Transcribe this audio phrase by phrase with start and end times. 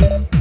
[0.00, 0.37] I'm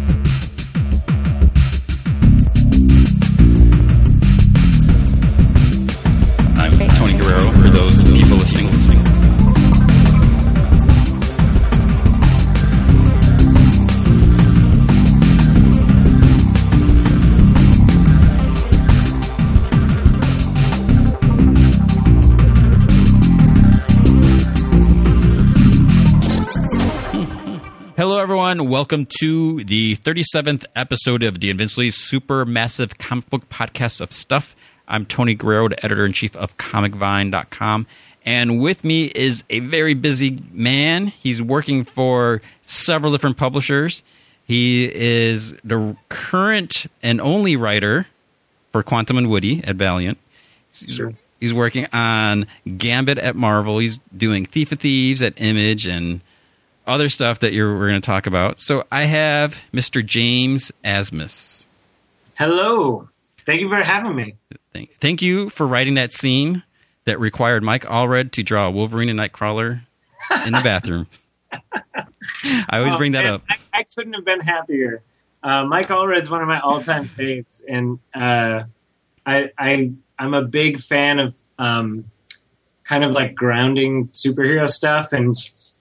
[28.78, 34.56] Welcome to the 37th episode of the Invincibly Super Massive Comic Book Podcast of Stuff.
[34.88, 37.88] I'm Tony Guerrero, editor in chief of ComicVine.com.
[38.24, 41.08] And with me is a very busy man.
[41.08, 44.04] He's working for several different publishers.
[44.46, 48.06] He is the current and only writer
[48.72, 50.20] for Quantum and Woody at Valiant.
[50.72, 51.14] He's, Sure.
[51.40, 52.46] he's working on
[52.78, 53.80] Gambit at Marvel.
[53.80, 56.22] He's doing Thief of Thieves at Image and
[56.88, 58.62] other stuff that you're, we're going to talk about.
[58.62, 60.06] So I have Mr.
[60.06, 61.66] James Asmus.
[62.36, 63.10] Hello.
[63.46, 64.36] Thank you for having me.
[64.74, 66.64] Thank, thank you for writing that scene
[67.06, 69.82] that required Mike Allred to draw a Wolverine and Nightcrawler
[70.46, 71.08] in the bathroom.
[72.44, 73.44] I always Oh, bring that man, up.
[73.50, 75.02] I, I couldn't have been happier.
[75.42, 78.64] Uh, Mike is one of my all-time faves, and uh,
[79.26, 82.06] I, I I'm a big fan of um,
[82.84, 85.36] kind of like grounding superhero stuff and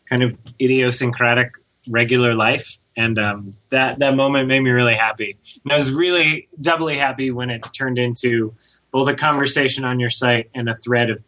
[0.09, 1.53] kind of idiosyncratic
[1.89, 2.79] regular life.
[2.97, 5.37] And um, that that moment made me really happy.
[5.65, 8.55] And I was really doubly happy when it turned into
[8.91, 11.23] both a conversation on your site and a thread of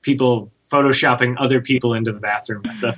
[0.00, 2.62] people photoshopping other people into the bathroom.
[2.78, 2.94] So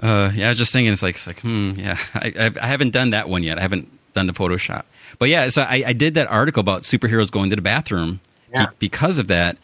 [0.00, 2.66] Uh, yeah, I was just thinking, it's like, it's like hmm, yeah, I, I've, I
[2.66, 3.58] haven't done that one yet.
[3.58, 4.82] I haven't done the Photoshop.
[5.18, 8.20] But yeah, so I, I did that article about superheroes going to the bathroom
[8.52, 9.56] be- because of that.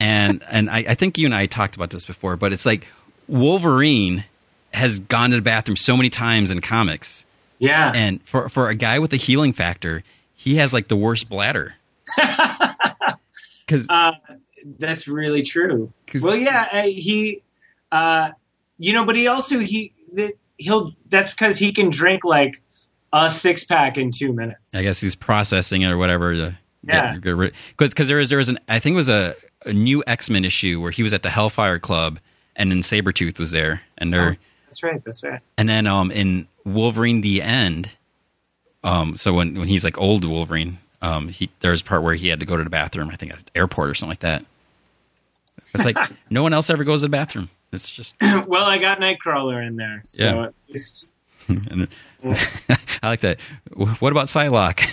[0.00, 2.86] And, and I, I think you and I talked about this before, but it's like
[3.26, 4.24] Wolverine
[4.74, 7.24] has gone to the bathroom so many times in comics.
[7.58, 10.02] yeah, And for, for a guy with a healing factor,
[10.34, 11.74] he has like the worst bladder.
[13.66, 14.12] Because Uh,
[14.78, 15.92] that's really true.
[16.22, 17.42] Well, yeah, uh, he,
[17.92, 18.30] uh,
[18.78, 19.92] you know, but he also he
[20.56, 22.62] he'll that's because he can drink like
[23.12, 24.58] a six pack in two minutes.
[24.74, 26.32] I guess he's processing it or whatever.
[26.32, 27.12] To Yeah.
[27.14, 29.34] get, get rid because there was there was an I think it was a,
[29.66, 32.18] a new X Men issue where he was at the Hellfire Club
[32.56, 34.44] and then Sabretooth was there and they're Oh.
[34.68, 35.02] That's right.
[35.02, 35.40] That's right.
[35.56, 37.90] and then um in Wolverine the End,
[38.84, 42.28] um so when when he's like old Wolverine, um he there's a part where he
[42.28, 44.44] had to go to the bathroom I think at the airport or something like that.
[45.74, 45.96] It's like
[46.30, 47.48] no one else ever goes to the bathroom.
[47.72, 48.14] It's just
[48.46, 50.44] well, I got Nightcrawler in there, so Yeah.
[50.46, 51.06] at least
[51.48, 51.88] and,
[53.02, 53.38] I like that.
[53.74, 54.86] What about Psylocke?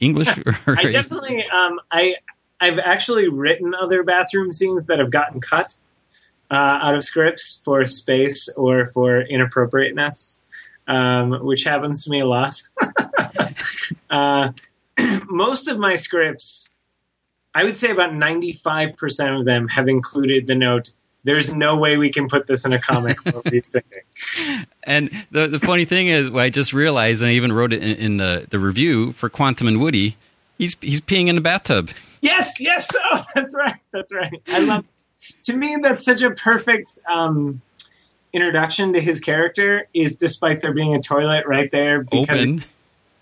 [0.00, 0.28] English
[0.66, 2.16] or I definitely um I
[2.60, 5.76] I've actually written other bathroom scenes that have gotten cut
[6.52, 10.36] uh, out of scripts for space or for inappropriateness,
[10.86, 12.60] um, which happens to me a lot.
[14.10, 14.52] uh,
[15.28, 16.68] most of my scripts,
[17.54, 20.90] I would say about ninety five percent of them have included the note.
[21.24, 23.24] There's no way we can put this in a comic.
[23.24, 24.00] What were you thinking?
[24.84, 27.84] And the the funny thing is, what I just realized, and I even wrote it
[27.84, 30.16] in, in the, the review for Quantum and Woody.
[30.58, 31.90] He's he's peeing in the bathtub.
[32.20, 32.88] Yes, yes.
[33.14, 33.76] Oh, that's right.
[33.92, 34.42] That's right.
[34.48, 34.84] I love.
[35.44, 37.60] To me, that's such a perfect um,
[38.32, 39.86] introduction to his character.
[39.94, 42.64] Is despite there being a toilet right there because Open.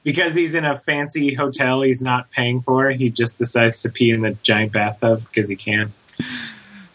[0.03, 2.91] because he's in a fancy hotel he's not paying for.
[2.91, 5.93] He just decides to pee in the giant bathtub because he can.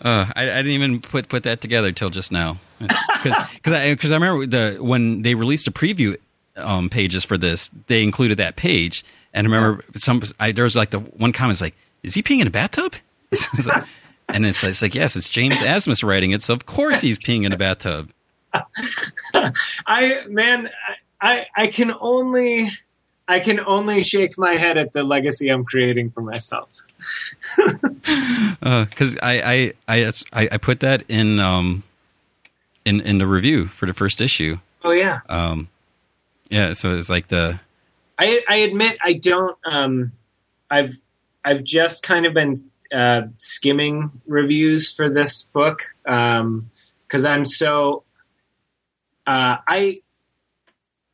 [0.02, 2.58] Uh, I, I didn't even put put that together till just now.
[3.24, 6.16] Because I because I remember the when they released the preview
[6.56, 9.04] um, pages for this, they included that page.
[9.34, 11.74] And I remember some I, there was like the one comment is like,
[12.04, 12.94] "Is he peeing in a bathtub?"
[13.66, 13.86] Like-
[14.30, 17.46] and it's, it's like, yes, it's James Asmus writing it, so of course he's peeing
[17.46, 18.12] in a bathtub.
[19.86, 20.69] I man,
[21.22, 22.69] I I can only
[23.28, 26.81] I can only shake my head at the legacy I'm creating for myself.
[27.58, 31.84] because I, I I I I put that in um
[32.85, 34.59] in in the review for the first issue.
[34.84, 35.22] Oh yeah.
[35.28, 35.68] Um,
[36.50, 37.59] yeah, so it's like the
[38.17, 39.58] I, I admit I don't.
[39.66, 40.11] Um,
[40.70, 41.00] I've
[41.44, 48.03] I've just kind of been uh, skimming reviews for this book because I'm so.
[49.28, 50.02] Uh, I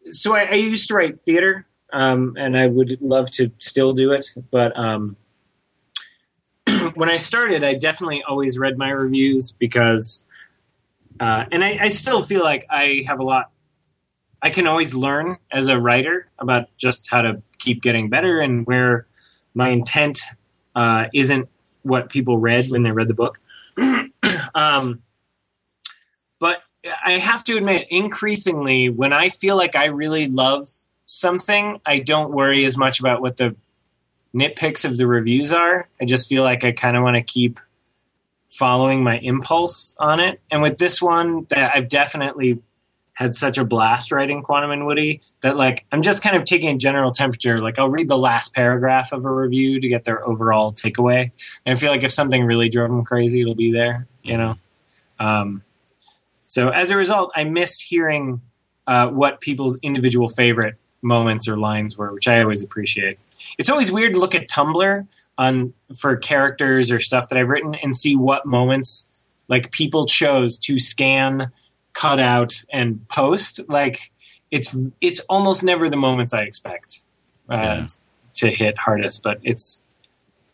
[0.10, 4.12] so I, I used to write theater, um, and I would love to still do
[4.12, 5.16] it, but um,
[6.96, 10.26] when I started, I definitely always read my reviews because,
[11.22, 13.52] uh, and I, I still feel like I have a lot
[14.42, 18.66] I can always learn as a writer about just how to keep getting better and
[18.66, 19.06] where
[19.54, 20.20] my intent
[20.76, 21.48] uh, isn't
[21.84, 23.40] what people read when they read the book.
[24.56, 25.02] um,
[26.40, 26.64] but
[27.06, 30.70] I have to admit, increasingly, when I feel like I really love
[31.06, 33.56] something, I don't worry as much about what the
[34.34, 35.88] nitpicks of the reviews are.
[36.02, 37.60] I just feel like I kind of want to keep
[38.50, 40.42] following my impulse on it.
[40.50, 42.62] And with this one, that I've definitely
[43.22, 46.76] had such a blast writing Quantum and Woody that like I'm just kind of taking
[46.76, 47.60] a general temperature.
[47.60, 51.32] Like I'll read the last paragraph of a review to get their overall takeaway.
[51.66, 54.08] And I feel like if something really drove them crazy, it'll be there.
[54.24, 54.58] You know.
[55.20, 55.64] Um,
[56.46, 58.42] so as a result, I miss hearing
[58.88, 63.20] uh, what people's individual favorite moments or lines were, which I always appreciate.
[63.58, 65.08] It's always weird to look at Tumblr
[65.38, 69.10] on for characters or stuff that I've written and see what moments
[69.48, 71.52] like people chose to scan,
[71.94, 73.60] cut out, and post.
[73.70, 74.12] Like
[74.52, 77.02] it's it's almost never the moments I expect
[77.50, 77.88] uh, Yeah.
[78.36, 79.82] to hit hardest, but it's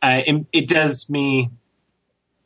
[0.04, 1.50] uh, it, it does me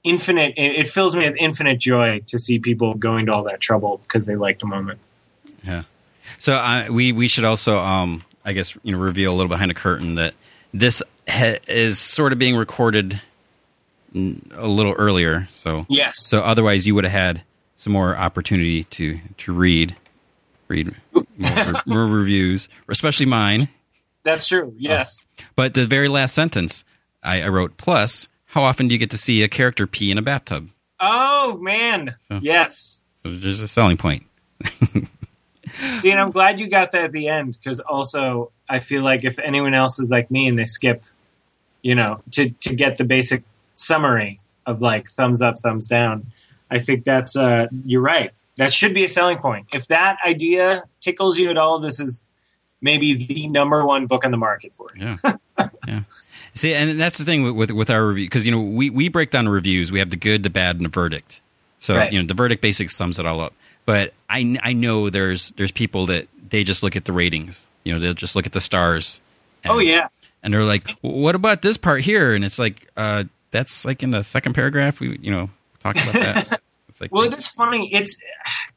[0.03, 0.53] infinite.
[0.57, 3.99] It, it fills me with infinite joy to see people going to all that trouble
[4.03, 4.99] because they liked a moment.
[5.63, 5.83] Yeah.
[6.39, 9.69] So uh, we we should also, um, I guess, you know, reveal a little behind
[9.69, 10.33] the curtain that
[10.73, 13.21] this ha- is sort of being recorded
[14.15, 15.47] a little earlier.
[15.53, 16.25] So Yes.
[16.25, 17.43] so otherwise you would have had
[17.81, 19.95] some more opportunity to to read
[20.67, 23.69] read more, more reviews, especially mine.
[24.21, 24.67] That's true.
[24.67, 24.75] Oh.
[24.77, 25.25] Yes.
[25.55, 26.85] But the very last sentence
[27.23, 28.27] I, I wrote plus.
[28.45, 30.69] How often do you get to see a character pee in a bathtub?
[30.99, 32.13] Oh man.
[32.27, 33.01] So- Yes.
[33.23, 34.23] So there's a selling point.
[35.99, 39.23] See, and I'm glad you got that at the end because also I feel like
[39.23, 41.03] if anyone else is like me and they skip,
[41.81, 43.43] you know, to to get the basic
[43.73, 44.37] summary
[44.67, 46.31] of like thumbs up, thumbs down,
[46.71, 48.31] I think that's uh you're right.
[48.57, 49.67] That should be a selling point.
[49.73, 52.23] If that idea tickles you at all, this is
[52.81, 55.01] maybe the number one book on the market for it.
[55.01, 56.01] Yeah, yeah.
[56.53, 59.07] See, and that's the thing with with, with our review because you know we we
[59.09, 59.91] break down reviews.
[59.91, 61.39] We have the good, the bad, and the verdict.
[61.79, 62.11] So Right.
[62.11, 63.53] you know the verdict basically sums it all up.
[63.85, 67.67] But I I know there's there's people that they just look at the ratings.
[67.83, 69.19] You know they'll just look at the stars.
[69.63, 70.07] And, Oh yeah.
[70.43, 74.11] and they're like, "What about this part here?" And it's like, uh, that's like in
[74.11, 74.99] the second paragraph.
[74.99, 75.49] We you know
[75.81, 76.61] talked about that.
[76.89, 77.89] It's like, Well, it is funny.
[77.93, 78.17] It's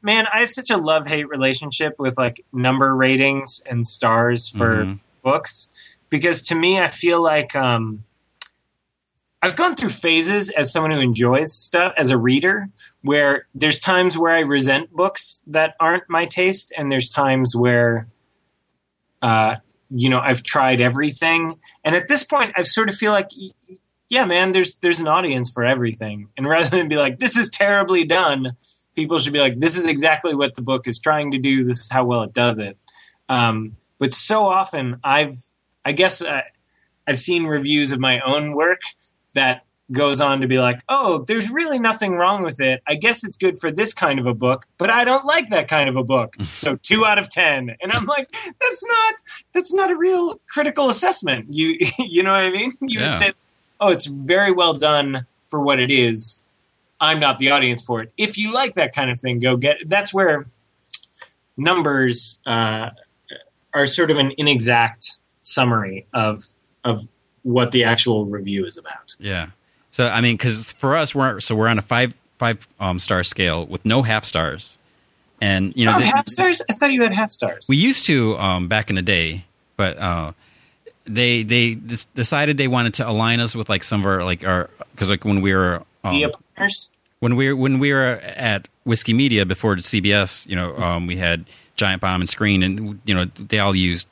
[0.01, 4.85] man, I have such a love hate relationship with like number ratings and stars for
[4.85, 4.99] Mhm.
[5.21, 5.67] books
[6.09, 8.05] because to me, I feel like um,
[9.41, 12.69] I've gone through phases as someone who enjoys stuff as a reader,
[13.01, 18.07] where there's times where I resent books that aren't my taste, and there's times where,
[19.21, 19.55] uh,
[19.89, 23.27] you know, I've tried everything, and at this point, I sort of feel like
[24.15, 26.29] yeah, man, there's there's an audience for everything.
[26.37, 28.55] And rather than be like, this is terribly done,
[28.95, 31.63] people should be like, this is exactly what the book is trying to do.
[31.63, 32.77] This is how well it does it.
[33.29, 35.35] Um, but so often, I've
[35.83, 36.41] I guess uh,
[37.07, 38.81] I've seen reviews of my own work
[39.33, 42.81] that goes on to be like, oh, there's really nothing wrong with it.
[42.87, 45.67] I guess it's good for this kind of a book, but I don't like that
[45.67, 46.35] kind of a book.
[46.55, 47.75] So two out of ten.
[47.81, 48.27] And I'm like,
[48.61, 49.13] that's not
[49.53, 51.53] that's not a real critical assessment.
[51.53, 52.71] You you know what I mean?
[52.81, 53.07] You Yeah.
[53.09, 53.33] would say,
[53.79, 56.41] oh, it's very well done for what it is.
[56.99, 58.11] I'm not the audience for it.
[58.17, 59.77] If you like that kind of thing, go get.
[59.85, 60.47] That's where
[61.57, 62.91] numbers uh,
[63.73, 66.45] are sort of an inexact summary of
[66.83, 67.07] of
[67.43, 69.15] what the actual review is about.
[69.19, 69.47] Yeah.
[69.91, 73.23] So I mean, because for us, we're so we're on a five five um, star
[73.23, 74.77] scale with no half stars,
[75.41, 76.61] and you know oh, the- half stars?
[76.69, 77.67] I thought you had half stars.
[77.69, 79.45] we used to um, back in the day,
[79.77, 80.31] but uh,
[81.05, 84.69] they they decided they wanted to align us with like some of our like our
[84.91, 86.21] because like when we were um,
[86.55, 86.89] partners.
[87.19, 91.17] when we were when we were at Whiskey Media before CBS, you know, um, we
[91.17, 94.07] had Giant Bomb and Screen, and you know they all used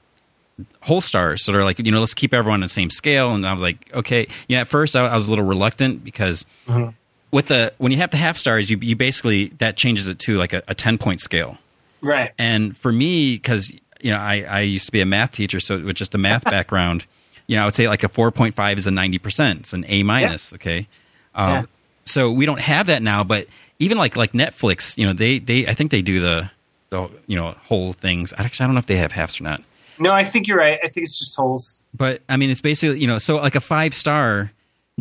[0.81, 1.43] whole stars.
[1.43, 3.33] So they're like, you know, let's keep everyone on the same scale.
[3.33, 4.27] And I was like, okay.
[4.47, 6.93] Yeah, at first I, I was a little reluctant because Mhm.
[7.31, 10.37] with the when you have the half stars, you you basically that changes it to
[10.37, 11.57] like a, a ten point scale.
[12.03, 12.31] Right.
[12.37, 13.71] And for me, because
[14.03, 16.43] you know, I, I used to be a math teacher, so with just a math
[16.55, 17.05] background,
[17.47, 19.61] you know, I would say like a four point five is a ninety percent.
[19.61, 20.53] It's an A minus.
[20.53, 20.87] Okay.
[21.35, 21.63] Um, Yeah.
[22.05, 23.47] So we don't have that now, but
[23.79, 26.51] even like like Netflix, you know, they they I think they do the
[26.89, 28.33] the you know whole things.
[28.37, 29.61] Actually, I don't know if they have halves or not.
[29.99, 30.79] No, I think you're right.
[30.83, 31.81] I think it's just holes.
[31.93, 34.51] But I mean, it's basically you know, so like a five star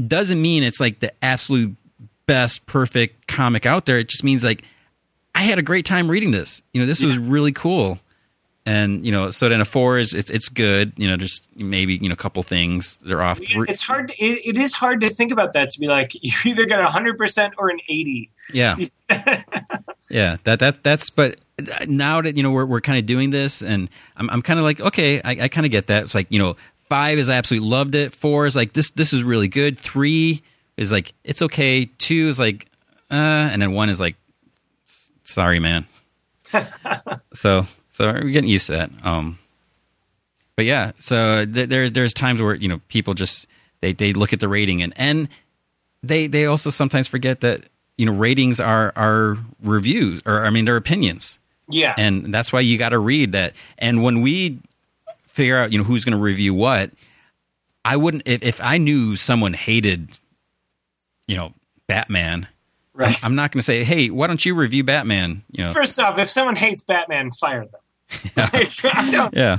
[0.06, 1.76] doesn't mean it's like the absolute
[2.26, 3.99] best perfect comic out there.
[3.99, 4.62] It just means like
[5.35, 6.62] I had a great time reading this.
[6.73, 7.99] You know, this was really cool.
[8.64, 10.92] And you know, so then a four is it's it's good.
[10.97, 13.38] You know, just maybe you know a couple things they're off.
[13.38, 14.09] Three, It's hard.
[14.09, 16.81] To, it, it is hard to think about that to be like you either get
[16.81, 18.31] a hundred percent or an eighty.
[18.52, 18.76] yeah,
[20.09, 20.37] yeah.
[20.45, 21.11] That that that's.
[21.11, 21.40] But
[21.88, 24.64] now that you know we're we're kind of doing this, and I'm I'm kind of
[24.64, 26.04] like okay, I, I kind of get that.
[26.04, 26.57] It's like you know,
[26.88, 28.12] five is I absolutely loved it.
[28.12, 29.76] Four is like this this is really good.
[29.76, 30.42] Three
[30.76, 31.87] is like it's okay.
[31.87, 32.69] Two is like
[33.11, 34.14] uh, and then one is like
[35.25, 35.87] sorry, man.
[37.35, 38.90] so so we're getting used to that.
[39.02, 39.38] Um,
[40.56, 43.46] but yeah, so th- there there's times where you know people just
[43.80, 45.28] they they look at the rating and and
[46.02, 47.64] they they also sometimes forget that
[47.96, 51.38] you know ratings are are reviews or I mean they're opinions.
[51.68, 51.94] Yeah.
[51.96, 53.54] And that's why you got to read that.
[53.78, 54.58] And when we
[55.26, 56.90] figure out, you know, who's going to review what,
[57.84, 60.18] I wouldn't if, if I knew someone hated,
[61.26, 61.54] you know,
[61.87, 62.46] Batman.
[62.94, 63.16] right.
[63.25, 65.72] I'm not going to say, "Hey, why don't you review Batman?" You know.
[65.72, 67.80] First off, if someone hates Batman, fire them.
[68.37, 68.83] Like,
[69.35, 69.59] Yeah.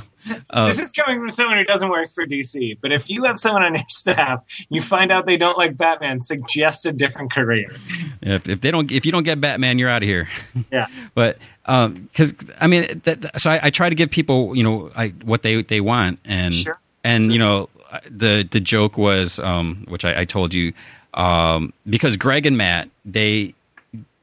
[0.50, 2.78] Uh, this is coming from someone who doesn't work for DC.
[2.82, 6.22] But if you have someone on your staff, you find out they don't like Batman,
[6.22, 7.76] suggest a different career.
[8.22, 10.30] if, if they don't if you don't get Batman, you're out of here.
[10.72, 10.88] Yeah.
[11.14, 15.10] but because I mean, that, so I, I try to give people you know I,
[15.26, 16.80] what they they want, and Sure.
[17.04, 17.70] and you know
[18.10, 20.74] the the joke was um, which I, I told you
[21.16, 23.54] um, because Greg and Matt they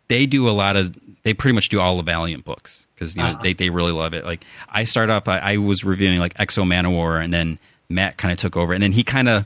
[0.08, 3.22] they do a lot of they pretty much do all the Valiant books because you
[3.22, 3.42] know Uh-huh.
[3.42, 4.24] they they really love it.
[4.24, 7.58] Like I start off, I, I was reviewing like X-O Manowar, and then
[7.88, 9.44] Matt kind of took over, and then he kind of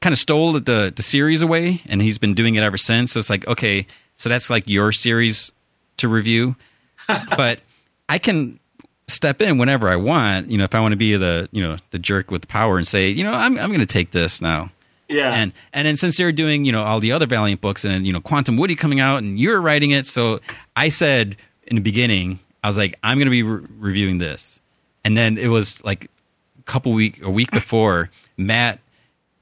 [0.00, 3.12] kind of stole the the series away, and he's been doing it ever since.
[3.12, 5.50] So it's like okay, so that's like your series
[5.98, 6.56] to review,
[7.36, 7.60] but
[8.08, 8.58] I can
[9.06, 10.50] step in whenever I want.
[10.50, 12.86] You know, if I want to be the you know the jerk with power and
[12.86, 14.70] say, you know, I'm I'm going to take this now.
[15.14, 15.32] Yeah.
[15.32, 18.12] And and then since they're doing you know all the other Valiant books and you
[18.12, 20.40] know Quantum Woody coming out and you're writing it, so
[20.76, 24.60] I said in the beginning I was like I'm going to be re- reviewing this,
[25.04, 26.06] and then it was like
[26.58, 28.80] a couple week a week before Matt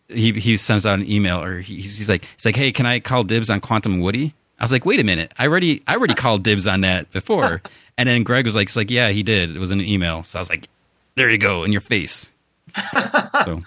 [0.08, 3.00] he he sends out an email or he's, he's like he's like hey can I
[3.00, 4.34] call dibs on Quantum Woody?
[4.58, 7.62] I was like wait a minute I already I already called dibs on that before,
[7.98, 10.22] and then Greg was like it's like yeah he did it was in an email
[10.22, 10.68] so I was like
[11.14, 12.30] there you go in your face.
[13.44, 13.62] so,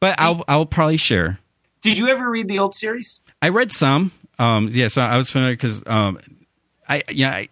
[0.00, 1.38] but I'll I'll probably share.
[1.82, 3.20] Did you ever read the old series?
[3.40, 4.12] I read some.
[4.38, 6.18] Um, yeah, so I was familiar because um,
[6.88, 7.48] I yeah I,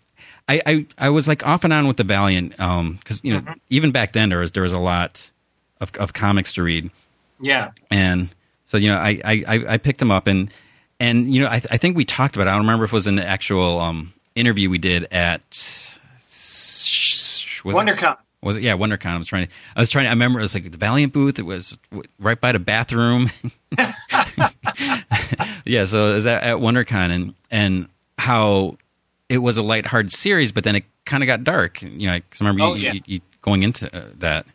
[0.49, 3.93] I I I was like off and on with the Valiant because you know even
[3.93, 5.31] back then there was there was a lot
[5.81, 6.91] of of comics to read
[7.41, 7.71] Yeah.
[7.91, 8.31] and
[8.67, 10.51] so you know I I, I picked them up and
[10.99, 12.51] and you know I I think we talked about it.
[12.51, 15.43] I don't remember if it was an actual um, interview we did at
[17.65, 18.17] WonderCon.
[18.43, 18.63] Was it?
[18.63, 19.07] Yeah, WonderCon.
[19.07, 19.53] I was trying to.
[19.77, 20.05] I was trying.
[20.05, 21.39] To, I remember it was like the Valiant booth.
[21.39, 21.77] It was
[22.19, 23.31] right by the bathroom.
[25.65, 28.77] yeah, so it was at, at WonderCon, and and how
[29.29, 31.83] it was a lighthearted series, but then it kind of got dark.
[31.83, 32.93] You know, 'cause I remember Oh, you, yeah.
[32.95, 34.47] you, you going into uh, that.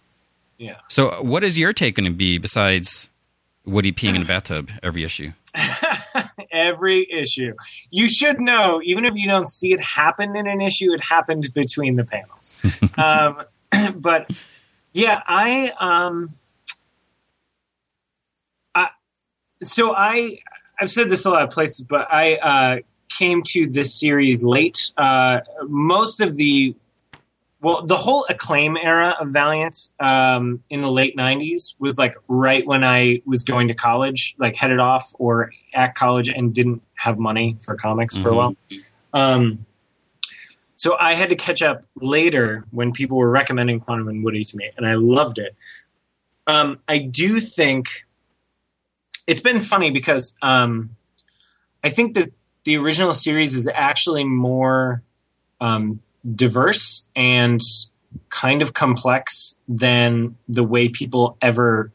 [0.58, 0.76] Yeah.
[0.88, 3.10] So, what is your take going to be besides
[3.66, 5.34] Woody peeing in a bathtub every issue?
[6.52, 7.54] Every issue.
[7.90, 11.48] You should know, even if you don't see it happen in an issue, it happened
[11.54, 12.54] between the panels.
[12.98, 13.42] um,
[13.96, 14.30] but
[14.94, 16.28] yeah, I um,
[18.76, 18.90] I
[19.62, 20.38] so I
[20.80, 24.92] I've said this a lot of places, but I uh, came to this series late.
[24.98, 26.76] Uh, most of the
[27.62, 32.66] well, the whole acclaim era of Valiant um, in the late '90s was like right
[32.68, 37.18] when I was going to college, like headed off or at college, and didn't have
[37.18, 38.36] money for comics for a Mhm.
[38.36, 38.56] while.
[39.14, 39.66] Um,
[40.76, 44.58] so I had to catch up later when people were recommending Quantum and Woody to
[44.58, 45.56] me, and I loved it.
[46.48, 48.06] Um, I do think
[49.28, 50.96] it's been funny because um,
[51.84, 52.32] I think that
[52.66, 55.04] the original series is actually more
[55.62, 56.02] um,
[56.36, 57.60] diverse and
[58.30, 61.92] kind of complex than the way people ever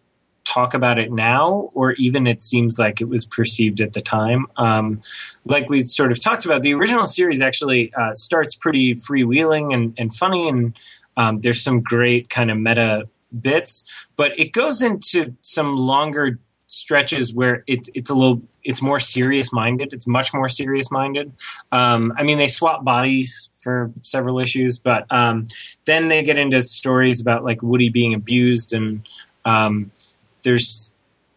[0.49, 4.47] talk about it now, or even it seems like it was perceived at the time.
[4.57, 5.01] Um,
[5.45, 9.95] like we sort of talked about, the original series actually uh, starts pretty freewheeling and,
[9.99, 10.77] and funny, and
[11.17, 13.09] um, there's some great kind of meta
[13.41, 13.85] bits,
[14.17, 16.39] but it goes into some longer
[16.69, 21.33] stretches where it, it's a little it's more serious minded it's much more serious minded
[21.73, 25.47] um, i mean they swap bodies for several issues but um,
[25.87, 29.01] then they get into stories about like woody being abused and
[29.47, 29.91] um,
[30.43, 30.93] there's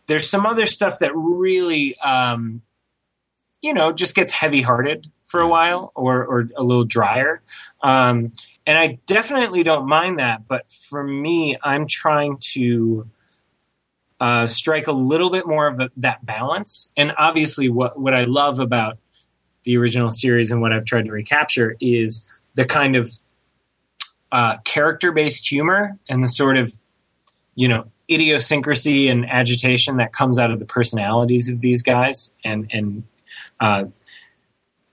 [0.08, 2.62] there's some other stuff that really um,
[3.62, 7.41] you know just gets heavy hearted for a while or or a little drier
[7.84, 8.31] um,
[8.65, 13.10] and i definitely don't mind that but for me i'm trying to
[14.22, 16.89] uh, strike a little bit more of a, that balance.
[16.96, 19.00] And obviously, what what I love about
[19.63, 23.12] the original series and what I've tried to recapture is the kind of
[24.31, 26.72] uh, character based humor and the sort of
[27.55, 32.67] you know idiosyncrasy and agitation that comes out of the personalities of these guys and
[32.71, 33.03] and
[33.59, 33.85] uh,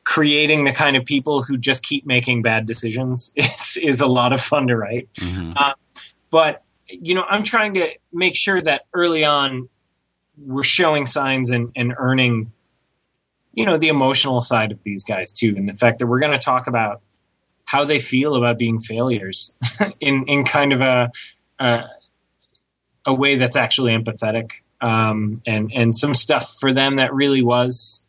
[0.04, 4.32] creating the kind of people who just keep making bad decisions is is a lot
[4.32, 5.74] of fun to write Mhm.
[6.30, 9.68] but you know i'm trying to make sure that early on
[10.38, 12.50] we're showing signs and, and earning
[13.52, 16.32] you know the emotional side of these guys too and the fact that we're going
[16.32, 17.02] to talk about
[17.66, 19.54] how they feel about being failures
[20.00, 21.10] in in kind of a,
[21.58, 21.82] a
[23.08, 28.04] a way that's actually empathetic, um, and and some stuff for them that really was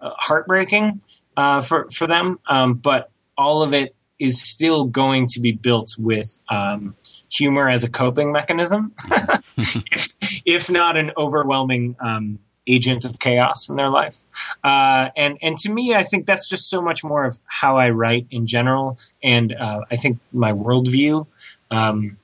[0.00, 1.00] uh, heartbreaking
[1.36, 2.38] uh, for for them.
[2.48, 6.94] Um, but all of it is still going to be built with um,
[7.30, 8.94] humor as a coping mechanism,
[9.58, 10.14] if,
[10.46, 14.16] if, not an overwhelming um, agent of chaos in their life.
[14.64, 17.90] Uh, and and to me, I think that's just so much more of how I
[17.90, 21.26] write in general, and uh, I think my worldview.
[21.70, 22.18] Um,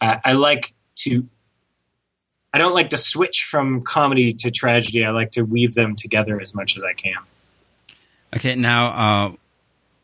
[0.00, 1.26] I, I like to.
[2.52, 5.04] I don't like to switch from comedy to tragedy.
[5.04, 7.16] I like to weave them together as much as I can.
[8.34, 9.32] Okay, now uh,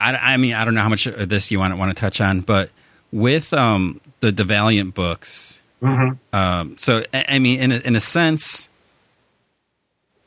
[0.00, 2.20] I, I mean I don't know how much of this you want want to touch
[2.20, 2.70] on, but
[3.10, 6.36] with um, the the Valiant books, mm-hmm.
[6.36, 8.68] um, so I, I mean in a, in a sense,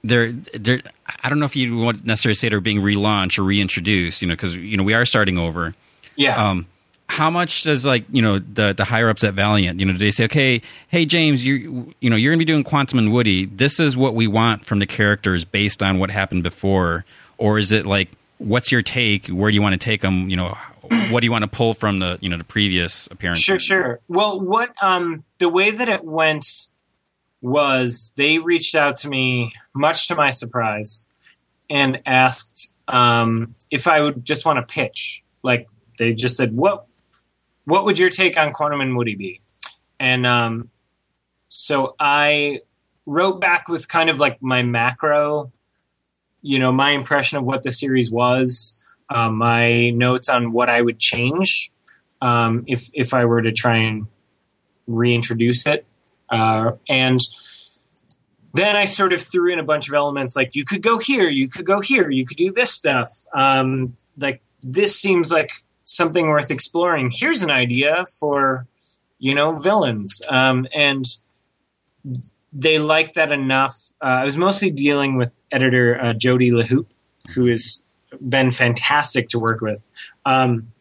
[0.03, 0.81] they're they're
[1.23, 4.33] I don't know if you want necessarily say they're being relaunched or reintroduced, you know,
[4.33, 5.75] because you know we are starting over.
[6.15, 6.49] Yeah.
[6.49, 6.67] Um,
[7.07, 9.99] how much does like you know the the higher ups at Valiant, you know, do
[9.99, 13.45] they say, okay, hey James, you you know you're gonna be doing Quantum and Woody.
[13.45, 17.05] This is what we want from the characters based on what happened before,
[17.37, 19.27] or is it like what's your take?
[19.27, 20.29] Where do you want to take them?
[20.29, 20.57] You know,
[21.09, 23.39] what do you want to pull from the you know the previous appearance?
[23.39, 23.99] Sure, sure.
[24.07, 26.45] Well, what um the way that it went
[27.41, 31.05] was they reached out to me, much to my surprise,
[31.69, 35.23] and asked um, if I would just want to pitch.
[35.43, 35.67] Like
[35.99, 36.87] they just said, "What
[37.65, 39.41] what would your take on Quantum and Woody be?"
[39.99, 40.69] And um,
[41.49, 42.61] so I
[43.05, 45.51] wrote back with kind of like my macro,
[46.41, 48.77] you know, my impression of what the series was,
[49.09, 51.71] uh, my notes on what I would change
[52.21, 54.07] um, if if I were to try and
[54.87, 55.85] reintroduce it,
[56.29, 57.19] uh, and
[58.53, 61.29] then I sort of threw in a bunch of elements like you could go here,
[61.29, 63.09] you could go here, you could do this stuff.
[63.33, 65.51] Um, like this seems like
[65.85, 67.11] something worth exploring.
[67.13, 68.67] Here's an idea for
[69.19, 71.05] you know villains, um, and
[72.51, 73.75] they liked that enough.
[74.01, 76.87] Uh, I was mostly dealing with editor uh, Jody LeHeup,
[77.33, 77.81] who has
[78.27, 79.83] been fantastic to work with.
[80.25, 80.71] Um,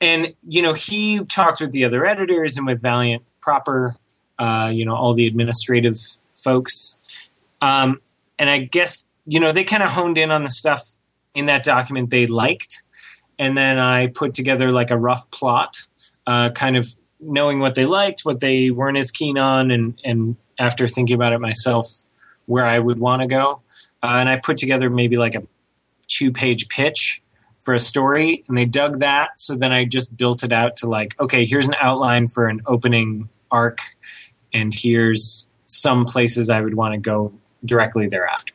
[0.00, 3.96] and you know he talked with the other editors and with Valiant proper,
[4.38, 5.98] uh, you know all the administrative
[6.34, 6.96] folks,
[7.60, 8.00] um,
[8.38, 10.98] and I guess you know they kind of honed in on the stuff
[11.34, 12.82] in that document they liked,
[13.38, 15.76] and then I put together like a rough plot,
[16.26, 20.36] uh, kind of knowing what they liked, what they weren't as keen on, and and
[20.58, 21.86] after thinking about it myself,
[22.46, 23.62] where I would want to go,
[24.02, 25.42] uh, and I put together maybe like a
[26.08, 27.22] two page pitch
[27.60, 30.86] for a story and they dug that so then i just built it out to
[30.88, 33.80] like okay here's an outline for an opening arc
[34.54, 37.30] and here's some places i would want to go
[37.66, 38.54] directly thereafter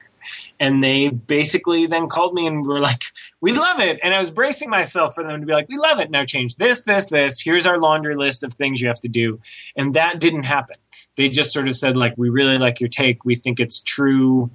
[0.60, 3.04] and they basically then called me and were like
[3.42, 4.00] we love it.
[4.04, 6.12] And i was bracing myself for them to be like we love it.
[6.12, 6.56] Now change.
[6.56, 7.42] This this this.
[7.42, 9.40] Here's our laundry list of things you have to do.
[9.76, 10.78] And that didn't happen.
[11.16, 13.26] They just sort of said like we really like your take.
[13.26, 14.50] We think it's true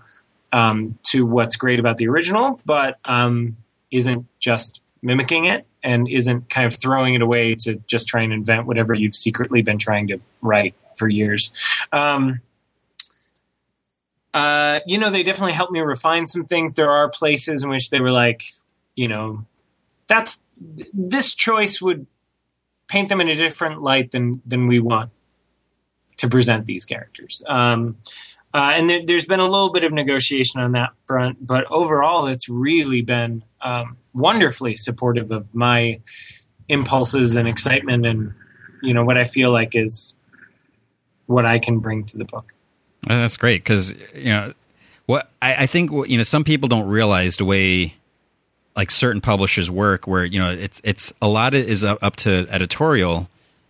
[0.53, 3.57] um, to what's great about the original but um,
[3.91, 8.33] isn't just mimicking it and isn't kind of throwing it away to just try and
[8.33, 11.51] invent whatever you've secretly been trying to write for years.
[11.93, 12.41] Um,
[14.39, 16.75] uh, you know, they definitely helped me refine some things.
[16.75, 18.45] There are places in which they were like,
[18.95, 19.45] you know,
[20.07, 20.45] that's
[20.93, 22.07] this choice would
[22.87, 25.11] paint them in a different light than than we want
[26.19, 27.43] to present these characters.
[27.49, 27.97] Um,
[28.55, 32.27] uh, and there, has been a little bit of negotiation on that front, but overall,
[32.27, 36.01] it's really been um, wonderfully supportive of my
[36.69, 38.33] impulses and excitement, and
[38.85, 40.15] you know what I feel like is
[41.27, 42.55] what I can bring to the book.
[43.09, 44.53] That's great because you know
[45.07, 45.91] what I, I think.
[46.09, 47.95] You know, some people don't realize the way
[48.77, 52.17] like certain publishers work, where you know it's it's a lot of is up, up
[52.17, 53.29] to editorial,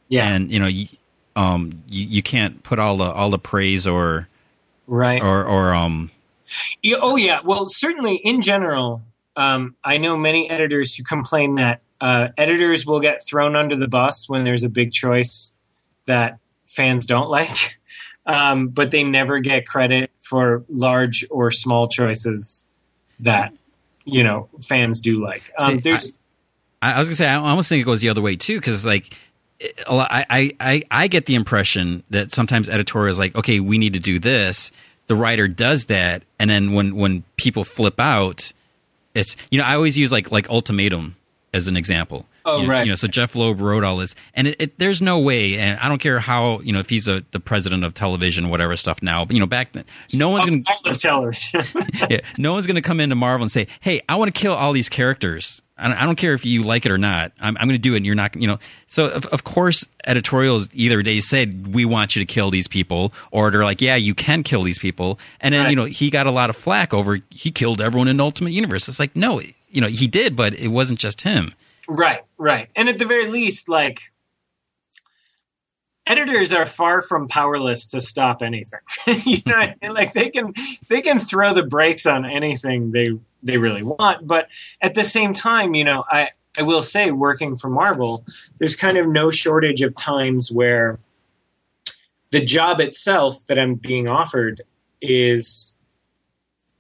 [0.09, 0.89] yeah, and you know you,
[1.37, 4.29] um you, you can't put all the all the praise or
[4.87, 5.23] right.
[5.23, 6.11] or or um
[6.83, 7.41] yeah, oh yeah.
[7.45, 9.03] Well certainly in general
[9.39, 13.89] um, i know many editors who complain that uh, editors will get thrown under the
[13.89, 15.55] bus when there's a big choice
[16.07, 17.78] that fans don't like
[18.29, 22.65] um, but they never get credit for large or small choices
[23.21, 23.53] that
[24.05, 26.19] you know fans do like um, See, there's
[26.81, 28.87] I, I was gonna say i almost think it goes the other way too because
[28.87, 29.17] like
[29.89, 34.19] I, I, I get the impression that sometimes editorials like, okay, we need to do
[34.19, 34.71] this.
[35.09, 38.53] The writer does that, and then when when people flip out,
[39.15, 41.17] it's you know I always use like like ultimatum
[41.55, 42.27] as an example.
[42.45, 42.87] Oh, you right.
[42.87, 45.79] You know, so Jeph Loeb wrote all this, and it, it, there's no way, and
[45.81, 49.03] I don't care how you know if he's a, the president of television, whatever stuff
[49.03, 49.25] now.
[49.25, 51.65] But you know, back then, no one's going to of television.
[52.11, 54.55] yeah, no one's going to come into Marvel and say, "Hey, I want to kill
[54.55, 57.31] all these characters." I don't, I don't care if you like it or not.
[57.41, 58.35] I'm, I'm going to do it, and you're not.
[58.35, 62.51] You know, so of, of course, editorials either they said we want you to kill
[62.51, 65.71] these people, or they're like, "Yeah, you can kill these people." And then Right.
[65.71, 68.89] you know he got a lot of flack over he killed everyone in Ultimate Universe.
[68.89, 71.55] It's like, no, you know he did, but it wasn't just him.
[71.89, 72.69] Right, right.
[72.77, 74.03] And at the very least, like
[76.07, 78.81] editors are far from powerless to stop anything.
[79.25, 79.95] you know, I mean?
[79.95, 80.53] like they can
[80.89, 84.49] they can throw the brakes on anything they they really want, but
[84.83, 88.25] at the same time, you know, I I will say working for Marvel,
[88.59, 90.99] there's kind of no shortage of times where
[92.31, 94.63] the job itself that I'm being offered
[95.01, 95.75] is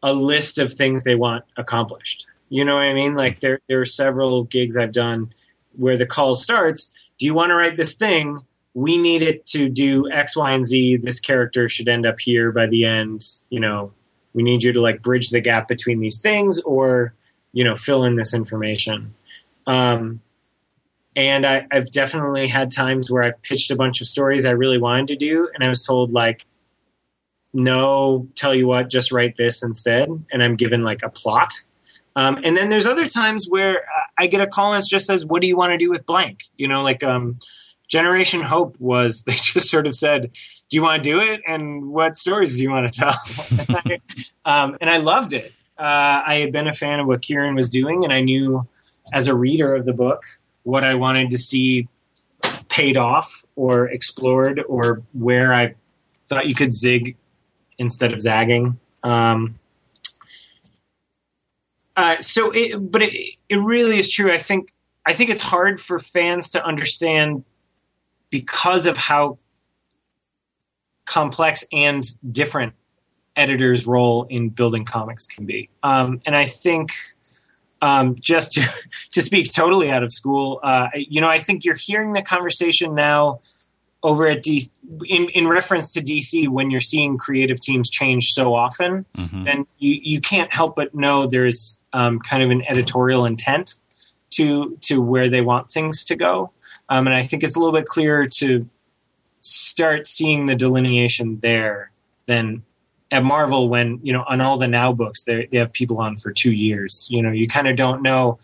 [0.02, 2.27] a list of things they want accomplished.
[2.48, 3.14] You know what I mean?
[3.14, 5.32] Like there there are several gigs I've done
[5.76, 8.40] where the call starts, do you want to write this thing?
[8.74, 10.98] We need it to do X, Y, and Z.
[10.98, 13.26] This character should end up here by the end.
[13.50, 13.92] You know,
[14.34, 17.14] we need you to like bridge the gap between these things or,
[17.52, 19.14] you know, fill in this information.
[19.66, 20.20] Um,
[21.16, 24.78] and I, I've definitely had times where I've pitched a bunch of stories I really
[24.78, 26.46] wanted to do, and I was told like,
[27.52, 31.52] no, tell you what, just write this instead, and I'm given like a plot.
[32.18, 35.06] Um, and then there's other times where uh, I get a call and it just
[35.06, 37.36] says, "What do you want to do with blank?" You know, like um,
[37.86, 39.22] Generation Hope was.
[39.26, 40.32] They just sort of said,
[40.68, 41.42] "Do you want to do it?
[41.46, 43.14] And what stories do you want to tell?"
[43.68, 44.00] and, I,
[44.44, 45.52] um, and I loved it.
[45.78, 48.66] Uh, I had been a fan of what Kieron was doing, and I knew,
[49.12, 50.24] as a reader of the book,
[50.64, 51.86] what I wanted to see
[52.68, 55.76] paid off or explored, or where I
[56.24, 57.16] thought you could zig
[57.78, 58.80] instead of zagging.
[59.04, 59.60] Um,
[61.98, 63.12] uh, so it, but it,
[63.48, 64.30] it really is true.
[64.32, 64.72] I think
[65.04, 67.44] I think it's hard for fans to understand
[68.30, 69.38] because of how
[71.06, 72.74] complex and different
[73.34, 75.70] editors' role in building comics can be.
[75.82, 76.90] Um, and I think
[77.82, 78.62] um, just to
[79.12, 82.94] to speak totally out of school, uh, you know, I think you're hearing the conversation
[82.94, 83.40] now
[84.04, 84.70] over at D
[85.06, 89.42] in, in reference to DC when you're seeing creative teams change so often, Mhm.
[89.44, 93.74] then you, you can't help but know there's um, kind of an editorial intent
[94.30, 96.50] to to where they want things to go.
[96.88, 98.68] Um, and I think it's a little bit clearer to
[99.40, 101.90] start seeing the delineation there
[102.26, 102.62] than
[103.10, 106.16] at Marvel when, you know, on all the now books they they have people on
[106.16, 107.06] for two years.
[107.10, 108.38] You know, you kind of don't know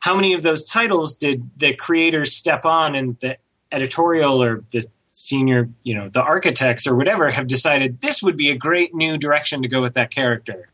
[0.00, 3.38] how many of those titles did the creators step on and the
[3.72, 8.50] editorial or the senior, you know, the architects or whatever have decided this would be
[8.50, 10.68] a great new direction to go with that character.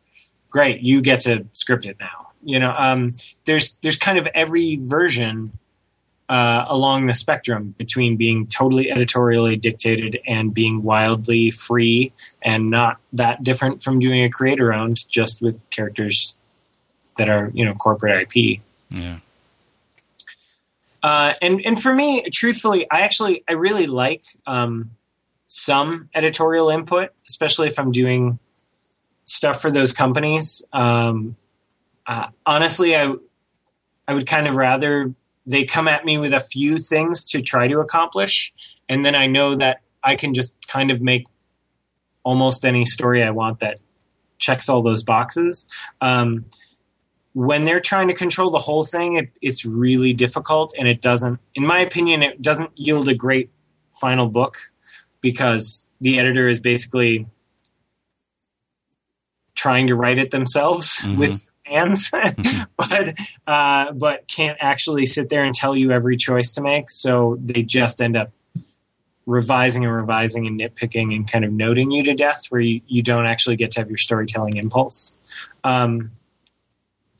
[0.51, 2.29] Great, you get to script it now.
[2.43, 3.13] You know, um,
[3.45, 5.53] there's there's kind of every version
[6.29, 12.99] uh, along the spectrum between being totally editorially dictated and being wildly free and not
[13.13, 16.39] that different from doing a creator owned, just with characters
[17.19, 18.61] that are you know corporate IP.
[18.91, 19.19] Yeah.
[21.03, 24.91] Uh, and and for me, truthfully, I actually I really like um,
[25.49, 28.39] some editorial input, especially if I'm doing
[29.31, 30.63] stuff for those companies.
[30.73, 31.37] Um,
[32.07, 33.15] uh, honestly, I
[34.09, 35.15] I would kind of rather
[35.47, 38.53] they come at me with a few things to try to accomplish,
[38.89, 41.27] and then I know that I can just kind of make
[42.25, 43.79] almost any story I want that
[44.39, 45.67] checks all those boxes.
[46.01, 46.45] Um,
[47.33, 51.39] when they're trying to control the whole thing, it, it's really difficult, and it doesn't,
[51.55, 53.49] in my opinion, it doesn't yield a great
[54.01, 54.59] final book
[55.21, 57.27] because the editor is basically
[59.61, 61.19] trying to write it themselves Mhm.
[61.19, 62.11] with hands,
[62.77, 63.15] but
[63.47, 66.89] uh, but can't actually sit there and tell you every choice to make.
[66.91, 68.31] So they just end up
[69.27, 73.03] revising and revising and nitpicking and kind of noting you to death, where you, you
[73.03, 75.15] don't actually get to have your storytelling impulse.
[75.63, 76.11] Um,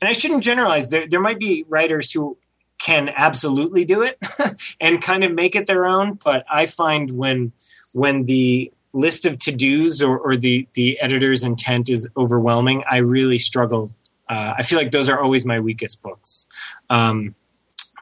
[0.01, 0.89] and I shouldn't generalize.
[0.89, 2.37] There, there might be writers who
[2.79, 4.17] can absolutely do it
[4.81, 6.15] and kind of make it their own.
[6.23, 7.51] But I find when
[7.93, 12.97] when the list of to dos or, or the the editor's intent is overwhelming, I
[12.97, 13.91] really struggle.
[14.29, 16.47] Uh, I feel like those are always my weakest books.
[16.89, 17.35] Um,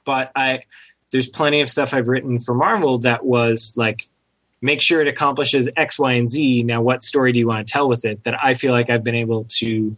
[0.05, 0.63] but I
[1.11, 4.07] there's plenty of stuff I've written for Marvel that was like
[4.61, 6.63] make sure it accomplishes X, Y, and Z.
[6.63, 8.23] Now, what story do you want to tell with it?
[8.23, 9.97] That I feel like I've been able to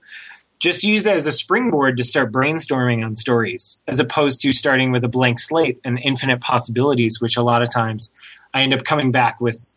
[0.59, 4.91] just use that as a springboard to start brainstorming on stories, as opposed to starting
[4.91, 8.11] with a blank slate and infinite possibilities, which a lot of times
[8.53, 9.70] I end up coming back with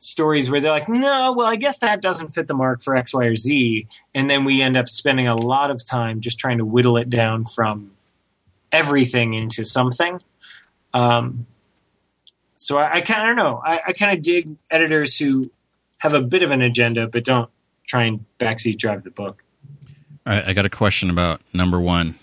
[0.00, 3.14] stories where they're like, no, well, I guess that doesn't fit the mark for X,
[3.14, 3.86] Y, or Z.
[4.14, 7.08] And then we end up spending a lot of time just trying to whittle it
[7.08, 7.92] down from
[8.72, 10.20] everything into something.
[10.94, 11.46] Um,
[12.56, 13.62] so I, I kind of know.
[13.64, 15.50] I, I kind of dig editors who
[16.00, 17.50] have a bit of an agenda, but don't
[17.86, 19.44] try and backseat drive the book.
[20.26, 22.14] All right, I got a question about number one.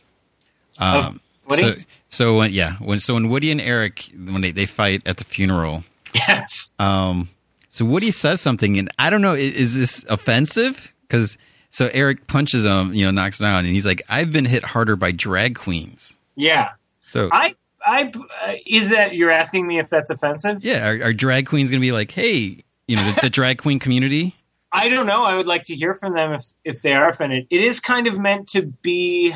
[1.48, 1.62] Woody?
[1.62, 1.76] So,
[2.10, 5.24] so when, yeah, when so when Woody and Eric when they, they fight at the
[5.24, 5.84] funeral,
[6.16, 6.74] Yes.
[6.80, 7.30] um,
[7.78, 10.92] so Woody says something, and I don't know, is, is this offensive?
[11.02, 11.38] Because
[11.70, 14.64] so Eric punches him, you know, knocks him down, and he's like, "I've been hit
[14.64, 16.72] harder by drag queens." Yeah.
[17.04, 17.54] So I,
[17.86, 18.12] I,
[18.44, 20.64] uh, is that you're asking me if that's offensive?
[20.64, 23.60] yeah, are, are drag queens going to be like, "Hey, you know, the, the drag
[23.60, 24.36] queen community"?
[24.72, 25.24] I don't know.
[25.24, 27.46] I would like to hear from them if, if they are offended.
[27.52, 29.36] It is kind of meant to be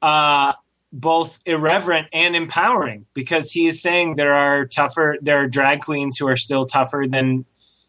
[0.00, 0.54] uh,
[0.94, 6.16] both irreverent and empowering because he is saying there are tougher, there are drag queens
[6.16, 7.44] who are still tougher than,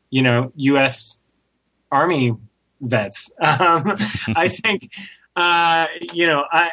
[0.09, 1.19] you know, U.S.
[1.91, 2.33] Army
[2.81, 3.31] vets.
[3.41, 3.95] Um,
[4.35, 4.89] I think,
[5.35, 6.71] uh, you know, I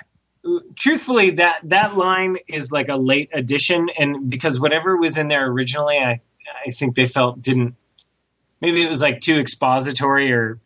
[0.76, 5.46] truthfully that that line is like a late addition, and because whatever was in there
[5.46, 6.20] originally, I
[6.66, 7.76] I think they felt didn't
[8.60, 10.58] maybe it was like too expository or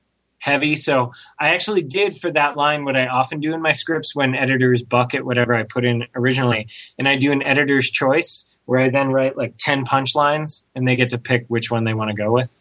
[0.46, 0.76] heavy.
[0.76, 4.36] So I actually did for that line what I often do in my scripts when
[4.36, 6.68] editors bucket whatever I put in originally.
[6.98, 10.94] And I do an editor's choice where I then write like 10 punchlines and they
[10.94, 12.56] get to pick which one they want to go with.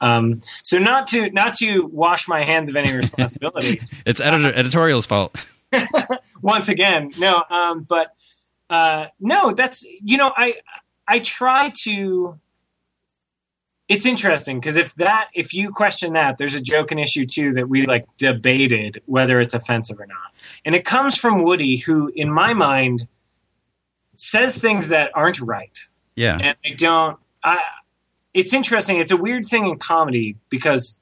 [0.00, 3.80] Um, so not to not to wash my hands of any responsibility.
[4.04, 5.36] It's editor editorial's fault.
[6.42, 8.08] once again no um but
[8.70, 10.56] uh no that's you know i
[11.06, 12.40] i try to
[13.90, 17.52] it's interesting because if that if you question that there's a joke and issue too
[17.52, 20.32] that we like debated whether it's offensive or not
[20.64, 23.06] and it comes from woody who in my mind
[24.14, 27.18] says things that aren't right Yeah, and I don't.
[27.42, 27.58] I.
[28.34, 28.98] It's interesting.
[28.98, 31.00] It's a weird thing in comedy because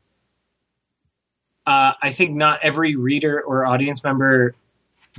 [1.66, 4.54] uh, I think not every reader or audience member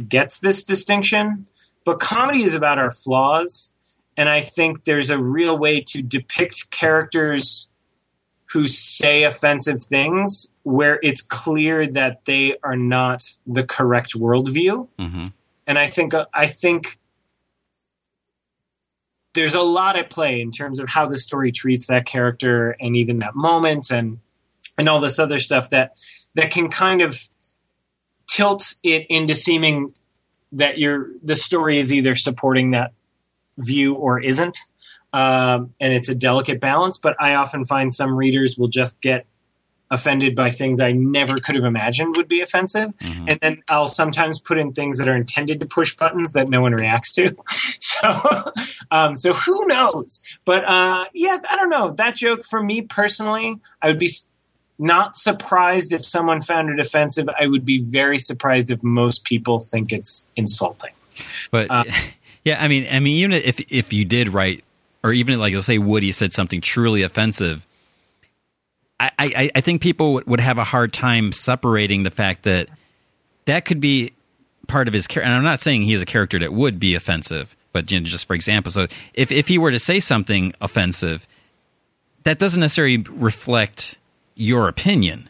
[0.08, 1.46] gets this distinction.
[1.86, 3.74] But comedy is about our flaws,
[4.20, 7.70] and I think there's a real way to depict characters
[8.52, 14.88] who say offensive things where it's clear that they are not the correct worldview.
[15.00, 15.28] Hmm
[15.70, 16.98] and I think I think
[19.36, 22.98] there's a lot at play in terms of how the story treats that character and
[22.98, 24.18] even that moment and
[24.80, 25.96] and all this other stuff that
[26.34, 27.22] that can kind of
[28.28, 29.94] tilt it into seeming
[30.54, 32.92] that your the story is either supporting that
[33.60, 34.58] view or isn't
[35.13, 39.26] um, and it's a delicate balance but i often find some readers will just get
[39.91, 43.88] offended by things i never could have imagined would be offensive hmm and then I'll
[43.88, 47.36] sometimes put in things that are intended to push buttons that no one reacts to.
[47.82, 48.52] So,
[48.91, 50.22] um, so who knows?
[50.45, 51.91] But uh, yeah, I don't know.
[51.91, 54.10] That joke for me personally, I would be
[54.78, 57.28] not surprised if someone found it offensive.
[57.39, 60.91] I would be very surprised if most people think it's insulting.
[61.52, 61.84] But Uh,
[62.50, 64.64] yeah, I mean, I mean, even if if you did write,
[65.04, 67.66] or even like let's say Woody said something truly offensive,
[69.00, 72.70] I I, I think people would- have a hard time separating the fact that
[73.46, 74.14] that could be
[74.68, 75.26] part of his character.
[75.28, 78.28] And I'm not saying he's a character that would be offensive, but you know, just
[78.28, 81.28] for example, so if if he were to say something offensive,
[82.24, 83.98] that doesn't necessarily reflect
[84.36, 85.30] your opinion.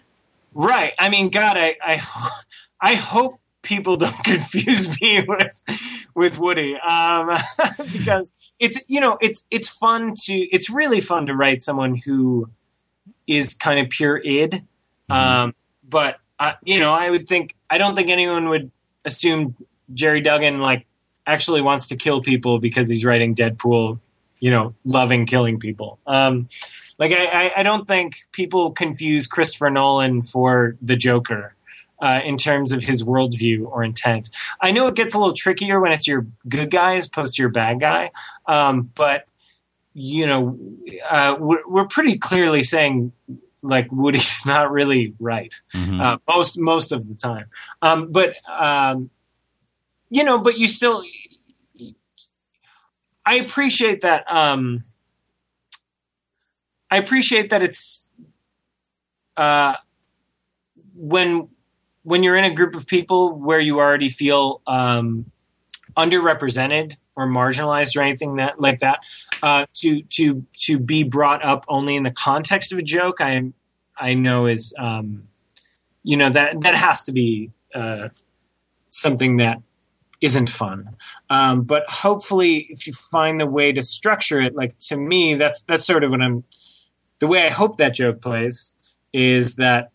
[0.54, 0.94] Right.
[1.00, 2.02] I mean, God, I, I,
[2.82, 5.64] I hope people don't confuse me with
[6.16, 7.38] with Woody, um,
[7.92, 12.50] because it's you know it's it's fun to it's really fun to write someone who
[13.28, 14.64] is kind of pure id,
[15.10, 15.54] um,
[15.88, 18.72] but uh, you know I would think I don't think anyone would
[19.06, 19.56] assume
[19.94, 20.86] Gerry Duggan like
[21.26, 24.00] actually wants to kill people because he's writing Deadpool,
[24.40, 26.00] you know, loving killing people.
[26.08, 26.50] Um,
[26.98, 31.54] like I, I, I don't think people confuse Christopher Nolan for the Joker
[32.02, 34.30] uh, in terms of his worldview or intent.
[34.62, 37.42] I know it gets a little trickier when it's your good guy as opposed to
[37.42, 38.12] your bad guy,
[38.48, 39.26] um, but
[39.94, 40.58] you know,
[41.10, 43.12] uh, we're, we're pretty clearly saying
[43.62, 46.02] like Woody's not really right Mhm.
[46.02, 47.48] uh, most most of the time.
[47.82, 49.10] Um, but um,
[50.10, 51.04] you know, but you still,
[53.26, 54.24] I appreciate that.
[54.32, 54.84] Um,
[56.90, 58.10] I appreciate that it's
[59.38, 59.76] uh,
[60.96, 61.50] when
[62.10, 65.32] when you're in a group of people where you already feel um,
[65.96, 69.00] underrepresented or marginalized or anything that like that
[69.44, 73.52] uh, to to to be brought up only in the context of a joke I
[73.96, 75.28] I know is um,
[76.02, 78.10] you know that that has to be uh,
[78.90, 79.62] something that
[80.20, 80.96] isn't fun.
[81.30, 85.62] Um, but hopefully if you find the way to structure it like to me that's
[85.62, 86.44] that's sort of what I'm
[87.20, 88.74] the way I hope that joke plays
[89.14, 89.92] is that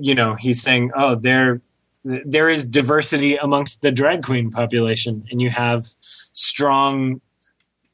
[0.00, 1.60] you know he's saying oh they're
[2.04, 5.86] there is diversity amongst the drag queen population, and you have
[6.32, 7.20] strong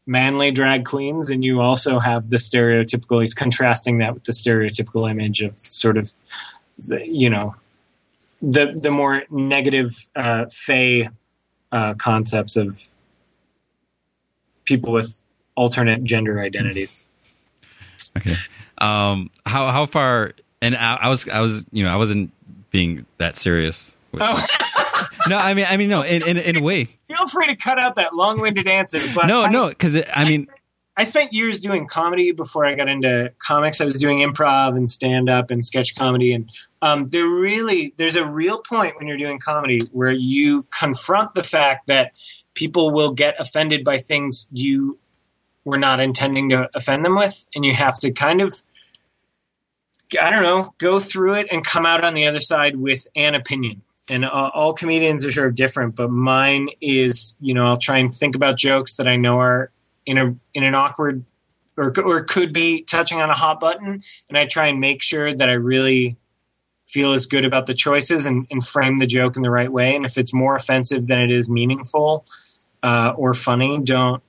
[0.06, 3.20] manly drag queens, and you also have the stereotypical.
[3.20, 6.12] He's contrasting that with the stereotypical image of sort of,
[6.88, 7.54] you know,
[8.42, 11.08] the the more negative uh, fey
[11.70, 12.82] uh, concepts of
[14.64, 17.04] people with alternate gender identities.
[18.16, 18.34] Okay.
[18.78, 20.32] Um, how how far?
[20.62, 22.32] And I, I was I was you know I wasn't
[22.70, 23.96] being that serious.
[24.10, 24.46] Which, Oh.
[25.28, 26.88] no, I mean I mean no in in, in a way.
[27.08, 29.00] Feel free to cut out that long-winded answer.
[29.14, 30.48] But No, I, no, because I mean
[30.96, 33.80] I spent years doing comedy before I got into comics.
[33.80, 36.50] I was doing improv and stand-up and sketch comedy, and
[36.82, 41.42] um, there really there's a real point when you're doing comedy where you confront the
[41.42, 42.12] fact that
[42.54, 44.98] people will get offended by things you
[45.64, 48.62] were not intending to offend them with, and you have to kind of
[50.20, 53.34] I don't know, go through it and come out on the other side with an
[53.34, 53.82] opinion.
[54.08, 57.98] And uh, all comedians are sort of different, but mine is, you know, I'll try
[57.98, 59.70] and think about jokes that I know are
[60.04, 61.24] in a in an awkward
[61.76, 65.32] or or could be touching on a hot button, and I try and make sure
[65.32, 66.16] that I really
[66.88, 69.94] feel as good about the choices and, and frame the joke in the right way.
[69.94, 72.26] And if it's more offensive than it is meaningful
[72.82, 74.22] uh, or funny, don't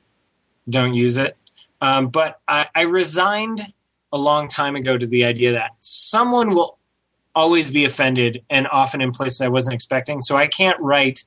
[0.70, 1.36] don't use it.
[1.82, 3.74] Um, but I, I resigned
[4.14, 6.78] a long time ago to the idea that someone will
[7.34, 10.20] always be offended and often in places I wasn't expecting.
[10.22, 11.24] So I can't write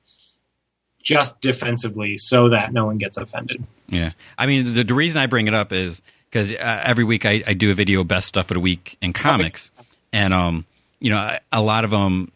[1.03, 3.63] just defensively so that no one gets offended.
[3.87, 4.11] yeah.
[4.37, 7.43] I mean the, the reason I bring it up is because uh, every week I,
[7.45, 9.69] I do a video best stuff of the week in comics,
[10.11, 10.65] and um
[10.99, 12.31] you know I- a lot of them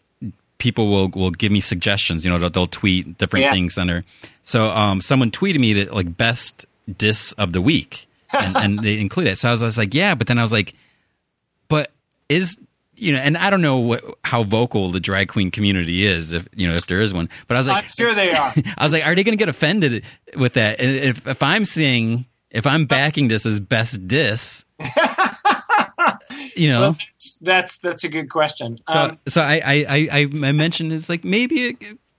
[0.58, 2.24] people will will give me suggestions.
[2.24, 3.52] You know they'll, they'll tweet different Yeah.
[3.52, 4.04] things under.
[4.44, 8.98] So um someone tweeted me that like best diss of the week, and, and they
[8.98, 9.38] include it.
[9.38, 10.74] So I was, I was like yeah, but then I was like,
[11.68, 11.90] but
[12.28, 12.60] is
[12.96, 16.46] you know, and I don't know what, how vocal the drag queen community is, if
[16.54, 17.30] you know, if there is one.
[17.46, 18.52] But I was like, I'm sure they are.
[18.76, 20.04] I was like, are they going to get offended
[20.36, 20.80] with that?
[20.80, 24.64] And if if I'm seeing, if I'm backing this as best diss,
[26.56, 28.78] you know, Well, that's, that's that's a good question.
[28.88, 31.76] so Um, so I I I, I I mentioned it's like maybe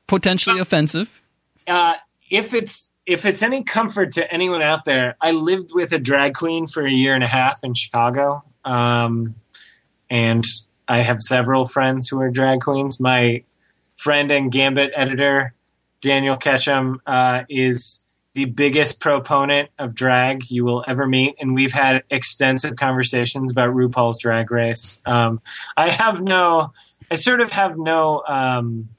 [0.07, 1.21] potentially offensive.
[1.67, 1.95] uh,
[2.29, 6.33] if it's if it's any comfort to anyone out there, I lived with a drag
[6.35, 9.35] queen for a year and a half in Chicago, um,
[10.09, 10.45] and
[10.87, 12.99] I have several friends who are drag queens.
[12.99, 13.43] My
[13.95, 15.53] friend and Gambit editor
[16.01, 21.73] Daniel Ketchum uh, is the biggest proponent of drag you will ever meet, and we've
[21.73, 25.01] had extensive conversations about RuPaul's Drag Race.
[25.05, 25.41] Um,
[25.75, 26.71] I have no,
[27.09, 28.23] I sort of have no.
[28.27, 28.89] Um,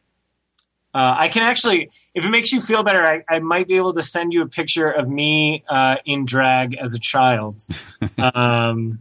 [0.94, 3.94] uh, I can actually, if it makes you feel better, I, I might be able
[3.94, 7.66] to send you a picture of me uh, in drag as a child,
[8.18, 8.98] um,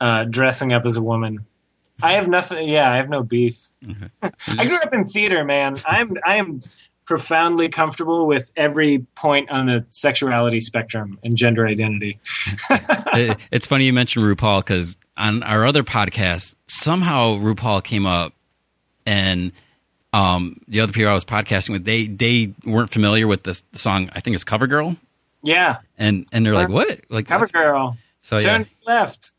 [0.00, 1.46] uh, dressing up as a woman.
[2.02, 2.68] I have nothing.
[2.68, 3.56] Yeah, I have no beef.
[4.48, 5.80] I grew up in theater, man.
[5.86, 6.60] I'm I am
[7.06, 12.18] profoundly comfortable with every point on the sexuality spectrum and gender identity.
[13.16, 18.32] It- it's funny you mentioned RuPaul because on our other podcast, somehow RuPaul came up,
[19.06, 19.52] and
[20.14, 24.10] um, the other people I was podcasting with, they they weren't familiar with this song.
[24.12, 24.96] I think it's CoverGirl,
[25.42, 27.00] Yeah, and and they're like, what?
[27.08, 29.32] Like cover girl, So yeah, turn left.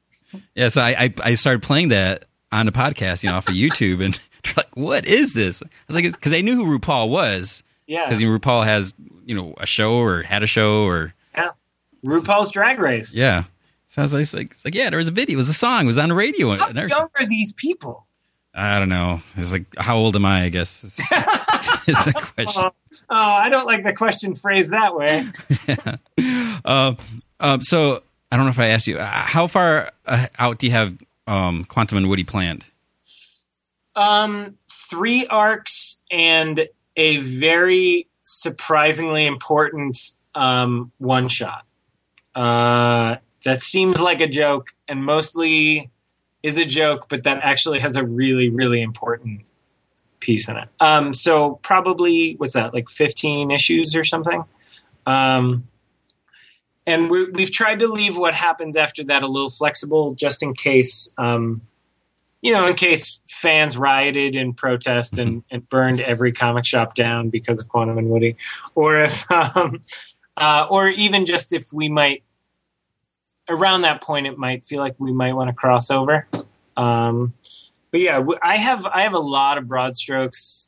[0.53, 3.55] Yeah, so I, I I started playing that on the podcast, you know, off of
[3.55, 7.07] YouTube, and they're like, "What is this?" I was like, "Because they knew who RuPaul
[7.09, 8.93] was, Yeah, because you know, RuPaul has
[9.25, 11.51] you know a show or had a show or yeah.
[12.05, 13.15] RuPaul's Drag Race.
[13.15, 13.45] yeah."
[13.87, 15.47] So I was like, it's like, it's like, yeah, there was a video, it was
[15.47, 16.53] a song, it was on the radio.
[16.57, 18.05] How and young are these people?
[18.55, 19.21] I don't know.
[19.35, 20.45] It's like, how old am I?
[20.45, 20.99] I guess is,
[21.87, 22.63] is the question.
[22.63, 22.71] Oh,
[23.09, 25.27] oh, I don't like the question phrased that way.
[26.65, 26.97] Um,
[27.39, 30.65] um, so I don't know if I asked you, uh, how far uh, out do
[30.65, 32.65] you have um, Quantum and Woody planned?
[33.95, 34.57] Um,
[34.89, 39.95] three arcs and a very surprisingly important
[40.33, 41.65] um, one shot.
[42.33, 45.91] Uh, that seems like a joke and mostly
[46.45, 49.41] is a joke, but that actually has a really, really important
[50.19, 50.69] piece in it.
[50.79, 54.43] Um, so probably what's that like fifteen issues or something.
[55.07, 55.67] Um,
[56.85, 60.53] and we we've tried to leave what happens after that a little flexible, just in
[60.53, 61.09] case.
[61.17, 61.61] Um,
[62.41, 67.31] you know, in case fans rioted in protest and, and burned every comic shop down
[67.31, 68.35] because of Quantum and Woody,
[68.75, 69.81] or if, um,
[70.37, 72.21] uh, or even just if we might,
[73.49, 76.27] around that point, it might feel like we might want to cross over.
[76.77, 77.33] Um,
[77.91, 80.67] but yeah, I have I have a lot of broad strokes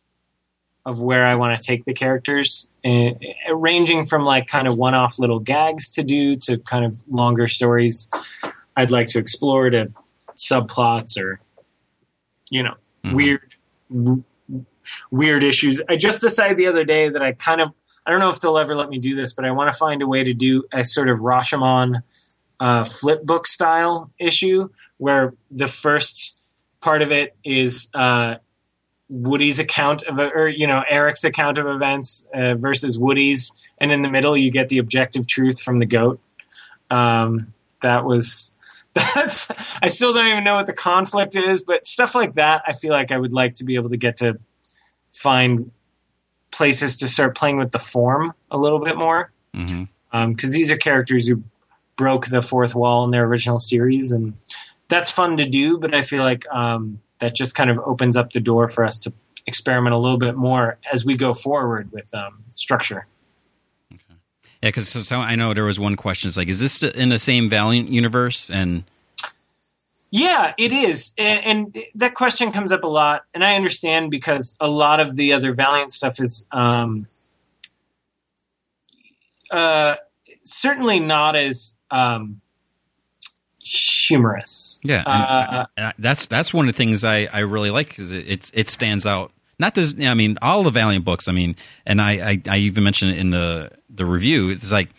[0.86, 3.10] of where I want to take the characters, uh,
[3.54, 8.08] ranging from like kind of one-off little gags to do to kind of longer stories
[8.78, 9.92] I'd like to explore to
[10.38, 11.42] subplots or
[12.50, 13.14] you know Mhm.
[13.16, 13.54] weird
[13.92, 14.24] w-
[15.12, 15.82] weird issues.
[15.90, 17.74] I just decided the other day that I kind of
[18.06, 20.02] I don't know if they'll ever let me do this, but I want to find
[20.02, 22.02] a way to do a sort of Rashomon
[22.60, 26.38] uh, flip book style issue where the first
[26.82, 28.36] part of it is uh,
[29.10, 34.02] Woody's account of or you know Eric's account of events uh, versus Woody's, and in
[34.02, 36.20] the middle you get the objective truth from the goat.
[36.90, 38.54] Um, that was
[38.94, 39.50] that's
[39.82, 42.92] I still don't even know what the conflict is, but stuff like that I feel
[42.92, 44.40] like I would like to be able to get to
[45.14, 45.72] find
[46.52, 49.32] places to start playing with the form a little bit more.
[49.52, 51.44] Because hmm um, these are characters who
[51.98, 54.34] broke the fourth wall in their original series, and
[54.88, 55.78] that's fun to do.
[55.78, 58.98] But I feel like um, that just kind of opens up the door for us
[59.00, 59.14] to
[59.48, 63.08] experiment a little bit more as we go forward with um, structure.
[64.62, 66.28] Yeah, because so I know there was one question.
[66.28, 68.50] It's like, is this in the same Valiant universe?
[68.50, 68.84] And
[70.10, 74.58] Yeah, it is, and, and that question comes up a lot, and I understand because
[74.60, 77.06] a lot of the other Valiant stuff is um,
[79.52, 79.96] uh,
[80.44, 82.42] certainly not as um,
[83.60, 84.80] humorous.
[84.84, 87.90] yeah, and, Uh, and I- that's that's one of the things I, I really like
[87.90, 89.32] because it, it's it stands out.
[89.60, 91.28] Not this, I mean, all the Valiant books.
[91.28, 94.50] I mean, and I, I I even mentioned it in the the review.
[94.50, 94.90] It's like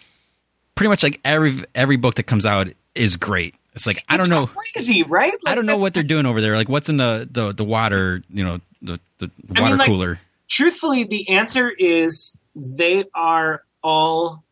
[0.75, 3.55] pretty much like every every book that comes out is great.
[3.75, 4.47] It's like I don't It's know.
[4.75, 5.33] crazy, right?
[5.47, 6.57] I don't know what they're doing over there.
[6.57, 8.23] Like, what's in the the, the water?
[8.29, 10.19] You know, the the I water mean, like- cooler.
[10.49, 14.43] truthfully, the answer is they are all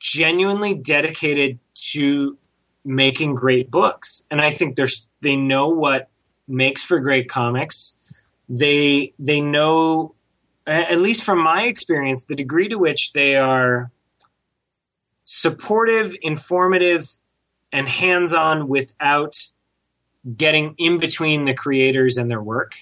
[0.00, 2.36] genuinely dedicated to
[2.84, 6.08] making great books, and I think there's they know what
[6.48, 7.94] makes for great comics.
[8.48, 10.14] They they know,
[10.66, 13.92] at least from my experience, the degree to which they are
[15.24, 17.08] supportive, informative,
[17.70, 19.36] and hands-on without
[20.36, 22.74] getting in between the creators and their work.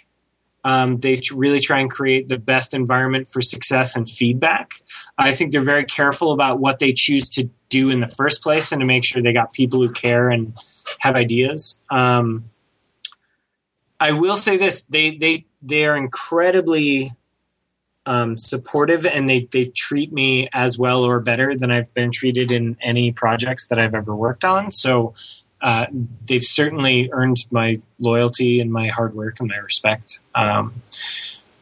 [0.65, 4.83] Um, they really try and create the best environment for success and feedback.
[5.17, 8.73] I think they're very careful about what they choose to do in the first place
[8.73, 10.57] and to make sure they got people who care and
[10.99, 11.79] have ideas.
[11.91, 12.51] Um,
[14.01, 17.13] I will say this: they they they are incredibly
[18.07, 22.51] um, supportive, and they they treat me as well or better than I've been treated
[22.51, 24.71] in any projects that I've ever worked on.
[24.71, 25.15] So
[25.61, 25.87] uh,
[26.27, 30.21] they've certainly earned my loyalty and my hard work and my respect.
[30.35, 30.83] Um,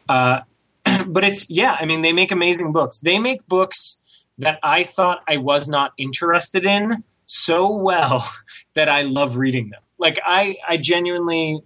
[0.07, 0.41] uh,
[1.07, 2.99] but it's yeah, I mean, they make amazing books.
[2.99, 3.97] They make books
[4.37, 8.27] that I thought I was not interested in so well
[8.75, 9.81] that I love reading them.
[9.97, 11.61] Like I, I genuinely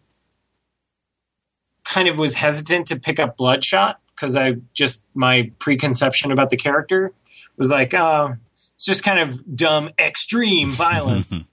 [1.84, 6.58] kind of was hesitant to pick up Bloodshot because I just my preconception about the
[6.58, 7.12] character
[7.58, 8.36] was like, oh,
[8.76, 11.50] it's just kind of dumb, extreme violence.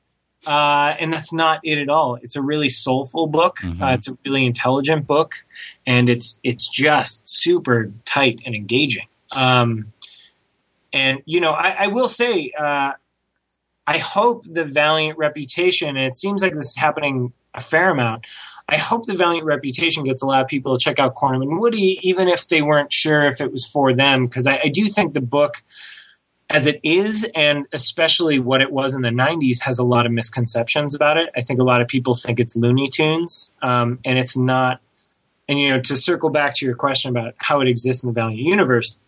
[0.47, 2.15] Uh, and that's not it at all.
[2.23, 3.59] It's a really soulful book.
[3.59, 3.83] Mhm.
[3.83, 5.35] Uh, it's a really intelligent book,
[5.87, 9.07] and it's it's just super tight and engaging.
[9.33, 9.93] Um,
[10.93, 12.93] and you know, I, I will say, uh,
[13.87, 18.27] I hope the Valiant reputation, and it seems like this is happening a fair amount.
[18.69, 21.59] I hope the Valiant reputation gets a lot of people to check out Quantum and
[21.59, 24.87] Woody, even if they weren't sure if it was for them, because I, I do
[24.89, 25.63] think the book
[26.51, 30.13] as it is, and especially what it was in the 90s, has a lot of
[30.13, 31.29] misconceptions about it.
[31.37, 34.81] I think a lot of people think it's Looney Tunes, um, and it's not.
[35.47, 38.13] And, you know, to circle back to your question about how it exists in the
[38.13, 39.01] Valiant universe,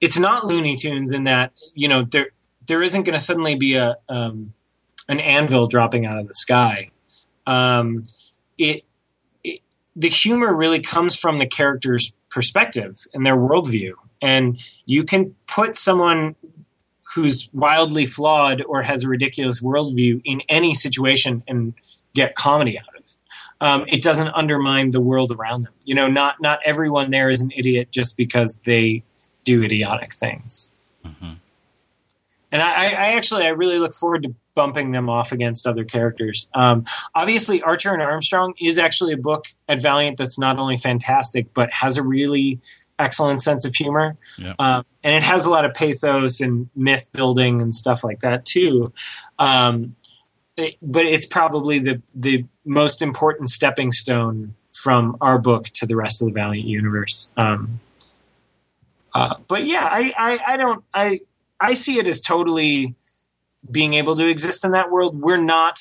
[0.00, 2.30] it's not Looney Tunes in that, you know, there
[2.66, 4.52] there isn't going to suddenly be a um,
[5.08, 6.90] an anvil dropping out of the sky.
[7.46, 8.04] Um,
[8.58, 8.84] it,
[9.44, 9.60] it
[9.94, 13.92] the humor really comes from the character's perspective and their worldview
[14.26, 16.34] and you can put someone
[17.14, 21.72] who's wildly flawed or has a ridiculous worldview in any situation and
[22.14, 23.04] get comedy out of it.
[23.60, 25.72] Um, it doesn't undermine the world around them.
[25.84, 29.04] You know, not not everyone there is an idiot just because they
[29.44, 30.68] do idiotic things.
[31.04, 31.36] Mhm.
[32.52, 35.84] And I, I I actually I really look forward to bumping them off against other
[35.84, 36.48] characters.
[36.52, 41.54] Um, obviously, Archer and Armstrong is actually a book at Valiant that's not only fantastic
[41.54, 42.60] but has a really
[42.98, 44.54] excellent sense of humor, Yeah.
[44.58, 48.44] um, and it has a lot of pathos and myth building and stuff like that
[48.46, 48.92] too.
[49.38, 49.94] Um,
[50.56, 55.96] it- but it's probably the the most important stepping stone from our book to the
[55.96, 57.28] rest of the Valiant universe.
[57.36, 57.80] Um,
[59.14, 61.20] uh, but yeah, I, I, I don't I
[61.60, 62.94] I see it as totally
[63.70, 65.20] being able to exist in that world.
[65.20, 65.80] We're not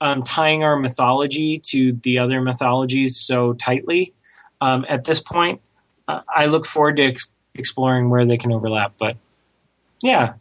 [0.00, 4.14] um, tying our mythology to the other mythologies so tightly
[4.60, 5.60] um, at this point.
[6.08, 8.94] I look forward to ex- exploring where they can overlap.
[8.98, 9.16] But
[10.02, 10.34] yeah,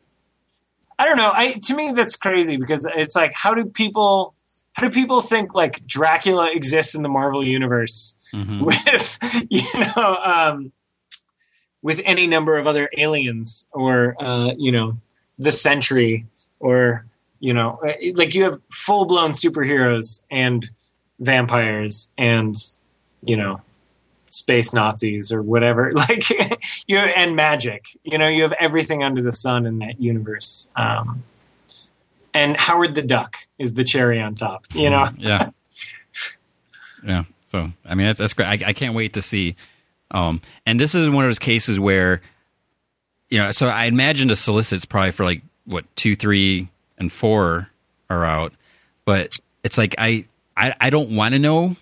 [0.97, 1.31] I don't know.
[1.33, 4.33] I to me that's crazy because it's like how do people
[4.73, 8.61] how do people think like Dracula exists in the Marvel universe Mhm.
[8.61, 9.17] with
[9.49, 10.71] you know um,
[11.81, 14.97] with any number of other aliens or uh, you know
[15.39, 16.25] the Sentry
[16.59, 17.05] or
[17.39, 20.69] you know uh, like you have full blown superheroes and
[21.19, 22.55] vampires and
[23.23, 23.61] you know
[24.29, 26.29] space Nazis or whatever like
[26.87, 31.23] you and magic you know you have everything under the sun in that universe um,
[32.33, 35.49] and Howard the Duck is the cherry on top you know yeah,
[37.03, 37.23] yeah.
[37.45, 38.47] So I mean, that's, that's great.
[38.47, 39.55] I, I can't wait to see.
[40.11, 42.21] Um, and this is one of those cases where,
[43.29, 47.69] you know, so I imagine the solicits probably for like what two, three, and four
[48.09, 48.53] are out,
[49.05, 50.25] but it's like I
[50.55, 51.75] I, I don't want to know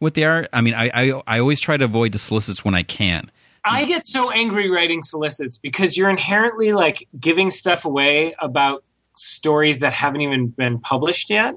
[0.00, 0.48] what they are.
[0.52, 3.30] I mean, I, I I always try to avoid the solicits when I can.
[3.64, 8.82] I get so angry writing solicits because you're inherently like giving stuff away about
[9.16, 11.56] stories that haven't even been published yet.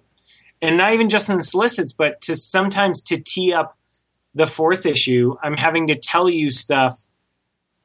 [0.62, 3.78] And not even just in the solicits, but to sometimes to tee up
[4.36, 6.98] the fourth issue, I'm having to tell you stuff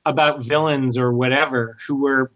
[0.05, 2.33] about villains or whatever who were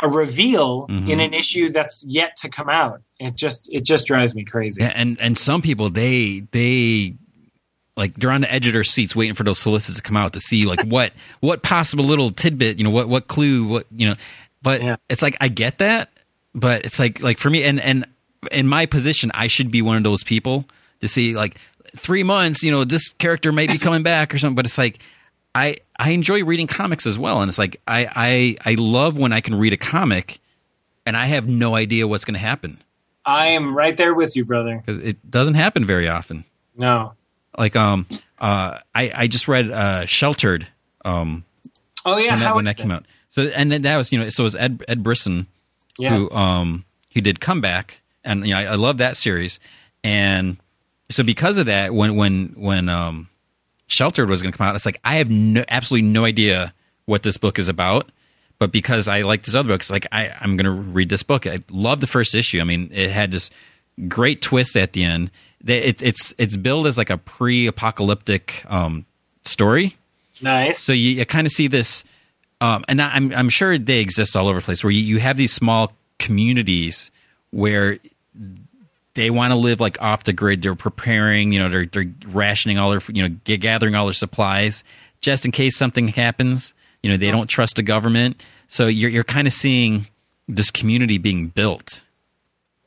[0.00, 1.08] a reveal Mhm.
[1.10, 3.02] in an issue that's yet to come out.
[3.18, 4.82] It just it just drives me crazy.
[4.82, 7.14] Yeah, and and some people they they
[7.96, 10.32] like they're on the edge of their seats waiting for those solicits to come out
[10.34, 14.08] to see like what what possible little tidbit you know what what clue what you
[14.08, 14.14] know
[14.62, 14.96] but Yeah.
[15.08, 16.10] it's like i get that
[16.54, 18.06] but it's like like for me and and
[18.52, 20.64] in my position i should be one of those people
[21.00, 21.56] to see like
[21.96, 25.00] three months you know this character may be coming back or something but it's like
[25.54, 28.06] i i enjoy reading comics as well and it's like i
[28.64, 30.40] i i love when i can read a comic
[31.06, 32.82] and i have no idea what's going to happen
[33.26, 34.82] I am right there with you, brother.
[34.84, 36.44] because it doesn't happen very often
[36.76, 37.12] No.
[37.58, 38.06] like um
[38.40, 40.66] uh I I just read uh Sheltered
[41.04, 41.44] um
[42.06, 43.04] Oh yeah, when that when that came out.
[43.28, 45.46] So and then that was you know so it was Ed Ed Brisson
[45.98, 46.16] Yeah.
[46.16, 49.60] who um he did comeback and you know I, I love that series
[50.02, 50.56] and
[51.10, 53.28] so because of that when when when um
[53.88, 54.76] Sheltered was going to come out.
[54.76, 56.72] It's like I have no absolutely no idea
[57.06, 58.10] what this book is about
[58.58, 61.22] but because I like this other book it's like I I'm going to read this
[61.22, 61.46] book.
[61.46, 62.60] I love the first issue.
[62.60, 63.50] I mean it had this
[64.06, 65.30] great twist at the end.
[65.66, 69.06] It, it's it's billed as like a pre-apocalyptic um
[69.44, 69.96] story.
[70.40, 70.78] Nice.
[70.78, 72.04] so you, you kind of see this,
[72.60, 75.36] um, and I'm I'm sure they exist all over the place where you, you have
[75.36, 77.10] these small communities
[77.50, 77.98] where
[79.18, 80.62] they want to live like off the grid.
[80.62, 84.12] They're preparing, you know, they're they're rationing all their, you know, g- gathering all their
[84.14, 84.84] supplies
[85.20, 86.72] just in case something happens.
[87.02, 90.06] You know, they don't trust the government, so you're you're kind of seeing
[90.48, 92.02] this community being built,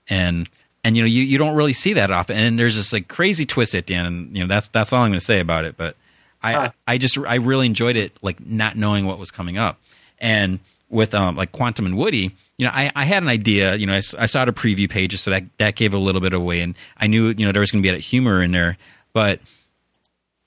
[0.09, 0.49] and
[0.83, 2.37] and you know you, you don't really see that often.
[2.37, 5.01] And there's this like crazy twist at the end, and you know that's that's all
[5.03, 5.77] I'm going to say about it.
[5.77, 5.95] But
[6.41, 6.71] I Huh.
[6.87, 9.79] I just I really enjoyed it, like not knowing what was coming up,
[10.19, 10.59] and
[10.89, 13.95] with um like Quantum and Woody, you know I, I had an idea, you know
[13.95, 17.07] I saw the preview pages, so that that gave a little bit away, and I
[17.07, 18.77] knew you know there was going to be that humor in there,
[19.13, 19.39] but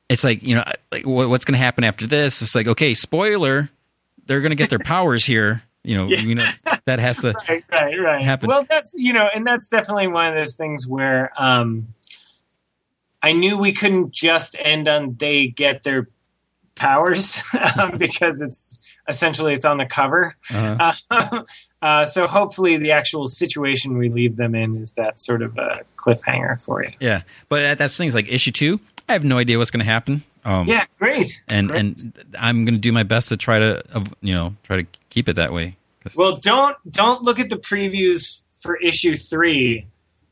[0.09, 0.63] it's like you know
[0.93, 2.41] like what, what's going to happen after this?
[2.41, 3.69] It's like okay, spoiler,
[4.27, 6.47] they're going to get their powers here, you know, you know
[6.85, 8.25] that has to right, right, right.
[8.25, 8.47] happen.
[8.47, 11.89] Well, that's you know, and that's definitely one of those things where um,
[13.25, 16.09] I knew we couldn't just end on they get their
[16.77, 17.43] powers
[17.77, 20.37] um, because it's essentially it's on the cover.
[20.53, 21.43] uh, Uh,
[21.85, 25.83] uh, so hopefully, the actual situation we leave them in is that sort of a
[25.97, 26.93] cliffhanger for you.
[27.01, 28.81] yeah, but that's things like issue two.
[29.09, 30.23] I have no idea what's going to happen.
[30.47, 31.43] Um, Yeah, great.
[31.49, 31.81] and Great.
[31.81, 34.87] and I'm going to do my best to try to uh, you know try to
[35.11, 35.77] keep it that way.
[36.17, 39.87] Well, don't don't look at the previews for issue three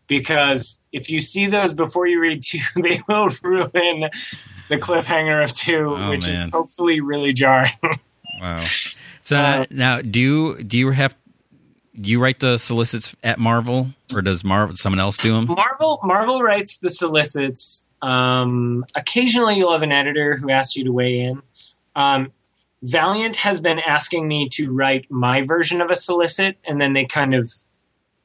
[0.07, 4.09] because if you see those before you read two, they will ruin
[4.69, 7.73] the cliffhanger of two, Oh, which is hopefully really jarring.
[8.41, 8.65] wow.
[9.23, 11.15] So Uh, now, do you do you have
[11.95, 15.47] you write the solicits at Marvel, or does Marvel someone else do them?
[15.47, 17.87] Marvel Marvel writes the solicits.
[18.01, 21.43] Um, occasionally, you'll have an editor who asks you to weigh in.
[21.95, 22.33] Um,
[22.83, 27.05] Valiant has been asking me to write my version of a solicit, and then they
[27.05, 27.53] kind of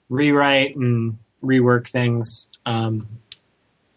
[0.10, 3.08] rewrite and rework things, um,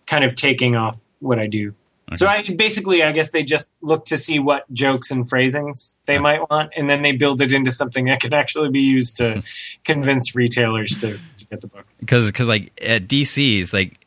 [0.07, 1.75] kind of taking off what I do.
[2.15, 6.19] So I basically, I guess they just look to see what jokes and phrasings they
[6.19, 9.35] might want, and then they build it into something that can actually be used to
[9.35, 9.41] hmm.
[9.85, 11.87] convince retailers to, to get the book.
[12.01, 14.05] Because because like at DC's like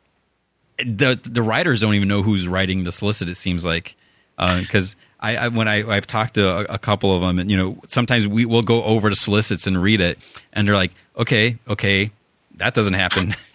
[0.86, 3.30] the the writers don't even know who's writing the solicit.
[3.30, 3.96] It seems like
[4.38, 4.96] uh, because.
[5.20, 7.80] I, I when I I've talked to a, a couple of them, and you know,
[7.88, 10.20] sometimes we will go over to solicits and read it,
[10.52, 12.12] and they're like, "Okay, okay,
[12.58, 13.34] that doesn't happen."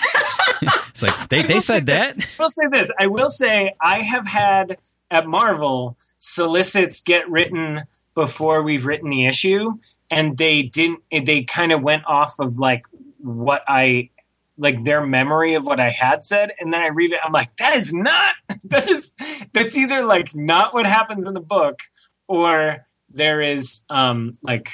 [0.91, 2.17] it's like they they said that.
[2.19, 2.91] I will say this.
[2.99, 4.79] I will say I have had
[5.11, 7.83] at Marvel solicits get written
[8.15, 9.75] before we've written the issue,
[10.11, 11.01] and they didn't.
[11.11, 12.85] They kind of went off of like
[13.19, 14.11] what I
[14.57, 17.21] like their memory of what I had said, and then I read it.
[17.25, 18.35] I'm like, that is not
[18.65, 19.13] that is
[19.53, 21.81] that's either like not what happens in the book,
[22.27, 24.71] or there is um like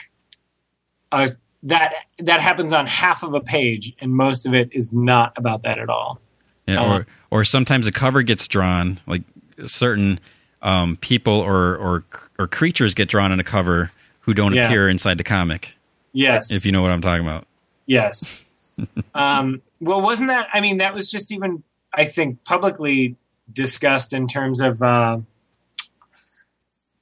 [1.13, 5.33] a that that happens on half of a page, and most of it is not
[5.37, 6.21] about that at all.
[6.67, 9.23] Yeah, Uh, or or sometimes a cover gets drawn, like
[9.67, 10.21] certain
[10.63, 12.05] um, people or or
[12.39, 13.91] or creatures get drawn on a cover
[14.21, 14.67] who don't Yeah.
[14.67, 15.77] appear inside the comic.
[16.13, 17.47] Yes, If you know what I'm talking about.
[17.87, 18.43] Yes.
[19.15, 20.49] um, well, wasn't that?
[20.53, 21.63] I mean, that was just even,
[21.93, 23.17] I think, publicly
[23.53, 25.19] discussed in terms of uh,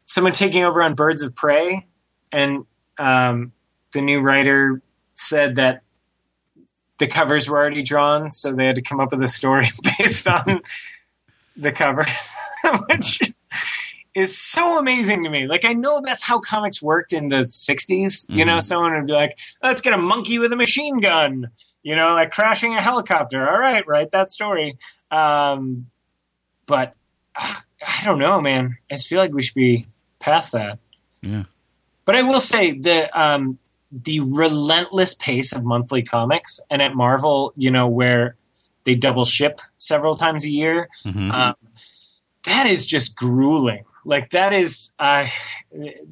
[0.05, 1.87] someone taking over on Birds of Prey,
[2.33, 2.65] and
[2.99, 3.53] um,
[3.93, 4.81] the new writer
[5.15, 5.83] said that
[6.99, 9.69] the covers were already drawn, so they had to come up with a story
[9.99, 10.61] based on
[11.57, 12.33] the covers,
[12.89, 13.21] which
[14.15, 15.47] is so amazing to me.
[15.47, 18.27] Like, I know that's how comics worked in the 60s.
[18.29, 18.63] You know, Mhm.
[18.63, 21.49] someone would be like, let's get a monkey with a machine gun,
[21.83, 23.49] you know, like crashing a helicopter.
[23.51, 24.79] All right, write that story.
[25.11, 25.87] Um,
[26.67, 26.95] but
[27.35, 27.55] uh,
[27.87, 28.77] I don't know, man.
[28.91, 29.87] I just feel like we should be
[30.21, 30.79] past that.
[31.23, 31.45] Yeah.
[32.05, 33.59] But I will say the um,
[33.93, 38.37] the relentless pace of monthly comics, and at Marvel, you know, where
[38.85, 41.33] they double ship several times a year, Mhm.
[41.33, 41.55] um,
[42.45, 43.85] that is just grueling.
[44.05, 45.27] Like that is, uh,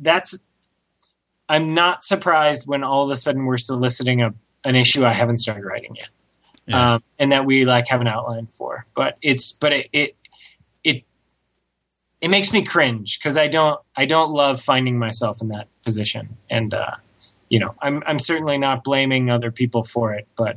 [0.01, 0.39] that's.
[1.49, 4.33] I'm not surprised when all of a sudden we're soliciting a
[4.65, 6.09] an issue I haven't started writing yet,
[6.67, 6.95] Yeah.
[6.95, 8.87] um, and that we like have an outline for.
[8.95, 10.17] But it's but it it
[10.85, 11.05] it,
[12.21, 16.37] it makes me cringe because I don't I don't love finding myself in that position,
[16.51, 16.93] and uh,
[17.51, 20.57] you know I'm I'm certainly not blaming other people for it, but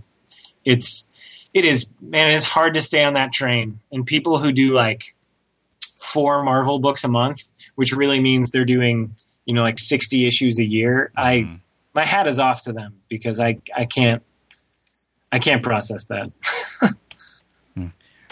[0.64, 1.06] it's
[1.54, 4.72] it is man it is hard to stay on that train, and people who do
[4.74, 5.14] like
[6.00, 9.14] four Marvel books a month, which really means they're doing
[9.46, 11.12] you know like 60 issues a year.
[11.18, 11.60] I Mhm.
[11.94, 14.24] my hat is off to them because I I can't
[15.32, 16.32] I can't process that.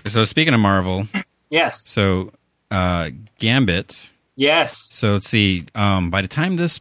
[0.08, 1.08] So speaking of Marvel,
[1.52, 2.32] Yes, so
[2.72, 4.12] uh, Gambit.
[4.36, 5.66] yes, So let's see.
[5.76, 6.80] Um, by the time this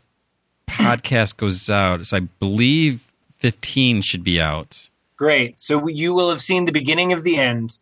[0.70, 4.88] podcast goes out, so I believe 15 should be out.
[5.16, 5.60] great.
[5.60, 7.78] So you will have seen the beginning of the end.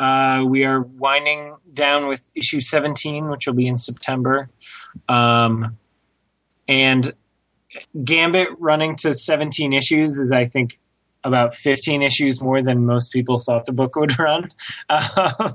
[0.00, 4.48] Uh, we are winding down with issue 17, which will be in September.
[5.08, 5.78] Um,
[6.66, 7.14] and
[8.02, 10.78] Gambit running to 17 issues is, I think,
[11.24, 14.50] about 15 issues more than most people thought the book would run.
[14.88, 15.54] Um,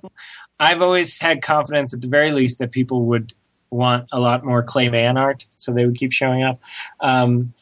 [0.60, 3.34] I've always had confidence, at the very least, that people would
[3.70, 6.60] want a lot more Clay Mann art, so they would keep showing up.
[7.00, 7.54] Um,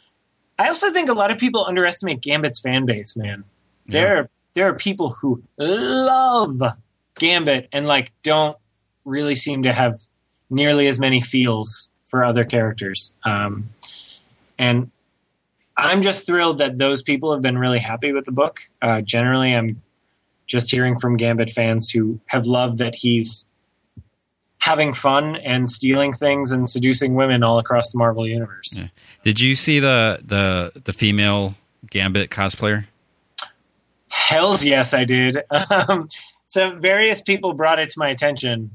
[0.58, 3.44] I also think a lot of people underestimate Gambit's fan base, man.
[3.88, 6.62] There, are, there are people who love
[7.20, 8.58] Gambit and like don't
[9.04, 9.98] really seem to have
[10.50, 13.14] nearly as many feels for other characters.
[13.24, 13.70] Um,
[14.58, 14.90] and
[15.78, 18.62] I'm just thrilled that those people have been really happy with the book.
[18.82, 19.82] Uh, generally, I'm
[20.48, 23.46] just hearing from Gambit fans who have loved that he's
[24.66, 28.74] having fun and stealing things and seducing women all across the Marvel universe.
[28.76, 28.88] Yeah.
[29.24, 31.54] Did you see the the the female
[31.92, 32.88] Gambit cosplayer?
[34.08, 35.38] Hells yes, I did.
[35.88, 36.10] Um,
[36.46, 38.72] so various people brought it to my attention,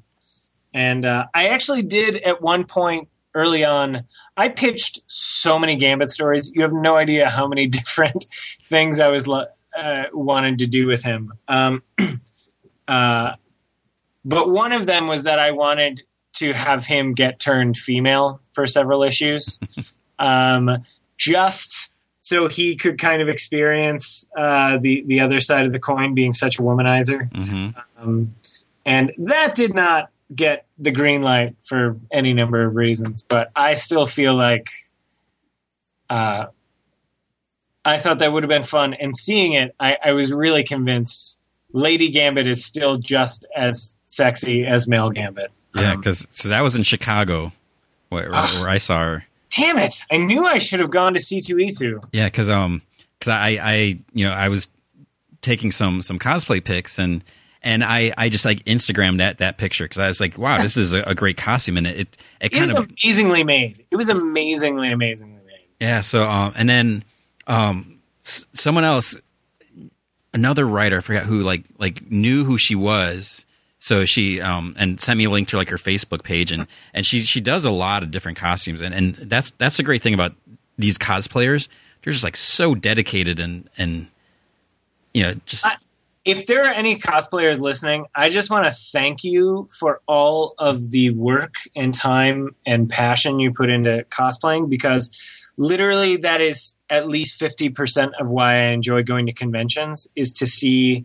[0.72, 4.04] and uh, I actually did at one point early on.
[4.36, 6.52] I pitched so many Gambit stories.
[6.54, 8.26] You have no idea how many different
[8.62, 11.32] things I was uh, wanted to do with him.
[11.48, 11.82] Um,
[12.88, 13.32] uh,
[14.24, 16.02] but one of them was that I wanted
[16.34, 19.60] to have him get turned female for several issues,
[20.18, 20.84] um,
[21.16, 21.90] just
[22.20, 26.32] so he could kind of experience uh, the the other side of the coin, being
[26.32, 27.30] such a womanizer.
[27.34, 28.30] hmm Um,
[28.86, 33.74] and that did not get the green light for any number of reasons, but I
[33.74, 34.70] still feel like
[36.08, 36.46] uh,
[37.84, 38.94] I thought that would have been fun.
[38.94, 41.39] And seeing it, I, I was really convinced
[41.72, 45.50] Lady Gambit is still just as sexy as male Gambit.
[45.74, 47.52] Yeah, Um, because so that was in Chicago,
[48.08, 48.60] where, Ugh.
[48.62, 49.24] where I saw her.
[49.56, 50.00] damn it!
[50.10, 52.00] I knew I should have gone to C two E two.
[52.12, 52.82] Yeah, because um,
[53.18, 53.74] because I I
[54.12, 54.68] you know I was
[55.42, 57.22] taking some some cosplay pics and
[57.62, 60.76] and I I just like Instagrammed that that picture because I was like, wow, this
[60.76, 63.84] is a, a great costume and it it, it It kind was of amazingly made.
[63.92, 65.66] It was amazingly, amazingly made.
[65.78, 66.00] yeah.
[66.00, 67.04] So um, and then
[67.46, 69.16] um, s- someone else,
[70.32, 73.44] another writer, I forgot who, like like knew who she was.
[73.78, 77.06] So she um and sent me a link to like her Facebook page and and
[77.06, 80.14] she she does a lot of different costumes and and that's that's the great thing
[80.14, 80.34] about
[80.78, 81.68] these cosplayers.
[82.02, 84.08] They're just like so dedicated and and
[85.14, 85.76] you know just I-
[86.26, 90.90] if there are any cosplayers listening, I just want to thank you for all of
[90.90, 95.10] the work and time and passion you put into cosplaying because
[95.56, 100.46] literally that is at least 50% of why I enjoy going to conventions is to
[100.46, 101.04] see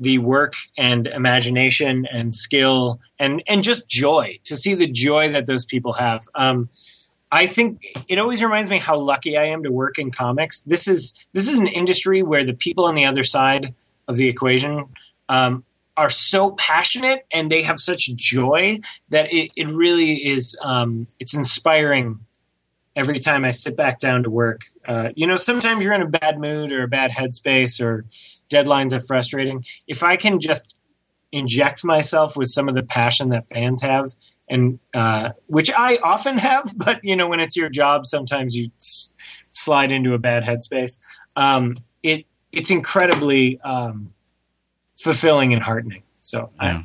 [0.00, 5.46] the work and imagination and skill and and just joy to see the joy that
[5.46, 6.26] those people have.
[6.34, 6.68] Um,
[7.30, 10.60] I think it always reminds me how lucky I am to work in comics.
[10.60, 13.72] This is this is an industry where the people on the other side
[14.08, 14.86] of the equation
[15.28, 15.64] um,
[15.96, 21.34] are so passionate and they have such joy that it, it really is um, it's
[21.34, 22.18] inspiring
[22.96, 24.64] every time I sit back down to work.
[24.86, 28.04] Uh, you know, sometimes you're in a bad mood or a bad headspace or
[28.50, 29.64] deadlines are frustrating.
[29.86, 30.74] If I can just
[31.32, 34.14] inject myself with some of the passion that fans have,
[34.48, 38.70] and uh, which I often have, but you know, when it's your job, sometimes you
[38.80, 39.10] s-
[39.52, 40.98] slide into a bad headspace.
[41.36, 44.12] Um, it it's incredibly um,
[44.96, 46.02] fulfilling and heartening.
[46.20, 46.82] So Yeah.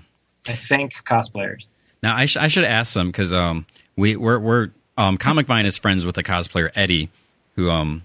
[0.48, 1.68] I, I thank cosplayers.
[2.02, 5.66] Now I, sh- I should ask some because um we we're, we're um Comic Vine
[5.66, 7.10] is friends with the cosplayer Eddie,
[7.60, 8.04] who um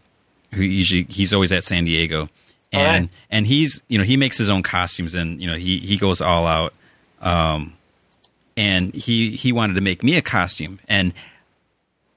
[0.52, 2.28] who usually he's always at San Diego,
[2.72, 3.09] and Alright.
[3.30, 6.20] and he's you know he makes his own costumes and you know he he goes
[6.20, 6.74] all out,
[7.20, 7.72] um,
[8.57, 11.12] and he he wanted to make me a costume and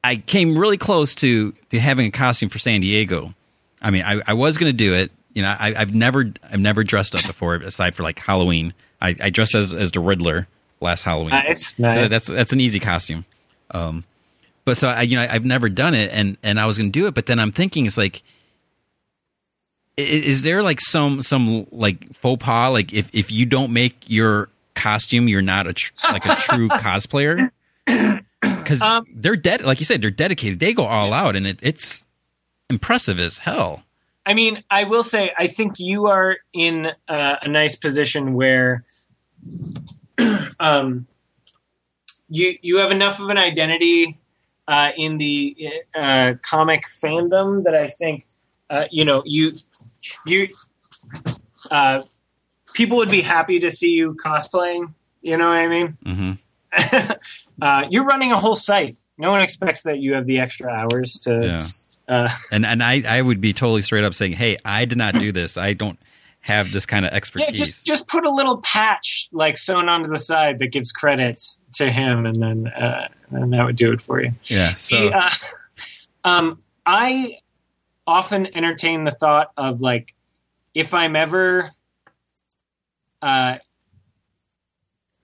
[0.03, 3.33] I came really close to to having a costume for San Diego.
[3.81, 5.11] I mean I I was gonna do it.
[5.33, 8.73] You know I I've never I've never dressed up before aside for like Halloween.
[8.99, 10.47] I, I dressed as as the Riddler
[10.81, 11.31] last Halloween.
[11.31, 11.97] Nice, nice.
[11.97, 13.25] Th- That's that's an easy costume.
[13.71, 14.05] Um,
[14.67, 16.99] but so I, you know, I've never done it, and and I was going to
[16.99, 18.21] do it, but then I'm thinking, it's like,
[19.97, 22.71] i- is there like some some like faux pas?
[22.71, 26.67] Like if if you don't make your costume, you're not a tr- like a true
[26.85, 27.49] cosplayer.
[28.41, 30.59] Because Um, they're dead, like you said, they're dedicated.
[30.59, 32.03] They go all out, and it, it's
[32.69, 33.83] impressive as hell.
[34.25, 38.83] I mean, I will say, I think you are in uh, a nice position where
[40.59, 41.07] um,
[42.29, 44.17] you you have enough of an identity
[44.67, 45.55] uh, in the
[45.95, 48.25] uh, comic fandom that I think
[48.69, 49.53] uh, you know you
[50.25, 50.49] you
[51.71, 52.03] uh,
[52.73, 54.93] people would be happy to see you cosplaying.
[55.21, 55.97] You know what I mean?
[56.03, 56.31] hmm
[57.61, 58.97] uh, you're running a whole site.
[59.17, 61.39] No one expects that you have the extra hours to.
[62.07, 62.13] Yeah.
[62.13, 65.13] Uh, And and I I would be totally straight up saying, hey, I did not
[65.13, 65.57] do this.
[65.57, 65.97] I don't
[66.47, 67.49] have this kind of expertise.
[67.49, 71.41] Yeah, just just put a little patch like sewn onto the side that gives credit
[71.75, 74.31] to him, and then uh, and that would do it for you.
[74.43, 74.69] yeah.
[74.71, 75.29] So The, uh,
[76.23, 77.33] um, I
[78.05, 80.13] often entertain the thought of like
[80.73, 81.71] if I'm ever,
[83.21, 83.57] uh,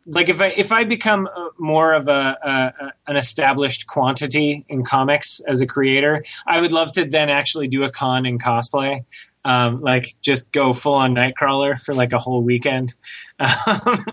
[0.05, 4.65] like if I if I become uh, more of a, a, a an established quantity
[4.67, 8.37] in comics as a creator, I would love to then actually do a con in
[8.37, 9.05] cosplay.
[9.45, 12.93] Um, like just go full on Nightcrawler for like a whole weekend.
[13.39, 14.05] Um,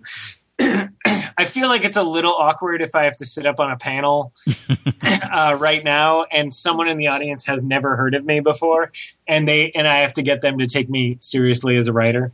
[1.39, 3.76] I feel like it's a little awkward if I have to sit up on a
[3.76, 4.33] panel
[5.33, 8.93] uh, right now, and someone in the audience has never heard of me before,
[9.26, 12.33] and they and I have to get them to take me seriously as a writer.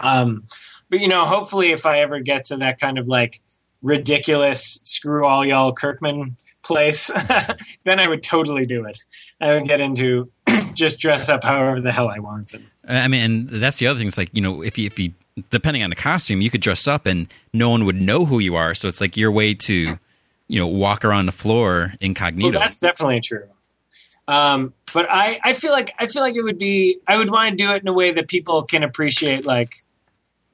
[0.00, 0.44] Um,
[0.90, 3.40] but you know, hopefully, if I ever get to that kind of like
[3.82, 6.36] ridiculous screw all y'all Kirkman
[6.68, 7.10] place,
[7.84, 9.02] then I would totally do it.
[9.40, 10.30] I would get into
[10.74, 12.54] just dress up however the hell I want.
[12.54, 14.06] And, I mean, and that's the other thing.
[14.06, 15.12] It's like you know, if you if you
[15.50, 18.54] depending on the costume, you could dress up and no one would know who you
[18.54, 18.74] are.
[18.74, 19.98] So it's like your way to
[20.46, 22.58] you know walk around the floor well, incognito.
[22.58, 23.48] that's definitely true.
[24.28, 27.50] Um, but I, I feel like I feel like it would be I would want
[27.50, 29.46] to do it in a way that people can appreciate.
[29.46, 29.82] Like,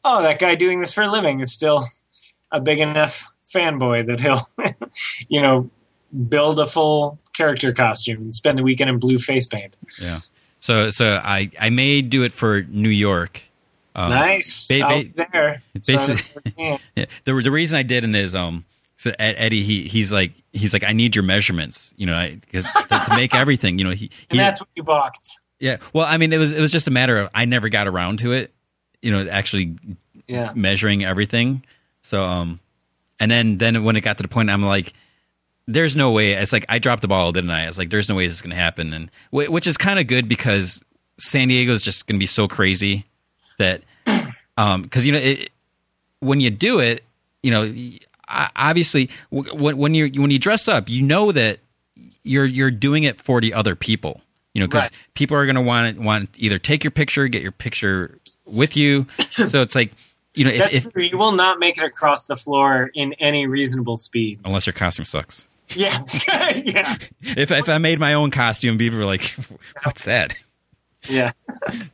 [0.05, 1.85] oh, that guy doing this for a living is still
[2.53, 4.49] a big enough fanboy that he'll,
[5.29, 5.71] you know,
[6.29, 9.77] build a full character costume and spend the weekend in blue face paint.
[10.01, 10.21] yeah.
[10.61, 13.43] So so I I may do it for New York.
[13.97, 14.87] Um, nice, ba- ba-
[15.23, 15.62] out there.
[15.79, 16.19] basi-
[16.57, 17.05] So, yeah.
[17.25, 18.65] The the reason I did it is um
[18.97, 22.65] so Eddie he he's like he's like I need your measurements you know I, 'cause
[22.65, 25.29] to, to make everything you know he, and he that's what you balked.
[25.61, 27.87] yeah well I mean it was it was just a matter of I never got
[27.87, 28.53] around to it
[29.03, 29.77] you know actually
[30.27, 30.53] Yeah.
[30.55, 31.65] measuring everything
[32.03, 32.61] so um
[33.21, 34.93] and then then when it got to the point I'm like
[35.67, 38.15] there's no way it's like I dropped the ball didn't I it's like there's no
[38.15, 40.83] way this is gonna happen and which is kind of good because
[41.19, 43.07] San Diego is just gonna be so crazy
[43.59, 43.83] that
[44.57, 45.51] um because you know it,
[46.21, 47.03] when you do it
[47.43, 47.73] you know
[48.29, 51.61] obviously when when you when you dress up you know that
[52.23, 54.21] you're you're doing it for the other people
[54.55, 54.93] you know because Right.
[55.15, 59.07] people are going to want want either take your picture get your picture with you
[59.31, 59.93] so it's like
[60.35, 61.11] you know if, if.
[61.11, 64.41] You will not make it across the floor in any reasonable speed.
[64.45, 65.47] unless your costume sucks
[65.77, 66.05] Yeah,
[66.55, 69.35] yeah, if if I made my own costume people were like
[69.83, 70.35] what's that
[71.09, 71.33] yeah.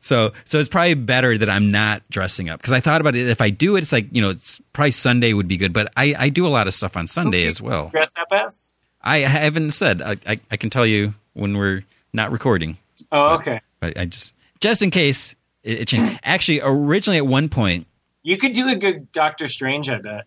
[0.01, 3.29] so so it's probably better that I'm not dressing up because I thought about it
[3.29, 5.93] if I do it it's like you know it's probably Sunday would be good but
[5.97, 8.73] I I do a lot of stuff on Sunday as well Dress up as?
[9.03, 10.03] I haven't said.
[10.03, 12.77] I, I, I can tell you when we're not recording.
[13.11, 13.61] Oh, okay.
[13.81, 16.21] But I just just in case it, it changed.
[16.25, 17.87] Actually, originally at one point,
[18.23, 20.27] You could do a good Doctor Strange, I bet.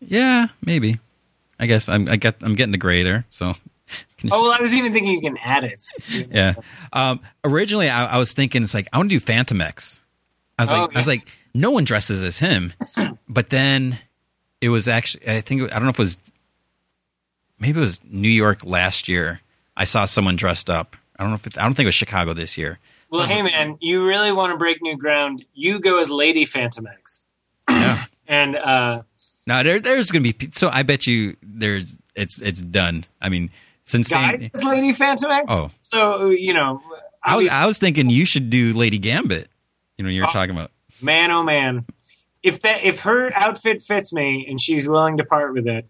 [0.00, 1.00] yeah, maybe.
[1.58, 3.26] I guess I'm I get I'm getting the gray there.
[3.30, 3.54] So
[4.30, 5.82] Oh, well, I was even thinking you can add it.
[6.30, 6.54] yeah.
[6.94, 10.00] Um, originally, I, I was thinking it's like I want to do Fantomex.
[10.58, 12.72] I was Oh, like, I was like, no one dresses as him.
[13.28, 13.98] But then
[14.60, 16.18] it was actually, I think, I don't know if it was,
[17.58, 19.40] maybe it was New York last year.
[19.76, 20.96] I saw someone dressed up.
[21.18, 22.78] I don't know if it's, I don't think it was Chicago this year.
[23.10, 25.44] Well, hey, man, you really want to break new ground?
[25.54, 27.24] You go as Lady Fantomex.
[27.68, 28.04] Yeah.
[28.26, 29.02] And uh,
[29.46, 33.04] Now there, there's gonna be so I bet you there's it's it's done.
[33.20, 33.50] I mean,
[33.84, 35.44] since Guy saying, is Lady Fantomex.
[35.48, 35.70] Oh.
[35.82, 36.80] So, you know,
[37.22, 39.48] I was I was thinking you should do Lady Gambit.
[39.98, 40.32] You know, you were Oh.
[40.32, 40.70] talking about.
[41.00, 41.84] man, oh, man.
[42.42, 45.86] If that if her outfit fits me and she's willing to part with it,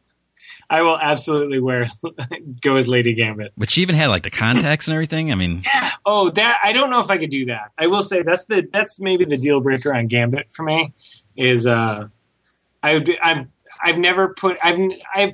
[0.70, 1.86] I will absolutely wear
[2.60, 3.52] go as Lady Gambit.
[3.56, 5.30] But she even had like the contacts and everything.
[5.32, 5.62] I mean,
[6.06, 7.70] Oh, that I don't know if I could do that.
[7.78, 10.92] I will say that's the that's maybe the deal breaker on Gambit for me
[11.36, 12.06] is uh
[12.84, 13.50] I would be, I'm
[13.82, 14.78] I've never put I've
[15.14, 15.32] I've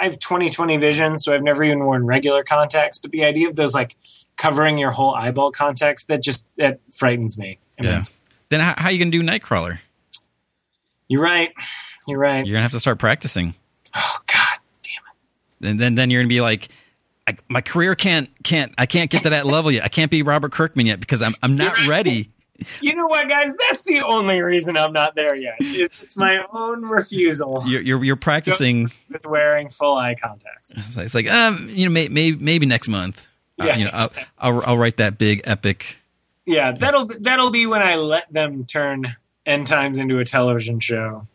[0.00, 2.98] I have 20/20 vision, so I've never even worn regular contacts.
[2.98, 3.96] But the idea of those like
[4.36, 7.58] covering your whole eyeball contacts that just that frightens me.
[7.80, 8.00] Yeah.
[8.48, 9.78] then how, how you gonna do Nightcrawler?
[11.08, 11.52] You're right.
[12.06, 12.46] You're right.
[12.46, 13.54] You're gonna have to start practicing.
[13.96, 15.70] oh God damn it.
[15.70, 16.68] and then then you're gonna be like
[17.26, 19.84] I, my career can't can't I can't get to that level yet.
[19.84, 22.30] I can't be Robert Kirkman yet because I'm I'm not ready.
[22.80, 23.52] You know what, guys?
[23.70, 25.54] That's the only reason I'm not there yet.
[25.60, 28.90] It's my own refusal You're you're, you're practicing.
[29.10, 30.74] with wearing full eye contacts.
[30.98, 33.26] It's like um you know may, may, maybe next month.
[33.60, 34.08] Uh, Yeah, you know I'll.
[34.38, 35.96] I'll I'll write that big epic.
[36.46, 41.26] Yeah, that'll that'll be when I let them turn End Times into a television show.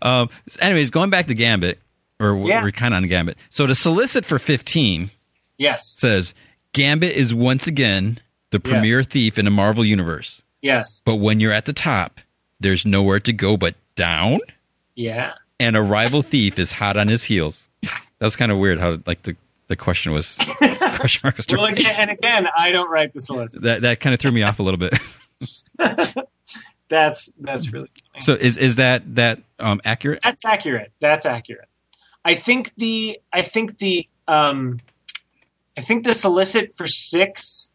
[0.00, 0.28] Um.
[0.48, 1.78] so anyways, going back to Gambit,
[2.18, 2.62] or Yeah.
[2.62, 3.36] we're kind of on Gambit.
[3.50, 5.10] So to solicit for 15
[5.58, 6.34] Yes, says
[6.72, 8.18] Gambit is once again
[8.52, 10.42] the premier thief in the Marvel universe.
[10.62, 12.20] yes, But when you're at the top,
[12.60, 14.38] there's nowhere to go but down.
[14.94, 15.32] yeah.
[15.58, 17.68] and a rival thief is hot on his heels.
[18.18, 19.34] That was kind of weird how like the,
[19.66, 20.38] the question was
[20.94, 23.62] question mark was Well, again, and again, I don't write the solicit.
[23.62, 24.94] that that kind of threw me off a little bit.
[26.88, 28.20] That's that's really funny.
[28.24, 30.20] So is is that that um accurate?
[30.22, 30.92] That's accurate.
[31.00, 31.68] That's accurate.
[32.24, 34.78] I think the I think the um
[35.76, 37.70] I think the solicit for six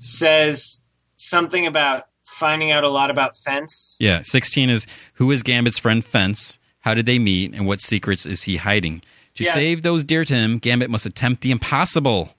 [0.00, 0.80] says
[1.16, 3.96] something about finding out a lot about fence.
[4.00, 6.58] Yeah, 16 is who is Gambit's friend Fence?
[6.80, 9.02] How did they meet and what secrets is he hiding?
[9.36, 9.52] To Yeah.
[9.54, 12.34] save those dear to him, Gambit must attempt the impossible.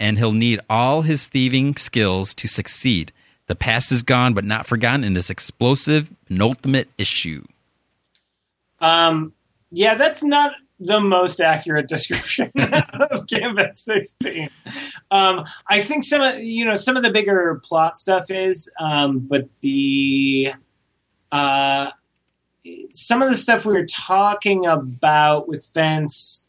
[0.00, 3.12] And he'll need all his thieving skills to succeed.
[3.46, 7.44] The past is gone but not forgotten in this explosive penultimate issue.
[8.80, 9.32] Um,
[9.70, 14.50] yeah, that's not the most accurate description of Gambit 16.
[15.10, 19.20] Um, I think some of you know some of the bigger plot stuff is, um,
[19.20, 20.52] but the
[21.32, 21.90] uh,
[22.92, 26.46] some of the stuff we were talking about with Fence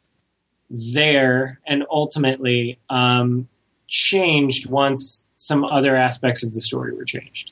[0.70, 3.48] there and ultimately um,
[3.88, 7.52] changed once some other aspects of the story were changed.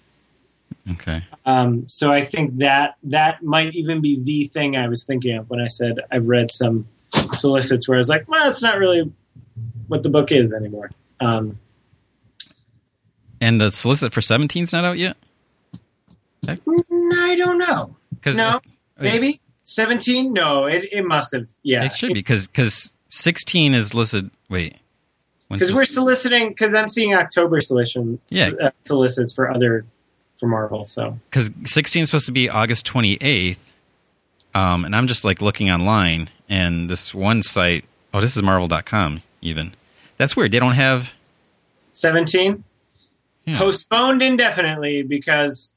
[0.93, 1.23] Okay.
[1.45, 5.49] Um, so I think that that might even be the thing I was thinking of
[5.49, 6.87] when I said I've read some
[7.33, 9.11] solicits where I was like, well, that's not really
[9.87, 10.91] what the book is anymore.
[11.19, 11.59] Um,
[13.41, 15.17] And the solicit for 17's not out yet?
[16.47, 16.55] I
[17.37, 17.95] don't know.
[18.25, 18.61] No,
[18.99, 19.11] Wait.
[19.11, 20.33] maybe seventeen.
[20.33, 21.47] No, it, it must have.
[21.63, 24.31] Yeah, It should be because because sixteen is listed.
[24.49, 24.77] Wait,
[25.49, 26.49] because we're soliciting.
[26.49, 28.19] Because I'm seeing October solicitations.
[28.29, 28.51] Yeah.
[28.61, 29.85] uh, solicits for other
[30.39, 30.83] for Marvel.
[30.83, 33.63] So because sixteen is supposed to be August twenty eighth.
[34.55, 37.85] Um, and I'm just like looking online, and this one site.
[38.13, 39.21] Oh, this is Marvel.com.
[39.41, 39.75] Even
[40.17, 40.51] that's weird.
[40.51, 41.13] They don't have.
[41.91, 42.63] seventeen
[43.45, 43.57] Yeah.
[43.59, 45.73] postponed indefinitely because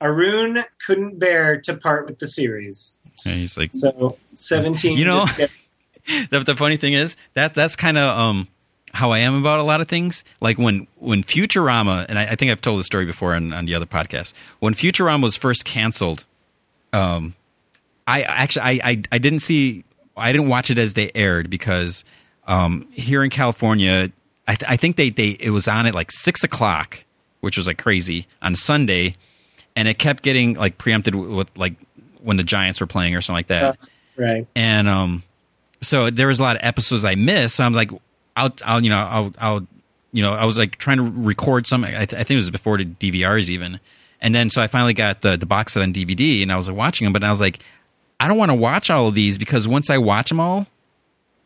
[0.00, 2.96] Arun couldn't bear to part with the series.
[3.24, 4.96] He's like So seventeen.
[4.96, 5.26] You know-
[6.30, 8.48] the, the funny thing is that that's kind of um
[8.92, 10.24] how I am about a lot of things.
[10.40, 13.66] Like when when Futurama, and I, I think I've told the story before on, on
[13.66, 14.32] the other podcast.
[14.60, 16.24] When Futurama was first canceled,
[16.92, 17.34] um,
[18.06, 19.84] I actually I, I I didn't see
[20.16, 22.04] I didn't watch it as they aired because
[22.46, 24.10] um here in California,
[24.46, 27.04] I th- I think they they it was on at like six o'clock,
[27.40, 29.14] which was like crazy on Sunday,
[29.76, 31.74] and it kept getting like preempted with, with like
[32.22, 33.78] when the Giants were playing or something like that
[34.16, 34.46] right.
[34.56, 35.22] and um
[35.80, 37.56] so there was a lot of episodes I missed.
[37.56, 37.90] So I'm like,
[38.42, 39.66] I'll, I'll, you know, I'll, I'll,
[40.12, 41.84] you know, I was like trying to record some.
[41.84, 43.78] I, th- I think it was before the DVRs even,
[44.20, 46.68] and then so I finally got the the box set on DVD, and I was
[46.68, 47.58] like watching them, but I was like,
[48.18, 50.66] I don't want to watch all of these because once I watch them all,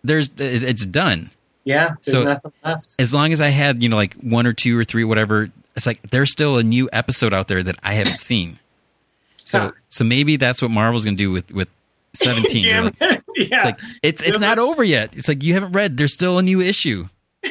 [0.05, 1.31] there's it's done.
[1.65, 2.95] Yeah, there's So- nothing left.
[2.99, 5.87] As long as I had you know like one or two or three whatever, it's
[5.87, 8.59] like there's still a new episode out there that I haven't seen.
[9.45, 9.71] So Huh.
[9.89, 11.69] so maybe that's what Marvel's gonna do with with
[12.15, 12.93] seventeen.
[13.01, 15.15] Like- yeah, It's like it's it's not over yet.
[15.17, 15.97] It's like you haven't read.
[15.97, 17.09] There's still a new issue.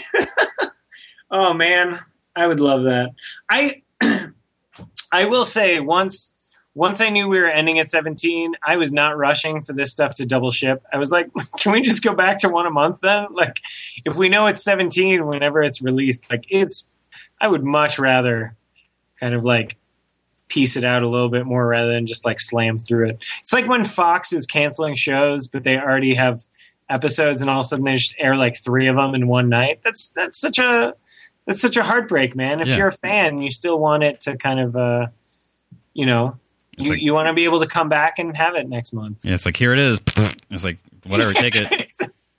[1.31, 1.99] Oh man,
[2.35, 3.11] I would love that.
[3.49, 3.81] I
[5.11, 6.33] I will say once
[6.73, 10.15] once I knew we were ending at 17, I was not rushing for this stuff
[10.15, 10.83] to double ship.
[10.93, 11.29] I was like,
[11.59, 13.27] can we just go back to one a month then?
[13.31, 13.59] Like
[14.05, 16.89] if we know it's 17 whenever it's released, like it's
[17.39, 18.55] I would much rather
[19.19, 19.77] kind of like
[20.51, 23.23] piece it out a little bit more rather than just like slam through it.
[23.39, 26.41] It's like when Fox is canceling shows but they already have
[26.89, 29.47] episodes and all of a sudden they just air like 3 of them in one
[29.49, 29.79] night.
[29.83, 30.93] That's that's such a
[31.47, 32.59] that's such a heartbreak, man.
[32.61, 32.77] If Yeah.
[32.77, 35.07] you're a fan, you still want it to kind of, uh,
[35.93, 36.37] you know,
[36.73, 38.93] It's you, like- you want to be able to come back and have it next
[38.93, 39.25] month.
[39.25, 39.99] Yeah, it's like here it is.
[40.51, 40.77] It's like
[41.07, 41.89] whatever, take it.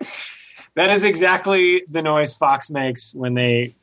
[0.75, 3.75] that is exactly the noise Fox makes when they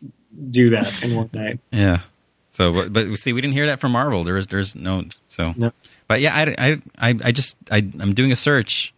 [0.51, 1.59] do that in one night.
[1.71, 2.01] Yeah.
[2.59, 4.25] So, but, but see, we didn't hear that from Marvel.
[4.25, 5.05] There is, there's no.
[5.27, 5.71] So, No.
[6.09, 8.93] but yeah, I, I, I, I just, I, I'm doing a search,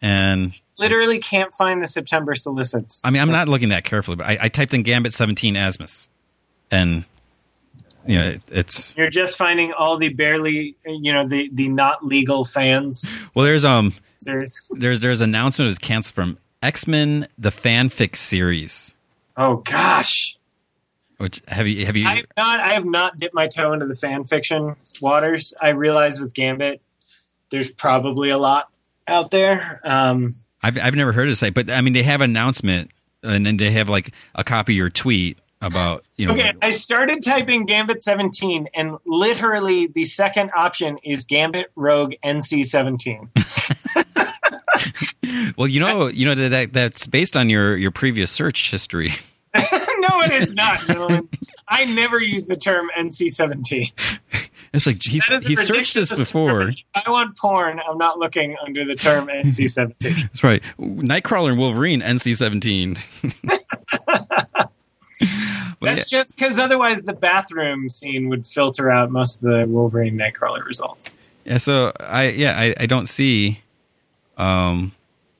[0.00, 3.00] and Literally can't find the September solicits.
[3.04, 6.06] I mean, I'm not looking that carefully, but I, I typed in Gambit 17 Asmus,
[6.70, 7.04] and
[8.06, 12.04] you know, it, it's You're just finding all the barely, you know, the the not
[12.04, 13.10] legal fans.
[13.34, 14.70] well, there's um, Serious.
[14.72, 18.94] there's there's an announcement was canceled from X Men the fanfic series.
[19.36, 20.36] Oh gosh,
[21.18, 22.06] Which have you have you?
[22.06, 22.60] I have not.
[22.60, 25.54] I have not dipped my toe into the fan fiction waters.
[25.60, 26.82] I realize with Gambit,
[27.50, 28.68] there's probably a lot
[29.06, 29.80] out there.
[29.84, 32.90] Um, I've I've never heard of it say, but I mean, they have announcement,
[33.22, 36.32] and then they have like a copy of your tweet about you know.
[36.32, 42.64] Okay, I started typing Gambit 17, and literally the second option is Gambit Rogue NC
[42.64, 43.30] 17.
[45.56, 49.12] Well, you know, you know that, that that's based on your your previous search history.
[50.08, 50.80] No, it is not.
[51.68, 53.86] I never use the term NC 17.
[54.72, 56.62] It's like he's, That is a he searched this before.
[56.68, 56.76] If
[57.06, 60.14] I want porn, I'm not looking under the term NC 17.
[60.22, 60.62] That's right.
[60.78, 62.96] Nightcrawler and Wolverine, NC seventeen.
[65.80, 70.64] That's just because otherwise the bathroom scene would filter out most of the Wolverine Nightcrawler
[70.64, 71.10] results.
[71.44, 73.60] yeah, so I yeah I, I don't see.
[74.36, 74.92] Um,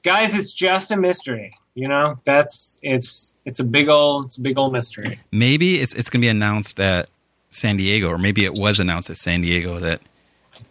[0.03, 1.55] Guys, it's just a mystery.
[1.75, 5.19] You know, that's it's it's a big old it's a big old mystery.
[5.33, 7.09] maybe it's it's gonna be announced at
[7.51, 10.01] San Diego, or maybe it was announced at San Diego that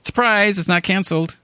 [0.03, 1.37] surprise, it's not canceled.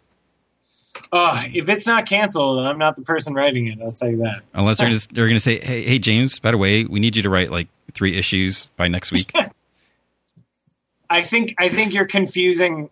[1.12, 3.80] Oh, if it's not canceled, I'm not the person writing it.
[3.84, 4.42] I'll tell you that.
[4.54, 7.24] Unless they're just they're gonna say, hey hey James, by the way, we need you
[7.24, 9.34] to write like three issues by next week.
[11.10, 12.90] I think I think you're confusing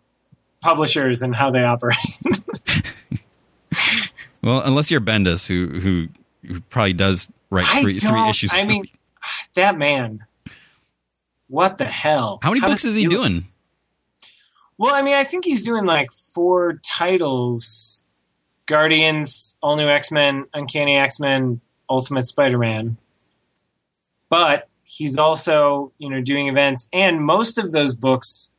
[0.61, 1.97] publishers and how they operate.
[4.41, 6.07] well, unless you're Bendis, who who
[6.47, 8.53] who probably does write three three issues.
[8.53, 8.85] I mean,
[9.55, 10.25] that man.
[11.49, 12.39] What the hell?
[12.41, 13.47] how many books is he do doing?
[14.77, 18.01] Well, I mean, I think he's doing like four titles:
[18.65, 22.97] Guardians, All New X Men, Uncanny X Men, Ultimate Spider Man.
[24.29, 28.49] But he's also, you know, doing events, and most of those books,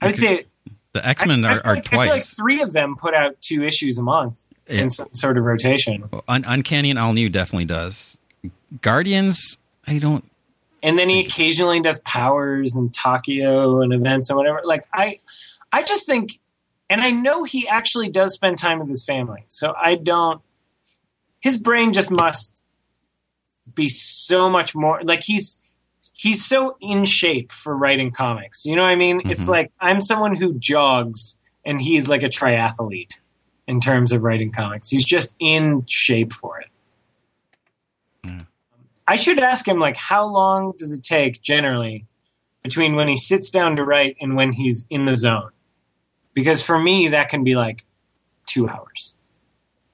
[0.00, 0.44] I would say,
[0.92, 3.62] The X Men are, are like, I feel like three of them put out two
[3.64, 4.80] issues a month Yeah.
[4.82, 8.18] in some sort of rotation, Well, Un- Uncanny and All New definitely does.
[8.82, 10.24] Guardians, I don't.
[10.82, 14.60] and then he occasionally does powers and Takio and events and whatever.
[14.64, 15.18] Like I,
[15.72, 16.38] I just think,
[16.90, 20.40] and I know he actually does spend time with his family, so I don't.
[21.40, 22.62] His brain just must
[23.74, 25.58] be so much more like he's
[26.12, 28.64] he's so in shape for writing comics.
[28.64, 29.22] You know what I mean?
[29.30, 29.48] It's Mhm.
[29.50, 33.18] like I'm someone who jogs, and he's like a triathlete
[33.68, 34.88] in terms of writing comics.
[34.88, 36.68] He's just in shape for it.
[38.24, 38.46] Mm.
[39.06, 42.06] I should ask him like how long does it take generally
[42.62, 45.50] between when he sits down to write and when he's in the zone?
[46.34, 47.84] Because for me that can be like
[48.46, 49.14] 2 hours.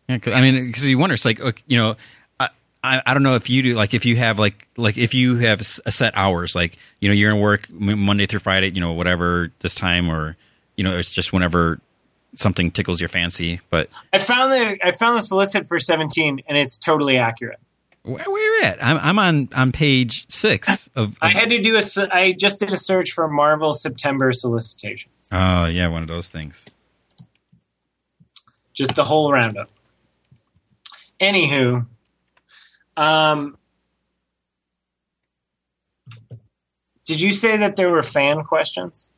[0.09, 1.97] Yeah, 'cause- I mean, because you wonder, it's like you know,
[2.41, 2.49] I,
[2.85, 5.37] I I don't know if you do like if you have like like if you
[5.37, 8.93] have a set hours, like you know, you're in work Monday through Friday, you know,
[8.93, 10.37] whatever this time, or
[10.77, 11.81] you know, it's just whenever
[12.35, 13.61] something tickles your fancy.
[13.71, 17.59] But I found the I found the solicit for 17 and it's totally accurate.
[18.03, 18.83] where, where you at?
[18.85, 21.17] I'm I'm on on page six of.
[21.21, 21.83] I had to do a.
[22.13, 25.13] I just did a search for Marvel September solicitations.
[25.33, 26.67] Oh yeah, one of those things.
[28.75, 29.69] Just the whole roundup.
[31.21, 31.87] Anywho,
[32.97, 33.57] um,
[37.05, 39.12] did you say that there were fan questions?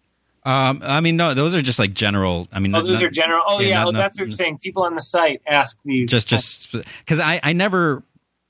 [0.46, 2.48] Um, I mean, no, those are just like general.
[2.52, 3.42] I mean, Oh, those not- are general.
[3.46, 3.74] Oh, yeah, yeah.
[3.78, 4.58] not- oh, not- that's what you're saying.
[4.58, 6.10] People on the site ask these.
[6.10, 8.02] just just because I I never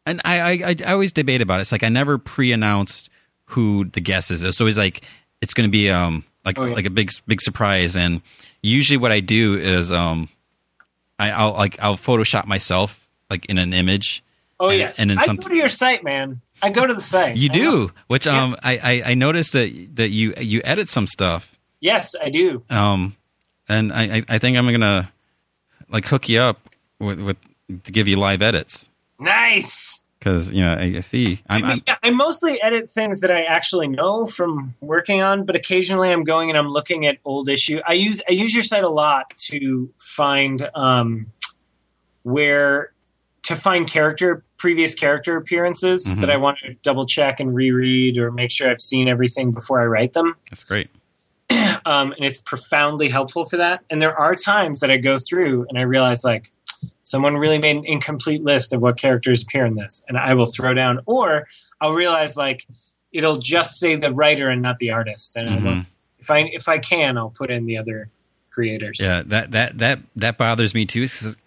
[0.05, 1.63] and I, I I I always debate about it.
[1.63, 3.11] It's like I never pre-announced
[3.47, 4.43] who the guest is.
[4.43, 5.03] It's always like
[5.41, 6.75] it's going to be um like Oh, yeah.
[6.75, 7.97] like a big big surprise.
[7.97, 8.23] And
[8.63, 10.29] usually what I do is um
[11.19, 14.25] I, I'll like I'll Photoshop myself like in an image.
[14.59, 14.99] Oh and- yes.
[14.99, 16.41] and then I some- go to your site, man.
[16.61, 17.37] I go to the site.
[17.37, 17.63] You I know.
[17.87, 21.54] do, which um I, I I noticed that that you you edit some stuff.
[21.85, 22.63] Yes, I do.
[22.71, 23.15] Um,
[23.69, 25.13] and I I, I think I'm gonna
[25.91, 26.59] like hook you up
[26.99, 27.37] with with
[27.85, 30.03] to give you live edits Nice.
[30.19, 33.31] because you know I, I see I'm, I, I'm yeah, I mostly edit things that
[33.31, 37.49] I actually know from working on, but occasionally I'm going and I'm looking at old
[37.51, 37.81] issue.
[37.87, 41.27] I use I use your site a lot to find um,
[42.23, 42.93] where
[43.43, 46.21] to find character previous character appearances Mhm.
[46.23, 49.83] that I want to double check and reread or make sure I've seen everything before
[49.83, 50.35] I write them.
[50.49, 50.89] that's great.
[51.87, 53.81] Um, and it's profoundly helpful for that.
[53.91, 56.51] And there are times that I go through and I realize like
[57.03, 60.47] someone really made an incomplete list of what characters appear in this, and I will
[60.47, 61.47] throw down, or
[61.81, 62.67] I'll realize like
[63.13, 65.87] it'll just say the writer and not the artist, and I will, Mhm.
[66.19, 68.09] if I if I can, I'll put in the other
[68.51, 68.99] creators.
[69.01, 71.07] Yeah, that that that that bothers me too.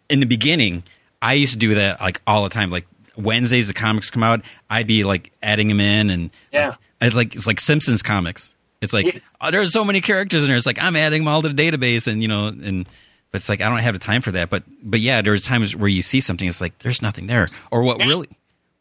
[0.09, 0.83] In the beginning,
[1.21, 2.69] I used to do that like all the time.
[2.69, 2.85] Like
[3.17, 6.67] Wednesdays, the comics come out, I'd be like adding them in, and Yeah.
[6.69, 8.53] like, I'd like it's like Simpsons comics.
[8.81, 9.19] It's like Yeah.
[9.41, 10.57] oh, there's so many characters in there.
[10.57, 12.85] It's like I'm adding them all to the database, and you know, and
[13.31, 14.49] but it's like I don't have the time for that.
[14.49, 17.83] But but yeah, there's times where you see something, it's like there's nothing there, or
[17.83, 18.29] what really.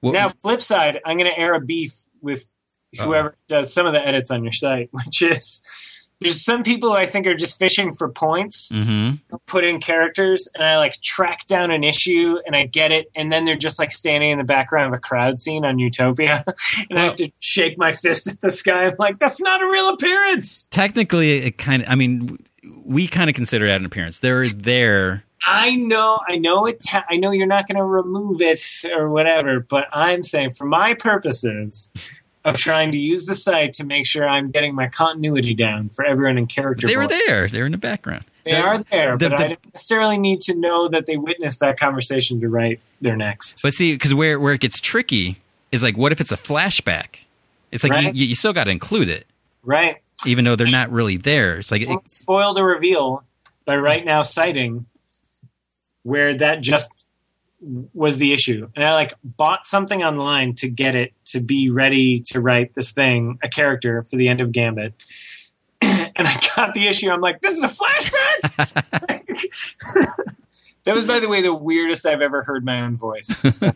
[0.00, 2.46] What, Now, flip side, I'm going to air a beef with
[3.00, 5.62] whoever does some of the edits on your site, which is
[6.20, 8.70] there's some people who I think are just fishing for points.
[8.72, 9.12] hmm
[9.46, 13.30] put in characters and I like track down an issue and I get it and
[13.30, 16.44] then they're just like standing in the background of a crowd scene on Utopia
[16.90, 18.86] and I have to shake my fist at the sky.
[18.86, 20.66] I'm like, that's not a real appearance.
[20.68, 21.88] Technically, it kind of.
[21.88, 22.38] I mean,
[22.84, 24.18] we kind of consider that an appearance.
[24.18, 25.22] They're there.
[25.46, 26.80] I know, I know it.
[26.80, 28.60] Ta- I know you're not going to remove it
[28.90, 31.90] or whatever, but I'm saying for my purposes
[32.46, 36.04] of trying to use the site to make sure I'm getting my continuity down for
[36.06, 36.86] everyone in character.
[36.86, 37.48] They were there.
[37.48, 38.24] They were in the background.
[38.44, 41.16] They The- are there, the- but the- I don't necessarily need to know that they
[41.16, 43.60] witnessed that conversation to write their next.
[43.62, 45.38] But see, because where where it gets tricky
[45.72, 47.24] is like, what if it's a flashback?
[47.72, 48.14] It's like Right.
[48.14, 49.26] you, you still got to include it,
[49.64, 49.96] right.
[50.24, 51.56] even though they're not really there.
[51.58, 53.24] It's like, it, spoil the reveal
[53.64, 54.86] by right now citing
[56.04, 57.05] where that just
[57.60, 58.68] was the issue.
[58.76, 62.92] And I like bought something online to get it to be ready to write this
[62.92, 64.94] thing, a character for the end of Gambit.
[65.82, 67.10] and I got the issue.
[67.10, 69.22] I'm like, this is a flashback.
[70.84, 73.40] that was, by the way, the weirdest I've ever heard my own voice.
[73.50, 73.72] So,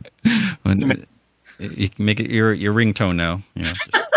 [0.62, 1.07] when-
[1.61, 3.43] you can make it your your ringtone now.
[3.55, 3.72] You know,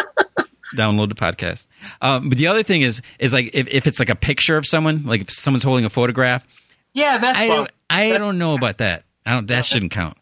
[0.77, 1.67] download the podcast.
[2.01, 4.65] Um, but the other thing is is like if, if it's like a picture of
[4.65, 6.45] someone, like if someone's holding a photograph,
[6.93, 9.03] yeah, that's I don't, I don't know about that.
[9.25, 9.47] I don't.
[9.47, 10.17] That shouldn't count.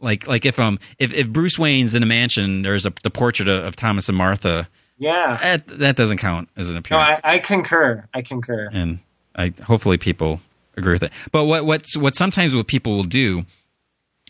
[0.00, 3.48] Like like if um if, if Bruce Wayne's in a mansion, there's a the portrait
[3.48, 4.68] of, of Thomas and Martha.
[4.98, 5.38] Yeah.
[5.40, 7.20] That that doesn't count as an No, appearance.
[7.24, 8.04] I, I concur.
[8.14, 8.68] I concur.
[8.72, 8.98] and
[9.34, 10.40] I hopefully people
[10.76, 11.12] agree with it.
[11.32, 13.44] But what what's what sometimes what people will do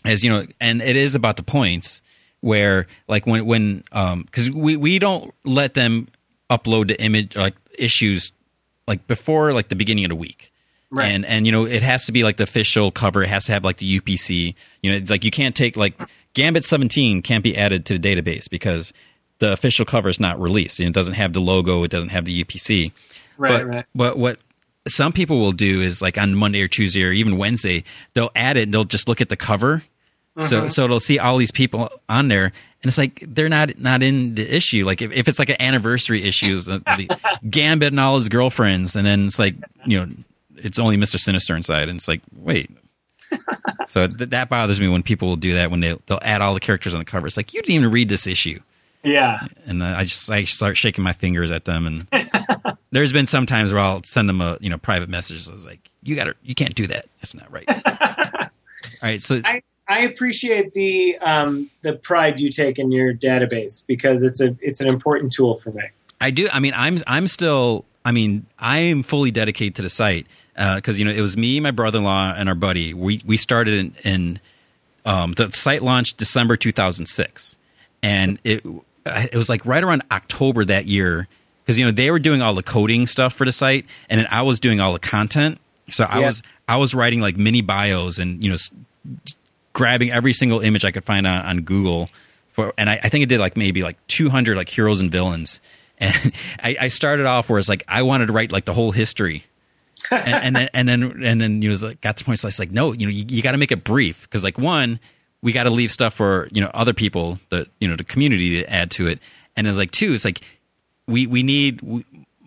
[0.05, 2.01] is you know, and it is about the points
[2.41, 6.07] where like when when um because we we don't let them
[6.49, 8.31] upload the image like issues
[8.87, 10.51] like before like the beginning of the week.
[10.91, 11.11] Right.
[11.11, 13.21] And and you know it has to be like the official cover.
[13.21, 14.55] It has to have like the UPC.
[14.81, 15.99] You know, like you can't take like
[16.33, 18.91] Gambit 17 can't be added to the database because
[19.39, 20.79] the official cover is not released.
[20.79, 21.83] And it doesn't have the logo.
[21.83, 22.91] It doesn't have the UPC
[23.39, 23.85] right, but, right.
[23.95, 24.39] But what
[24.87, 27.83] some people will do is like on Monday or Tuesday or even Wednesday,
[28.13, 28.63] they'll add it.
[28.63, 29.83] and They'll just look at the cover,
[30.41, 30.67] so mm-hmm.
[30.67, 34.35] so they'll see all these people on there, and it's like they're not not in
[34.35, 34.85] the issue.
[34.85, 37.17] Like if, if it's like an anniversary issue, it's the, the
[37.49, 39.55] Gambit and all his girlfriends, and then it's like
[39.85, 40.11] you know
[40.63, 42.69] it's only Mister Sinister inside, and it's like wait.
[43.85, 46.53] so th- that bothers me when people will do that when they they'll add all
[46.53, 47.27] the characters on the cover.
[47.27, 48.59] It's like you didn't even read this issue
[49.03, 49.47] Yeah.
[49.67, 51.85] and I just I start shaking my fingers at them.
[51.85, 52.07] And
[52.91, 55.47] there's been some times where I'll send them a you know private message.
[55.47, 57.05] I was like, you got to you can't do that.
[57.21, 57.65] That's not right.
[59.01, 63.85] All right, so I, I appreciate the um, the pride you take in your database
[63.85, 65.83] because it's a it's an important tool for me.
[66.19, 66.49] I do.
[66.51, 67.85] I mean, I'm I'm still.
[68.03, 70.25] I mean, I am fully dedicated to the site
[70.75, 72.93] because you know it was me, my brother-in-law, and our buddy.
[72.93, 74.39] We we started in, in
[75.05, 77.57] um, the site launched December 2006,
[78.03, 78.63] and it
[79.05, 81.27] it was like right around October that year
[81.63, 84.27] because you know they were doing all the coding stuff for the site, and then
[84.29, 85.59] I was doing all the content.
[85.89, 86.25] So I Yeah.
[86.27, 88.71] was I was writing like mini bios and you know s-
[89.73, 92.09] grabbing every single image I could find on, on Google
[92.51, 95.59] for, and I, I think it did like maybe like 200 like heroes and villains,
[95.99, 96.33] and
[96.63, 99.45] I, I started off where it's like I wanted to write like the whole history.
[100.11, 102.59] And, and then and then and then you know like got to the point it's
[102.59, 104.21] like no you know you, you got to make it brief.
[104.23, 104.99] Because like one
[105.41, 108.57] we got to leave stuff for you know other people that you know the community
[108.57, 109.19] to add to it.
[109.55, 110.41] And it's like two it's like
[111.07, 111.81] we we need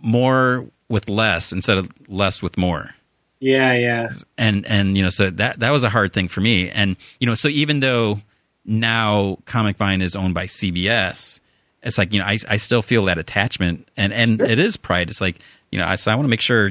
[0.02, 2.94] more with less instead of less with more.
[3.40, 4.08] Yeah, yeah.
[4.38, 6.70] and and you know so that that was a hard thing for me.
[6.70, 8.20] And you know so even though
[8.64, 11.40] now comic vine is owned by cbs
[11.82, 13.88] it's like you know i, I still feel that attachment.
[13.96, 14.46] And and Sure.
[14.48, 15.10] it is pride.
[15.10, 15.40] It's like
[15.72, 16.70] you know i so i want to make sure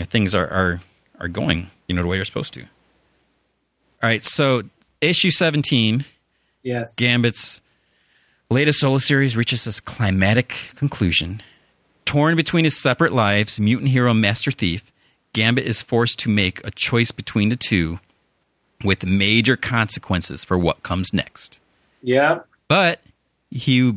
[0.00, 0.80] you know things are are
[1.18, 2.68] are going you know the way they're supposed to all
[4.02, 4.62] right so
[5.00, 6.04] issue 17
[6.62, 6.94] Yes.
[6.96, 7.60] Gambit's
[8.50, 11.42] latest solo series reaches this climatic conclusion.
[12.04, 14.90] Torn between his separate lives, mutant hero Master Thief,
[15.32, 18.00] Gambit is forced to make a choice between the two
[18.84, 21.60] with major consequences for what comes next.
[22.02, 22.40] Yeah.
[22.66, 23.00] But
[23.50, 23.94] he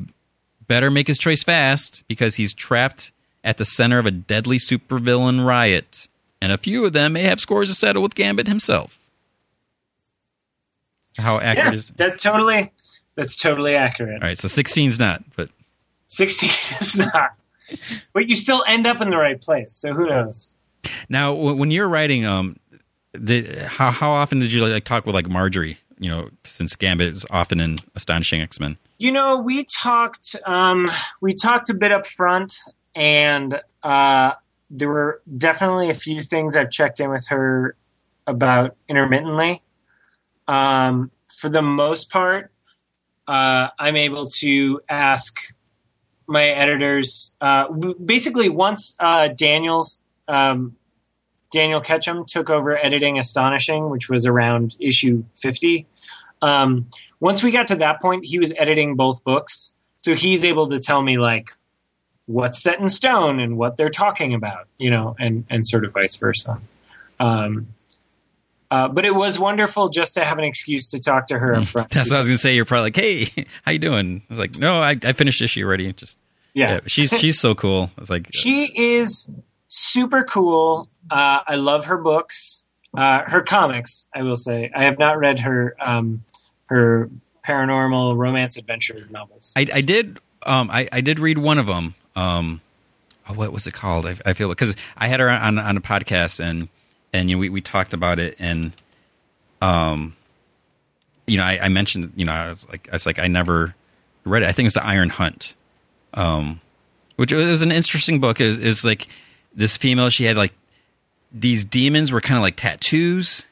[0.67, 3.11] better make his choice fast because he's trapped
[3.43, 6.07] at the center of a deadly supervillain riot,
[6.41, 8.99] and a few of them may have scores to settle with Gambit himself.
[11.17, 12.71] How accurate Yeah, is that's totally
[13.15, 14.21] that's totally accurate.
[14.21, 15.49] All right, so 16's not, but
[16.07, 16.49] 16
[16.81, 17.35] is not.
[18.13, 19.73] But you still end up in the right place.
[19.73, 20.53] So who knows?
[21.09, 22.57] Now, when you're writing, um,
[23.13, 25.77] the, how how often did you like talk with like Marjorie?
[25.99, 28.77] You know, since Gambit is often in Astonishing X Men.
[28.97, 30.89] You know, we talked um
[31.21, 32.55] we talked a bit up front
[32.95, 34.33] and uh
[34.69, 37.75] there were definitely a few things I've checked in with her
[38.25, 39.61] about intermittently.
[40.47, 42.51] Um for the most part,
[43.27, 45.37] uh I'm able to ask
[46.27, 47.67] my editors uh
[48.05, 50.75] basically once uh Daniel's um
[51.53, 55.85] Daniel Ketchum took over editing Astonishing, which was around issue 50.
[56.41, 56.89] Um,
[57.19, 59.71] once we got to that point, he was editing both books.
[59.97, 61.51] So he's able to tell me, like,
[62.25, 65.93] what's set in stone and what they're talking about, you know, and, and sort of
[65.93, 66.59] vice versa.
[67.19, 67.67] Um,
[68.71, 71.65] uh, but it was wonderful just to have an excuse to talk to her up
[71.65, 71.89] front.
[71.91, 72.55] That's what I was gonna say.
[72.55, 75.63] You're probably like, "Hey, how you doing?" I was like, "No, I, I finished issue
[75.63, 76.17] already." Just
[76.55, 76.75] yeah.
[76.75, 77.91] yeah, she's she's so cool.
[77.95, 79.29] I was like, She is
[79.67, 80.89] super cool.
[81.11, 82.63] Uh, I love her books,
[82.97, 84.07] uh, her comics.
[84.15, 86.23] I will say I have not read her um,
[86.65, 87.11] her
[87.45, 89.53] paranormal romance adventure novels.
[89.55, 92.61] I, I did um I, I did read one of them um
[93.29, 95.81] oh, what was it called I, I feel because I had her on on a
[95.81, 96.69] podcast and
[97.13, 98.71] and you know we, we talked about it and
[99.61, 100.15] um
[101.27, 103.75] you know I, I mentioned you know I was like I was like I never
[104.25, 105.55] read it I think it's the Iron Hunt
[106.13, 106.59] um
[107.15, 109.07] which was an interesting book is is like
[109.55, 110.53] this female she had like
[111.31, 113.45] these demons were kind of like tattoos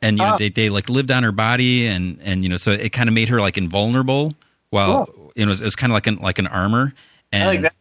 [0.00, 0.38] and you know Oh.
[0.38, 3.14] they, they like lived on her body and and you know so it kind of
[3.14, 4.34] made her like invulnerable
[4.70, 5.32] while Cool.
[5.36, 6.94] you know it was, it was kind of like an like an armor
[7.32, 7.72] and I like.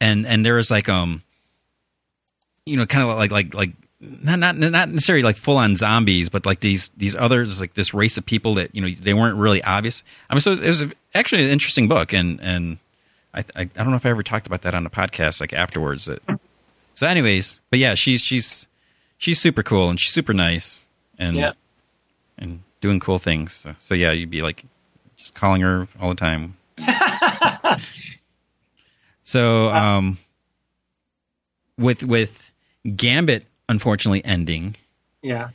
[0.00, 1.22] And and there was like um
[2.66, 3.70] you know kind of like like like
[4.00, 7.92] not not not necessarily like full on zombies but like these these others like this
[7.92, 10.80] race of people that you know they weren't really obvious i mean so it was,
[10.80, 12.78] it was actually an interesting book and and
[13.34, 15.52] I, I i don't know if i ever talked about that on the podcast like
[15.52, 16.22] afterwards It-
[16.94, 18.68] so anyways but yeah she's she's
[19.16, 20.86] she's super cool and she's super nice
[21.18, 21.52] and Yeah.
[22.38, 24.64] and doing cool things so, so yeah you'd be like
[25.16, 26.56] just calling her all the time
[29.28, 30.16] so um
[31.76, 32.50] with with
[32.96, 34.74] gambit unfortunately ending
[35.22, 35.50] Yeah.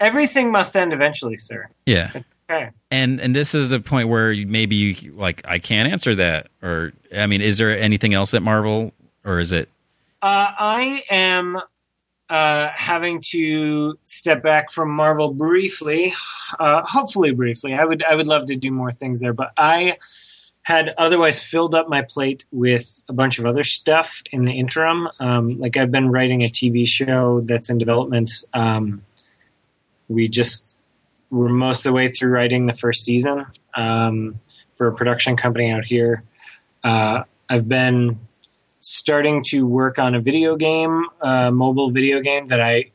[0.00, 1.68] Everything must end eventually, sir.
[1.86, 2.10] yeah
[2.50, 2.70] Okay.
[2.90, 6.92] and and this is a point where maybe you like i can't answer that or
[7.16, 8.92] i mean is there anything else at marvel
[9.24, 9.68] or is it
[10.22, 11.58] Uh, I am
[12.28, 16.12] uh, having to step back from Marvel briefly,
[16.58, 17.74] uh, hopefully briefly.
[17.74, 19.96] I would I would love to do more things there, but I
[20.62, 25.08] had otherwise filled up my plate with a bunch of other stuff in the interim.
[25.18, 28.30] Um, like I've been writing a TV show that's in development.
[28.54, 29.04] Um,
[30.08, 30.76] we just
[31.30, 34.38] we're most of the way through writing the first season um,
[34.76, 36.22] for a production company out here.
[36.84, 38.20] Uh, I've been
[38.80, 42.91] starting to work on a video game, uh, mobile video game that I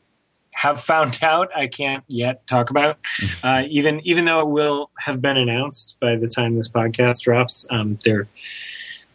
[0.58, 2.98] have found out I can't yet talk about,
[3.42, 7.66] uh, even even though it will have been announced by the time this podcast drops.
[7.70, 8.28] Um, they're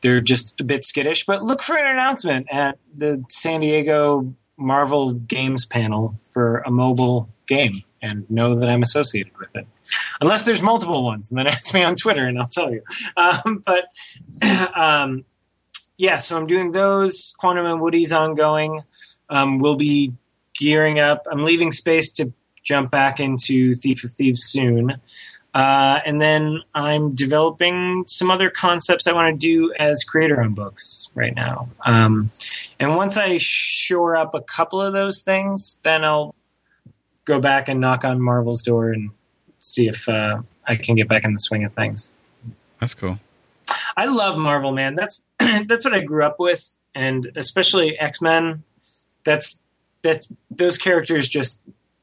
[0.01, 5.13] they're just a bit skittish, but look for an announcement at the San Diego Marvel
[5.13, 9.67] Games panel for a mobile game, and know that I'm associated with it.
[10.21, 12.81] Unless there's multiple ones, and then ask me on Twitter, and I'll tell you.
[13.17, 13.85] Um, but
[14.77, 15.25] um,
[15.97, 17.33] yeah, so I'm doing those.
[17.37, 18.79] Quantum and Woody's ongoing.
[19.29, 20.13] Um, we'll be
[20.55, 21.25] gearing up.
[21.31, 22.31] I'm leaving space to
[22.63, 24.99] jump back into Thief of Thieves soon.
[25.53, 30.53] Uh, and then I'm developing some other concepts I want to do as creator on
[30.53, 31.69] books right now.
[31.85, 32.31] Um,
[32.79, 36.33] and once I shore up a couple of those things, then I'll
[37.25, 39.11] go back and knock on Marvel's door and
[39.59, 42.09] see if uh, I can get back in the swing of things.
[42.79, 43.19] That's cool.
[43.95, 44.95] I love Marvel, man.
[44.95, 48.63] That's that's what I grew up with, and especially X Men.
[49.23, 49.62] That's
[50.03, 51.59] that those characters just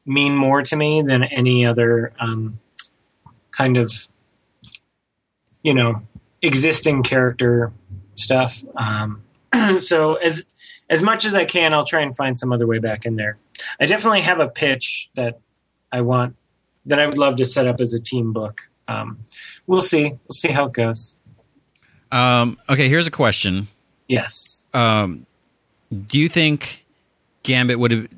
[0.06, 2.58] mean more to me than any other um,
[3.52, 3.92] kind of
[5.62, 6.02] you know
[6.42, 7.72] existing character
[8.14, 8.62] stuff.
[8.76, 9.22] Um,
[9.78, 10.48] so as
[10.88, 13.38] as much as I can, I'll try and find some other way back in there.
[13.78, 15.38] I definitely have a pitch that
[15.92, 16.36] I want
[16.86, 18.62] that I would love to set up as a team book.
[18.88, 19.18] Um,
[19.66, 20.10] we'll see.
[20.10, 21.16] We'll see how it goes.
[22.10, 23.68] Um, okay, here's a question.
[24.08, 24.64] Yes.
[24.74, 25.26] Um,
[26.08, 26.79] do you think
[27.42, 28.08] Gambit would have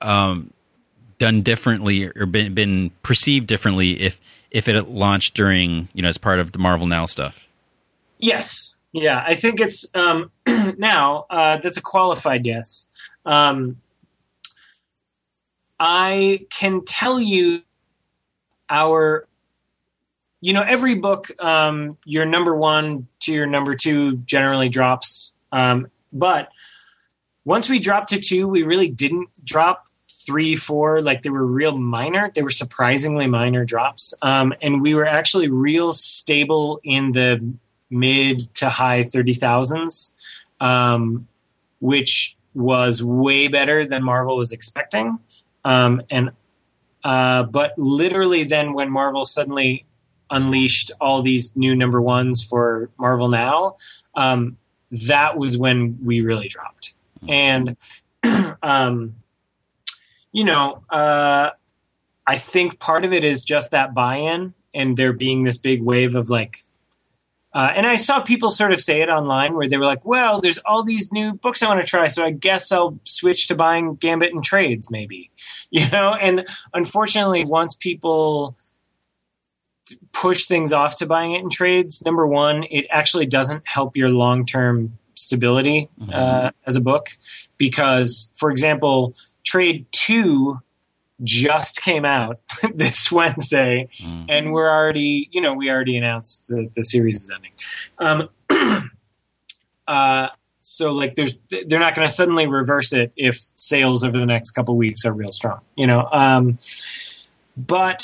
[0.00, 0.52] um,
[1.18, 4.20] done differently or been, been perceived differently if
[4.50, 7.48] if it launched during you know as part of the Marvel Now stuff?
[8.18, 8.76] Yes.
[8.92, 10.30] Yeah, I think it's um,
[10.78, 12.88] now uh, that's a qualified yes.
[13.26, 13.80] Um,
[15.80, 17.62] I can tell you
[18.70, 19.26] our
[20.40, 25.88] you know every book um, your number one to your number two generally drops um,
[26.12, 26.48] but
[27.44, 29.86] once we dropped to two we really didn't drop
[30.26, 32.30] three four like they were real minor.
[32.34, 34.14] They were surprisingly minor drops.
[34.22, 37.44] Um, and we were actually real stable in the
[37.90, 40.12] mid to high 30000s
[40.60, 41.28] um,
[41.80, 45.18] which was way better than marvel was expecting.
[45.64, 46.30] Um, and
[47.02, 49.84] uh, but literally, then when Marvel suddenly
[50.30, 53.76] unleashed all these new number ones for Marvel Now,
[54.14, 54.56] um,
[54.90, 56.94] that was when we really dropped.
[57.28, 57.76] And
[58.62, 59.16] um,
[60.32, 61.50] you know, uh,
[62.26, 66.16] I think part of it is just that buy-in, and there being this big wave
[66.16, 66.58] of like
[67.54, 70.40] uh, and I saw people sort of say it online where they were like, well,
[70.40, 73.54] there's all these new books I want to try, so I guess I'll switch to
[73.54, 75.30] buying Gambit and trades, maybe.
[75.70, 76.14] You know?
[76.14, 78.56] And unfortunately, once people
[80.12, 84.08] push things off to buying it in trades, number one, it actually doesn't help your
[84.08, 86.10] long term stability mm-hmm.
[86.12, 87.08] uh, as a book.
[87.58, 89.14] Because, for example,
[89.44, 90.60] trade two
[91.22, 92.40] just came out
[92.74, 94.26] this Wednesday, mm.
[94.28, 98.28] and we're already, you know, we already announced the, the series is ending.
[98.50, 98.90] Um,
[99.86, 100.28] uh,
[100.60, 101.34] so like, there's
[101.66, 105.12] they're not going to suddenly reverse it if sales over the next couple weeks are
[105.12, 106.08] real strong, you know.
[106.10, 106.58] Um,
[107.56, 108.02] but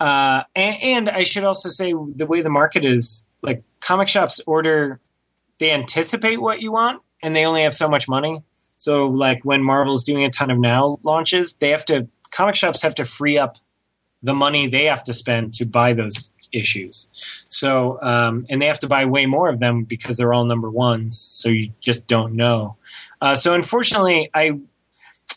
[0.00, 4.40] uh, and, and I should also say the way the market is, like, comic shops
[4.46, 4.98] order,
[5.60, 8.42] they anticipate what you want, and they only have so much money.
[8.76, 12.82] So like when Marvel's doing a ton of now launches, they have to comic shops
[12.82, 13.58] have to free up
[14.22, 17.08] the money they have to spend to buy those issues.
[17.48, 20.70] So um, and they have to buy way more of them because they're all number
[20.70, 21.18] ones.
[21.18, 22.76] So you just don't know.
[23.20, 24.58] Uh, so unfortunately, I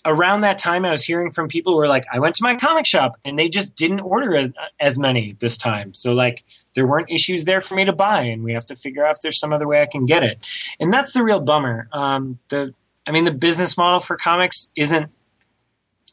[0.05, 2.55] around that time I was hearing from people who were like, I went to my
[2.55, 5.93] comic shop and they just didn't order as, as many this time.
[5.93, 6.43] So like
[6.75, 9.21] there weren't issues there for me to buy, and we have to figure out if
[9.21, 10.45] there's some other way I can get it.
[10.79, 11.87] And that's the real bummer.
[11.91, 12.73] Um, the
[13.05, 15.09] I mean, the business model for comics isn't.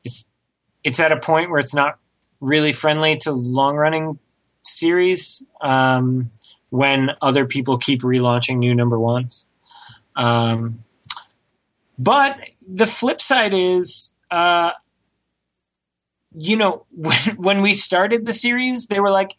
[0.05, 0.29] It's
[0.83, 1.99] it's at a point where it's not
[2.41, 4.19] really friendly to long running
[4.63, 6.31] series um,
[6.71, 9.45] when other people keep relaunching new number ones.
[10.17, 10.85] Um,
[12.01, 14.73] but the flip side is, uh,
[16.35, 19.37] you know, when, when we started the series, they were like,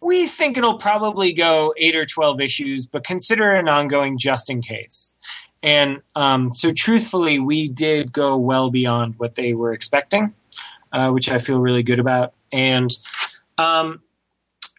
[0.00, 4.62] we think it'll probably go eight or 12 issues, but consider an ongoing just in
[4.62, 5.12] case.
[5.60, 10.32] And um, so, truthfully, we did go well beyond what they were expecting,
[10.92, 12.32] uh, which I feel really good about.
[12.52, 12.96] And
[13.58, 14.02] um,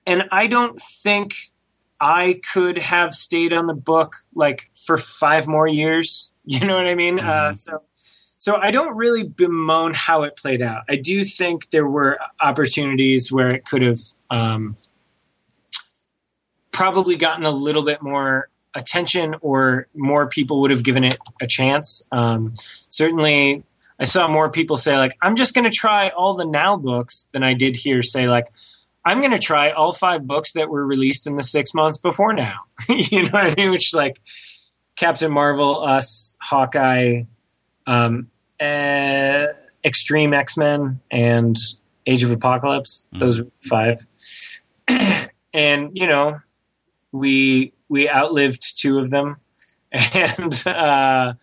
[0.08, 1.36] and I don't think
[2.00, 6.32] I could have stayed on the book like for five more years.
[6.60, 7.20] You know what I mean?
[7.20, 7.30] Uh, mm-hmm.
[7.30, 7.82] Uh, so.
[8.42, 10.84] So I don't really bemoan how it played out.
[10.88, 14.00] I do think there were opportunities where it could have
[14.30, 14.78] um,
[16.72, 21.48] probably gotten a little bit more attention or more people would have given it a
[21.48, 22.02] chance.
[22.14, 22.54] Um,
[22.88, 23.64] certainly,
[24.00, 27.28] I saw more people say, like, I'm just going to try all the now books
[27.34, 28.48] than I did here say, like,
[29.04, 32.32] I'm going to try all five books that were released in the six months before
[32.32, 32.60] now.
[32.88, 33.72] you know what I mean?
[33.72, 34.22] Which, like,
[35.00, 37.24] Captain Marvel, Us, Hawkeye,
[37.88, 39.46] um, uh,
[39.86, 41.56] Extreme X Men, and
[42.06, 43.08] Age of Apocalypse.
[43.14, 43.20] Mm-hmm.
[43.20, 44.06] Those five.
[45.54, 46.40] and, you know,
[47.14, 49.38] we we outlived two of them,
[49.92, 51.34] and uh,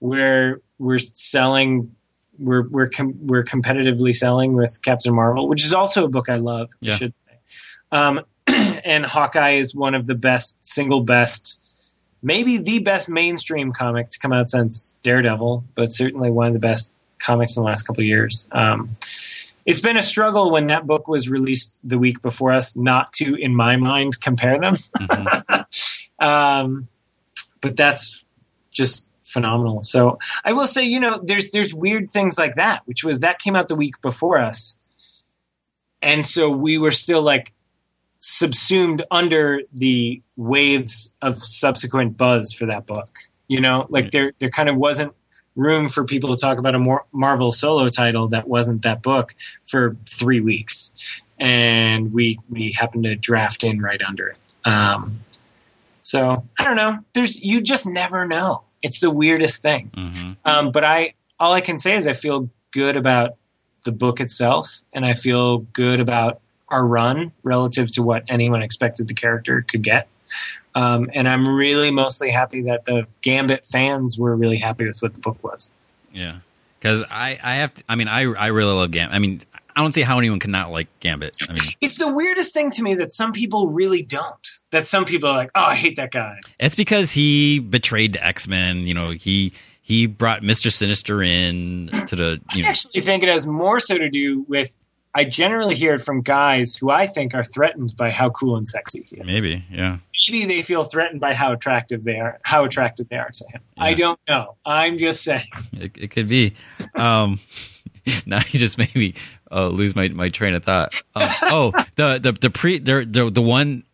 [0.00, 1.90] we're we're selling
[2.38, 6.36] we're we're com- we're competitively selling with Captain Marvel, which is also a book I
[6.36, 6.68] love.
[6.84, 6.94] I Yeah.
[6.96, 7.38] should say.
[7.92, 8.20] Um,
[8.84, 11.65] and Hawkeye is one of the best, single best,
[12.26, 16.58] maybe the best mainstream comic to come out since Daredevil, but certainly one of the
[16.58, 18.48] best comics in the last couple of years.
[18.50, 18.90] Um,
[19.64, 23.36] it's been a struggle when that book was released the week before us, not to,
[23.36, 24.74] in my mind, compare them.
[24.74, 25.66] Mhm.
[26.18, 26.88] um,
[27.60, 28.24] but that's
[28.72, 29.82] just phenomenal.
[29.82, 33.38] So I will say, you know, there's there's weird things like that, which was that
[33.38, 34.80] came out the week before us,
[36.02, 37.52] and so we were still like
[38.28, 43.18] subsumed under the waves of subsequent buzz for that book.
[43.46, 44.12] You know, like Right.
[44.12, 45.12] there there kind of wasn't
[45.54, 49.34] room for people to talk about a Marvel solo title that wasn't that book
[49.64, 50.92] for three weeks,
[51.38, 54.36] and we we happened to draft in right under it.
[54.64, 55.20] Um,
[56.02, 56.98] so I don't know.
[57.14, 58.62] There's you just never know.
[58.82, 59.90] It's the weirdest thing.
[59.96, 60.36] Mhm.
[60.44, 63.36] Um, but I all I can say is I feel good about
[63.84, 69.08] the book itself, and I feel good about our run relative to what anyone expected
[69.08, 70.08] the character could get.
[70.74, 75.14] Um, and I'm really mostly happy that the Gambit fans were really happy with what
[75.14, 75.70] the book was.
[76.12, 76.38] Yeah,
[76.78, 77.74] because I, I have.
[77.74, 79.14] To, I mean, I, I really love Gambit.
[79.14, 79.40] I mean,
[79.74, 81.36] I don't see how anyone can not like Gambit.
[81.48, 84.48] I mean, It's the weirdest thing to me that some people really don't.
[84.70, 86.40] That some people are like, oh, I hate that guy.
[86.58, 88.80] it's because he betrayed the X Men.
[88.80, 92.40] You know, he he brought Mister Sinister in to the.
[92.54, 94.76] You I know, actually think it has more so to do with.
[95.16, 98.68] I generally hear it from guys who I think are threatened by how cool and
[98.68, 99.24] sexy he is.
[99.24, 99.96] maybe, yeah.
[100.28, 103.62] maybe they feel threatened by how attractive they are, how attracted they are to him.
[103.78, 104.56] I don't know.
[104.66, 105.48] I'm just saying.
[105.72, 106.52] It, it could be.
[106.94, 107.40] Um,
[108.26, 109.14] now you just made me
[109.50, 110.92] uh, lose my, my train of thought.
[111.14, 113.84] Uh, oh, the the the pre there the the one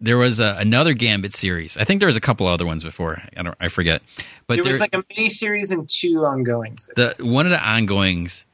[0.00, 1.76] there was a, another Gambit series.
[1.76, 3.20] I think there was a couple other ones before.
[3.36, 4.02] I don't I forget.
[4.46, 6.88] But there was there- like a mini series and two ongoings.
[6.94, 8.46] the one of the ongoings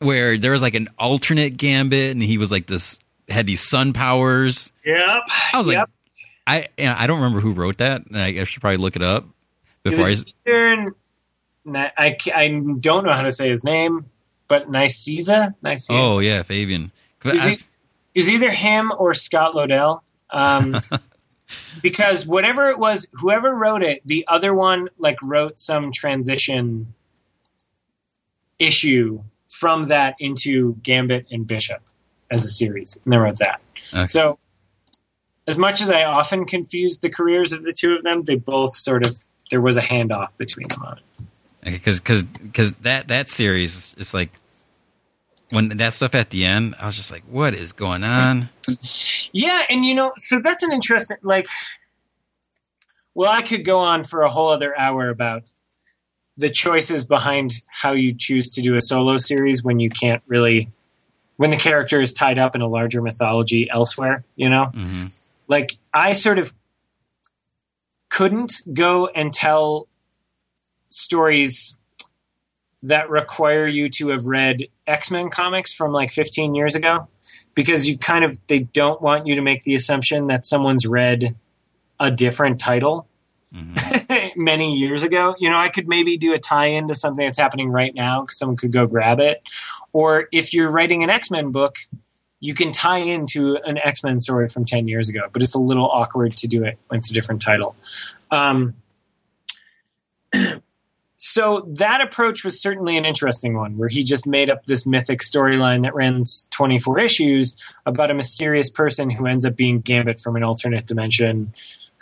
[0.00, 2.98] where there was like an alternate Gambit, and he was like this
[3.28, 4.72] had these sun powers.
[4.84, 5.22] Yep.
[5.52, 5.88] I was like,
[6.46, 9.02] I and I don't remember who wrote that, and I, I should probably look it
[9.02, 9.24] up
[9.84, 10.16] It before I.
[10.46, 10.94] either,
[11.96, 12.48] I, I
[12.80, 14.06] don't know how to say his name,
[14.48, 15.54] but Nicieza?
[15.62, 15.90] Nicieza.
[15.90, 16.90] Oh yeah, Fabian.
[17.24, 17.66] Is
[18.14, 20.00] It was either him or Scott Lobdell.
[20.30, 20.82] Um,
[21.82, 26.94] because whatever it was, whoever wrote it, the other one like wrote some transition
[28.58, 29.22] issue
[29.60, 31.82] from that into Gambit and Bishop
[32.30, 33.60] as a series, and they wrote that.
[33.92, 34.06] Okay.
[34.06, 34.38] So,
[35.46, 38.74] as much as I often confuse the careers of the two of them, they both
[38.74, 39.18] sort of
[39.50, 41.72] there was a handoff between them on it.
[41.72, 44.30] because because because that that series is like
[45.52, 48.48] when that stuff at the end i was just like what is going on
[49.32, 51.48] Yeah, and you know, so that's an interesting like
[53.14, 55.42] well, I could go on for a whole other hour about
[56.36, 60.68] the choices behind how you choose to do a solo series when you can't really
[61.36, 64.66] when the character is tied up in a larger mythology elsewhere, you know?
[64.74, 65.06] hmm
[65.48, 66.52] Like I sort of
[68.10, 69.88] couldn't go and tell
[70.88, 71.78] stories
[72.82, 77.08] that require you to have read X-Men comics from like 15 years ago
[77.54, 81.36] because you kind of they don't want you to make the assumption that someone's read
[81.98, 83.06] a different title.
[83.54, 83.74] Hmm
[84.36, 85.34] many years ago.
[85.38, 88.38] You know, I could maybe do a tie-in to something that's happening right now because
[88.38, 89.42] someone could go grab it.
[89.92, 91.76] Or if you're writing an X-Men book,
[92.40, 95.86] you can tie into an X-Men story from 10 years ago, but it's a little
[95.90, 97.76] awkward to do it when it's a different title.
[98.30, 98.74] Um,
[101.18, 105.20] so that approach was certainly an interesting one where he just made up this mythic
[105.20, 110.36] storyline that runs 24 issues about a mysterious person who ends up being Gambit from
[110.36, 111.52] an alternate dimension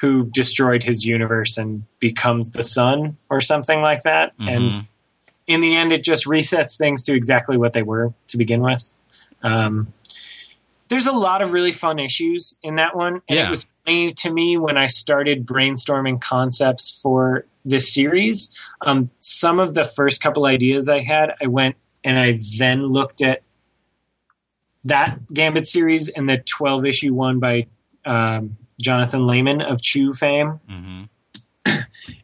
[0.01, 4.33] who destroyed his universe and becomes the sun or something like that.
[4.39, 4.87] And Mhm.
[5.49, 8.95] in the end, it just resets things to exactly what they were to begin with.
[9.43, 9.93] Um,
[10.89, 13.21] there's a lot of really fun issues in that one.
[13.29, 13.47] And Yeah.
[13.47, 18.57] it was funny to me when I started brainstorming concepts for this series.
[18.83, 23.21] Um, some of the first couple ideas I had, I went and I then looked
[23.21, 23.43] at
[24.85, 27.67] that Gambit series and the 12 issue one by
[28.07, 30.61] um, Jonathan Layman of Chew fame.
[30.69, 31.05] Hmm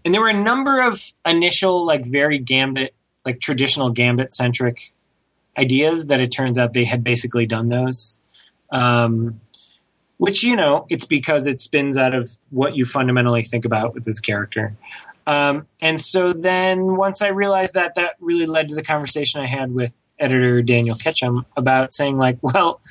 [0.04, 2.94] and there were a number of initial like very gambit
[3.24, 4.92] like traditional gambit centric
[5.56, 8.18] ideas that it turns out they had basically done those.
[8.70, 9.40] Um,
[10.18, 14.04] which you know it's because it spins out of what you fundamentally think about with
[14.04, 14.76] this character.
[15.26, 19.46] Um, and so then once i realized that that really led to the conversation i
[19.46, 22.82] had with editor daniel ketchum about saying like well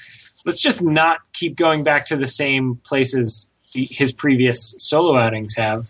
[0.44, 5.88] let's just not keep going back to the same places his previous solo outings have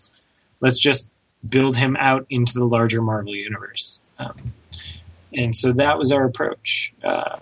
[0.62, 1.10] let's just
[1.48, 4.02] build him out into the larger Marvel universe.
[4.18, 4.54] Um,
[5.34, 6.94] and so that was our approach.
[7.04, 7.40] Uh,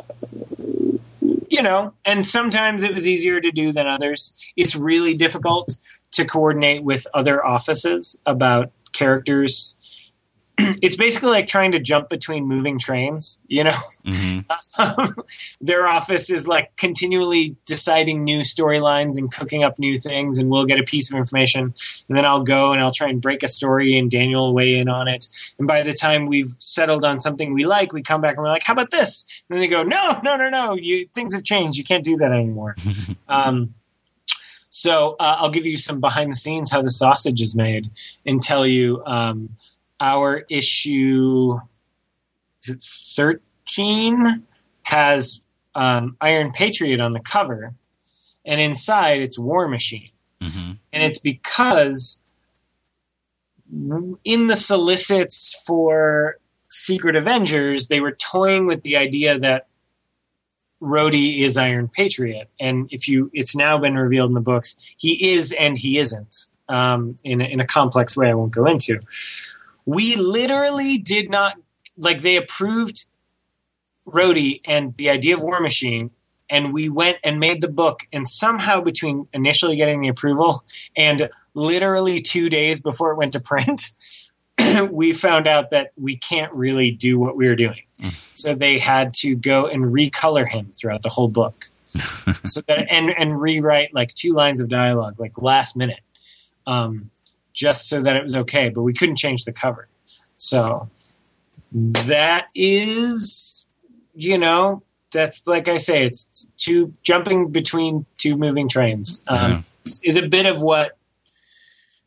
[1.50, 4.34] you know, and sometimes it was easier to do than others.
[4.56, 5.76] It's really difficult
[6.14, 9.76] to coordinate with other offices about characters
[10.82, 13.78] it's basically like trying to jump between moving trains you know?
[14.06, 15.20] Mm-hmm.
[15.62, 20.66] their office is like continually deciding new storylines and cooking up new things and we'll
[20.66, 21.74] get a piece of information
[22.08, 24.76] and then i'll go and i'll try and break a story and daniel will weigh
[24.76, 25.28] in on it.
[25.58, 28.50] And by the time we've settled on something we like we come back and we're
[28.50, 29.26] like how about this?
[29.50, 30.76] And they go no no no no.
[30.76, 31.78] You things have changed.
[31.78, 32.76] You can't do that anymore.
[33.28, 33.76] Um,
[34.70, 37.90] so uh, i'll give you some behind the scenes how the sausage is made
[38.26, 39.50] and tell you um,
[40.02, 41.58] our issue
[42.66, 44.26] 13
[44.84, 45.42] has
[45.76, 47.74] um, Iron Patriot on the cover,
[48.44, 50.10] and inside it's War Machine.
[50.42, 50.72] Mm-hmm.
[50.92, 52.20] And it's because
[53.72, 56.38] in the solicits for
[56.70, 59.68] Secret Avengers, they were toying with the idea that
[60.82, 65.32] Rhodey is Iron Patriot, and if you, it's now been revealed in the books, he
[65.32, 69.00] is and he isn't um, in in a complex way I won't go into.
[69.86, 71.58] We literally did not
[71.98, 73.06] like they approved
[74.08, 76.12] Rhodey and the idea of War Machine,
[76.50, 78.02] and we went and made the book.
[78.12, 80.64] And somehow, between initially getting the approval
[80.98, 83.92] and literally two days before it went to print,
[84.92, 87.82] we found out that we can't really do what we were doing.
[88.02, 88.14] Mm.
[88.36, 91.70] So they had to go and recolor him throughout the whole book.
[92.46, 96.00] so that and and rewrite like two lines of dialogue like last minute.
[96.66, 97.12] Um,
[97.54, 99.88] just so that it was okay, but we couldn't change the cover.
[100.38, 100.90] So
[101.72, 103.68] that is,
[104.14, 109.22] you know, that's like I say, it's two jumping between two moving trains.
[109.28, 109.92] Um, yeah.
[110.04, 110.98] Is a bit of what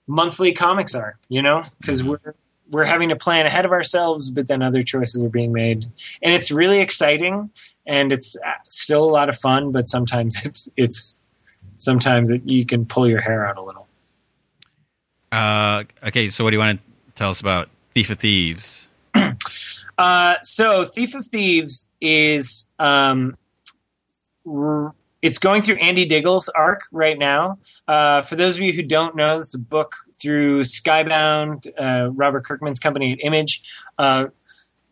[0.06, 2.10] monthly comics are, you know, because mm-hmm.
[2.10, 2.34] we're
[2.70, 5.84] we're having to plan ahead of ourselves, but then other choices are being made,
[6.22, 7.50] and it's really exciting,
[7.86, 9.72] and it's uh, still a lot of fun.
[9.72, 11.18] But sometimes it's it's
[11.76, 13.83] sometimes it, you can pull your hair out a little.
[15.34, 18.86] Uh, okay, so what do you want to tell us about Thief of Thieves?
[19.98, 23.34] uh, so Thief of Thieves is um,
[25.22, 27.58] it's going through Andy Diggle's arc right now.
[27.88, 32.44] Uh, for those of you who don't know, it's a book through Skybound, uh, Robert
[32.44, 33.68] Kirkman's company at Image.
[33.98, 34.26] Uh,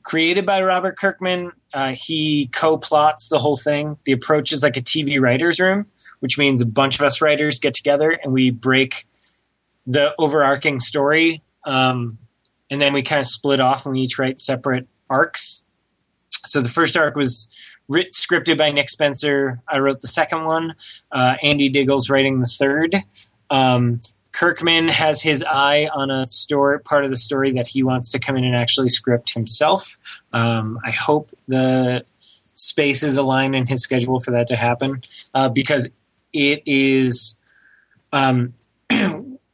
[0.03, 3.97] created by Robert Kirkman, uh, he co-plots the whole thing.
[4.07, 5.87] The approach is like a TV writers' room,
[6.19, 9.07] which means a bunch of us writers get together and we break
[9.87, 11.43] the overarching story.
[11.65, 12.19] Um,
[12.71, 15.63] and then we kind of split off and we each write separate arcs.
[16.45, 17.49] So the first arc was
[17.89, 19.61] writ, scripted by Nick Spencer.
[19.69, 20.75] I wrote the second one.
[21.11, 22.97] Uh, Andy Diggle's writing the third.
[23.51, 24.01] Um,
[24.33, 28.19] Kirkman has his eye on a story, part of the story that he wants to
[28.19, 29.99] come in and actually script himself.
[30.33, 32.05] Um, I hope the
[32.55, 35.03] spaces align in his schedule for that to happen
[35.35, 35.89] uh, because
[36.33, 37.39] it is
[38.13, 38.55] um,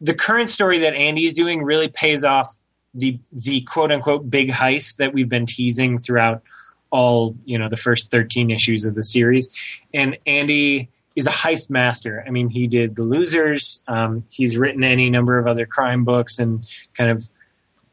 [0.01, 2.57] the current story that Andy's doing really pays off
[2.95, 6.43] the the quote unquote big heist that we've been teasing throughout
[6.91, 9.55] all you know the first 13 issues of the series.
[9.93, 12.25] And andy is a heist master.
[12.27, 16.39] I mean he did the losers um, he's written any number of other crime books
[16.39, 17.29] and kind of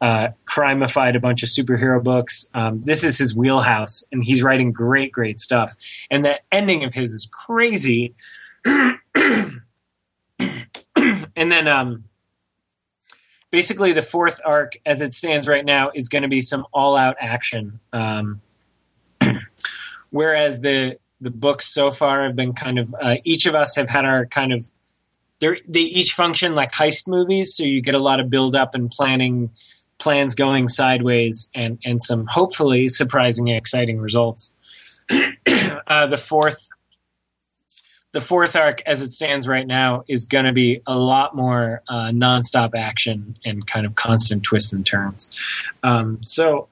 [0.02, 2.50] uh, crimeified a bunch of superhero books.
[2.54, 5.76] Um, this is his wheelhouse and he's writing great great stuff.
[6.10, 8.14] And the ending of his is crazy
[11.36, 12.06] and then um,
[13.52, 17.16] basically the fourth arc, as it stands right now, is going to be some all-out
[17.20, 17.80] action.
[17.94, 18.42] Um,
[20.10, 23.90] whereas the the books so far have been kind of uh, each of us have
[23.90, 24.70] had our kind of
[25.40, 28.90] they each function like heist movies, so you get a lot of build up and
[28.92, 29.50] planning
[29.98, 34.54] plans going sideways and and some hopefully surprising and exciting results.
[35.88, 36.70] uh, the fourth
[38.16, 41.82] the fourth arc, as it stands right now, is going to be a lot more
[41.90, 45.30] uh, nonstop action and kind of constant twists and turns.
[45.84, 46.70] Um, so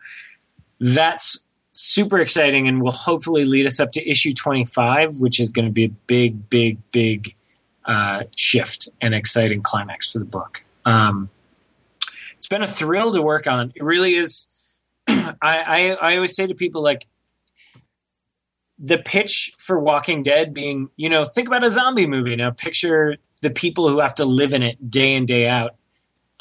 [0.79, 1.39] that's
[1.73, 5.71] super exciting and will hopefully lead us up to issue 25, which is going to
[5.71, 7.35] be a big, big, big
[7.83, 10.63] uh, shift and exciting climax for the book.
[10.85, 11.29] Um,
[12.37, 13.73] it's been a thrill to work on.
[13.75, 14.47] It really is.
[15.09, 17.05] I, I, I always say to people like
[18.83, 22.35] the pitch for Walking Dead being, you know, think about a zombie movie.
[22.35, 25.75] Now picture the people who have to live in it day in day out.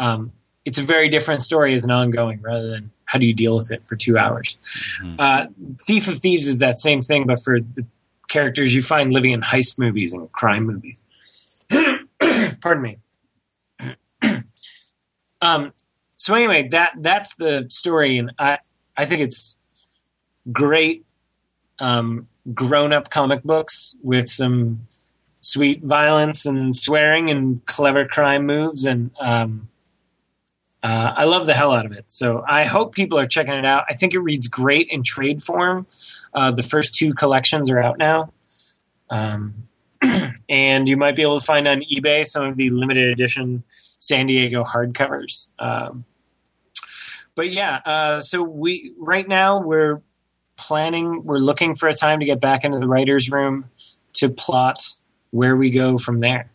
[0.01, 0.33] Um,
[0.65, 3.71] it's a very different story as an ongoing rather than how do you deal with
[3.71, 4.59] it for two hours.
[5.03, 5.17] Mm-hmm.
[5.19, 5.47] Uh,
[5.83, 7.87] Thief of Thieves is that same thing, but for the
[8.29, 11.01] characters you find living in heist movies and crime movies.
[12.61, 12.99] Pardon me.
[15.41, 15.73] um,
[16.17, 18.59] so anyway, that that's the story, and I
[18.97, 19.57] I think it's
[20.53, 21.05] great
[21.79, 24.87] um, grown-up comic books with some
[25.41, 29.69] sweet violence and swearing and clever crime moves and um,
[30.83, 32.07] uh, I love the hell out of it.
[32.09, 33.85] So I hope people are checking it out.
[33.89, 35.87] I think it reads great in trade form.
[36.35, 38.33] Uh, the first two collections are out now.
[39.09, 39.69] Um,
[40.49, 43.63] and you might be able to find on eBay some of the limited edition
[43.99, 45.49] San Diego hardcovers.
[45.61, 46.05] Um,
[47.37, 50.03] but yeah, uh, so we right now we're
[50.57, 53.67] planning, we're looking for a time to get back into the writers' room
[54.15, 54.79] to plot
[55.31, 56.51] where we go from there,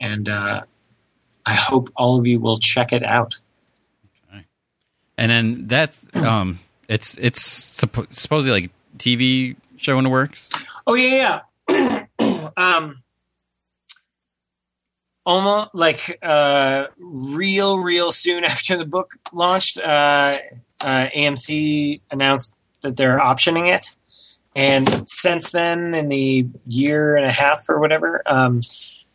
[0.00, 0.62] and uh,
[1.44, 3.36] I hope all of you will check it out.
[4.32, 4.44] Okay.
[5.18, 10.48] And then that's um, it's it's suppo- supposedly like TV show in the works.
[10.86, 12.06] Oh yeah, yeah.
[12.56, 13.02] um,
[15.24, 20.38] almost like uh, real, real soon after the book launched, uh,
[20.80, 23.96] uh, AMC announced that they're optioning it.
[24.54, 28.60] And since then, in the year and a half or whatever, um,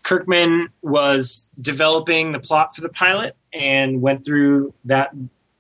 [0.04, 5.12] Kirkman was developing the plot for the pilot and went through that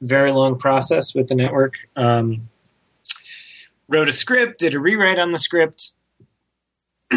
[0.01, 1.73] very long process with the network.
[1.95, 2.49] Um,
[3.89, 5.91] wrote a script, did a rewrite on the script.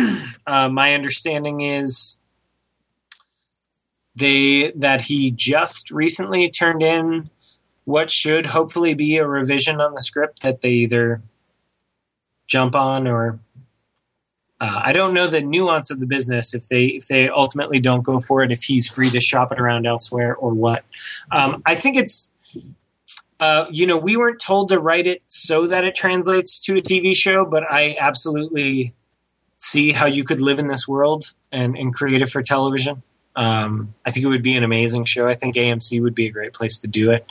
[0.46, 2.18] uh, my understanding is
[4.16, 7.30] they that he just recently turned in
[7.90, 11.20] what should hopefully be a revision on the script that they either
[12.46, 13.38] jump on or
[14.60, 18.02] uh, I don't know the nuance of the business if they if they ultimately don't
[18.02, 20.84] go for it if he's free to shop it around elsewhere or what.
[21.32, 22.30] Um, I think it's
[23.40, 26.82] uh, you know we weren't told to write it so that it translates to a
[26.82, 28.94] TV show, but I absolutely
[29.56, 33.02] see how you could live in this world and, and create it for television.
[33.36, 35.28] Um, I think it would be an amazing show.
[35.28, 37.24] I think AMC would be a great place to do it.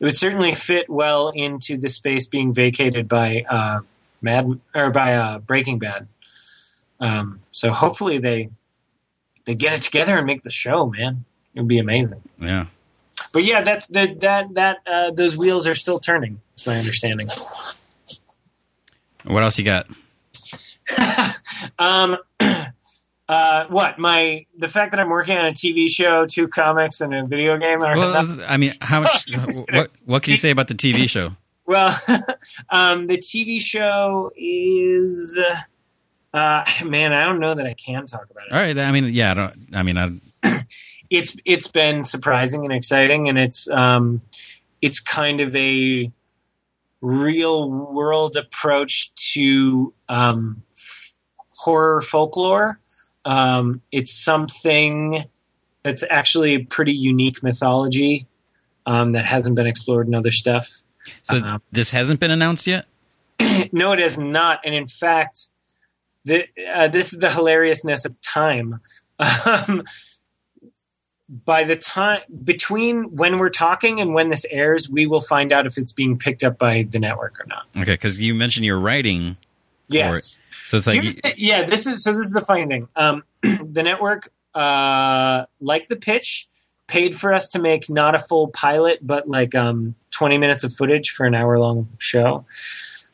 [0.00, 3.80] It would certainly fit well into the space being vacated by uh,
[4.20, 6.08] Mad or by uh, Breaking Bad.
[7.00, 8.50] Um, so hopefully they
[9.44, 10.86] they get it together and make the show.
[10.86, 11.24] Man,
[11.54, 12.22] it would be amazing.
[12.40, 12.66] Yeah.
[13.32, 16.40] But yeah, that's that that that uh, those wheels are still turning.
[16.52, 17.28] That's my understanding.
[19.24, 19.86] What else you got?
[21.78, 22.18] um,
[23.28, 27.14] uh, what my the fact that I'm working on a TV show, two comics, and
[27.14, 27.80] a video game.
[27.80, 29.30] Well, I mean, how much?
[29.72, 31.32] What what can you say about the TV show?
[31.66, 31.98] Well,
[32.68, 35.38] um, the TV show is.
[36.34, 38.52] Uh, man, I don't know that I can talk about it.
[38.52, 38.76] All right.
[38.76, 39.30] I mean, yeah.
[39.30, 39.68] I don't.
[39.72, 40.60] I mean, I,
[41.10, 44.20] It's it's been surprising and exciting, and it's um,
[44.82, 46.10] it's kind of a
[47.00, 50.62] real world approach to um,
[51.50, 52.80] horror folklore.
[53.24, 55.24] Um, it's something
[55.82, 58.26] that's actually a pretty unique mythology
[58.86, 60.68] um, that hasn't been explored in other stuff.
[61.24, 61.58] so Uh-huh.
[61.72, 62.86] this hasn't been announced yet.
[63.72, 64.60] no, it has not.
[64.64, 65.48] And in fact,
[66.24, 68.80] the, uh, this is the hilariousness of time.
[69.46, 69.84] Um,
[71.46, 75.66] by the time between when we're talking and when this airs, we will find out
[75.66, 77.64] if it's being picked up by the network or not.
[77.76, 79.36] Okay, because you mentioned you're writing,
[79.88, 80.38] Yes.
[80.74, 82.12] So it's like Here- yeah, this is so.
[82.12, 82.88] This is the funny thing.
[82.96, 86.48] Um, the network, uh, like the pitch,
[86.86, 90.72] paid for us to make not a full pilot, but like um, twenty minutes of
[90.72, 92.44] footage for an hour long show.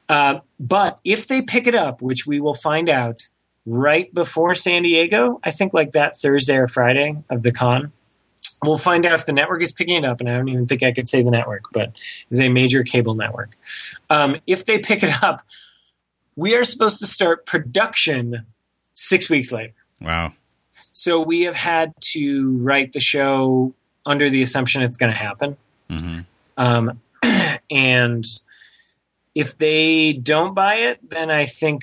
[0.09, 3.29] Uh, but if they pick it up, which we will find out
[3.67, 7.93] right before San Diego, I think like that Thursday or Friday of the con,
[8.65, 10.19] we'll find out if the network is picking it up.
[10.21, 11.93] And I don't even think I could say the network, but
[12.31, 13.57] it's a major cable network.
[14.09, 15.43] Um, if they pick it up,
[16.41, 18.47] we are supposed to start production
[18.95, 19.75] six weeks later.
[20.01, 20.33] wow.
[20.93, 23.75] So we have had to write the show
[24.07, 25.57] under the assumption it's going to happen.
[25.91, 26.21] hmm
[26.57, 27.01] Um,
[27.71, 28.25] and
[29.35, 31.83] if they don't buy it, then I think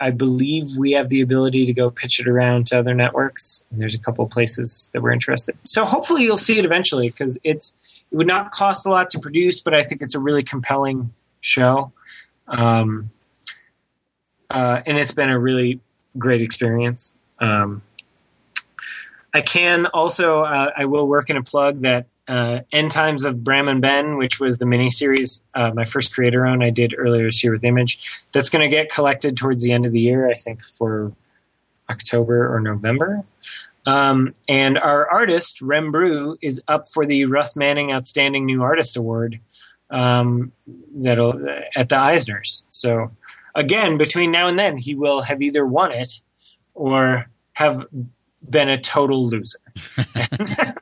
[0.00, 3.62] I believe we have the ability to go pitch it around to other networks.
[3.70, 5.56] And there's a couple of places that we're interested.
[5.64, 7.74] So hopefully you'll see it eventually because it's
[8.10, 11.12] it would not cost a lot to produce, but I think it's a really compelling
[11.42, 11.92] show.
[12.48, 13.10] Um,
[14.50, 15.80] uh, and it's been a really
[16.16, 17.14] great experience.
[17.38, 17.82] Um,
[19.34, 23.42] I can also uh, I will work in a plug that uh, End Times of
[23.42, 27.24] Bram and Ben, which was the miniseries uh, my first creator own I did earlier
[27.24, 28.22] this year with Image.
[28.32, 31.12] That's going to get collected towards the end of the year, I think for
[31.88, 33.24] October or November.
[33.86, 38.98] Um, and our artist Rem Broo is up for the Russ Manning Outstanding New Artist
[38.98, 39.40] Award
[39.90, 40.52] um,
[40.94, 41.32] that'll
[41.74, 42.64] at the Eisners.
[42.68, 43.10] So
[43.54, 46.20] again, between now and then, he will have either won it
[46.74, 47.86] or have
[48.48, 49.58] been a total loser.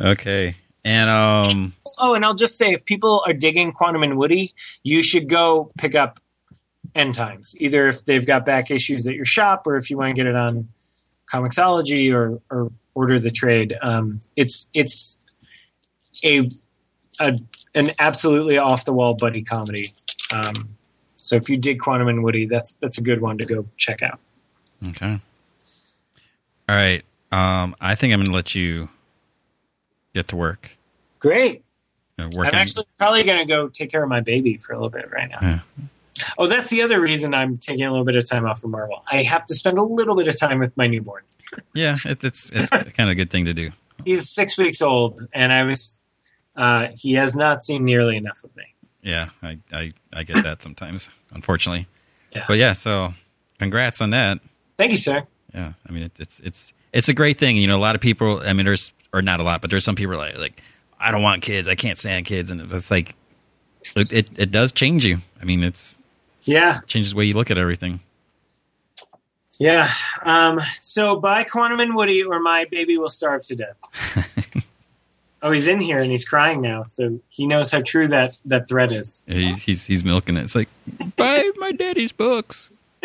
[0.00, 0.54] Okay.
[0.84, 4.52] And um, Oh, and I'll just say, if people are digging Quantum and Woody,
[4.82, 6.20] you should go pick up
[6.94, 7.54] End Times.
[7.58, 10.26] Either if they've got back issues at your shop, or if you want to get
[10.26, 10.68] it on
[11.32, 13.76] Comixology or or order the trade.
[13.82, 15.18] Um, it's it's
[16.24, 16.50] a,
[17.20, 17.38] a
[17.74, 19.90] an absolutely off the wall buddy comedy.
[20.34, 20.54] Um,
[21.16, 24.02] so if you dig Quantum and Woody, that's that's a good one to go check
[24.02, 24.18] out.
[24.88, 25.20] okay.
[26.68, 27.04] All right.
[27.32, 28.88] Um, I think I'm going to let you
[30.14, 30.70] get to work.
[31.18, 31.62] Great.
[32.18, 34.90] Uh, I'm actually probably going to go take care of my baby for a little
[34.90, 35.38] bit right now.
[35.42, 35.58] Yeah.
[36.38, 39.02] Oh, that's the other reason I'm taking a little bit of time off from Marvel.
[39.10, 41.22] I have to spend a little bit of time with my newborn.
[41.74, 43.72] yeah, it, it's it's kind of a good thing to do.
[44.04, 46.00] He's six weeks old, and I was.
[46.56, 48.73] Uh, he has not seen nearly enough of me.
[49.04, 51.86] Yeah, I I, I get that sometimes, unfortunately.
[52.32, 52.44] Yeah.
[52.48, 53.14] But yeah, so
[53.60, 54.40] congrats on that.
[54.76, 55.24] Thank you, sir.
[55.54, 57.56] Yeah, I mean it, it's it's it's a great thing.
[57.56, 58.40] You know, a lot of people.
[58.44, 60.60] I mean, there's or not a lot, but there's some people like like
[60.98, 61.68] I don't want kids.
[61.68, 63.14] I can't stand kids, and it's like
[63.94, 65.18] it it, it does change you.
[65.40, 66.02] I mean, it's
[66.44, 68.00] Yeah, changes the way you look at everything.
[69.60, 69.88] yeah.
[70.24, 73.78] Um, so buy Quantum and Woody, or my baby will starve to death.
[75.44, 78.66] oh, he's in here and he's crying now, so he knows how true that that
[78.68, 79.22] threat is.
[79.28, 80.42] He's he's, he's milking it.
[80.42, 80.68] It's like
[81.16, 82.70] buy my daddy's books.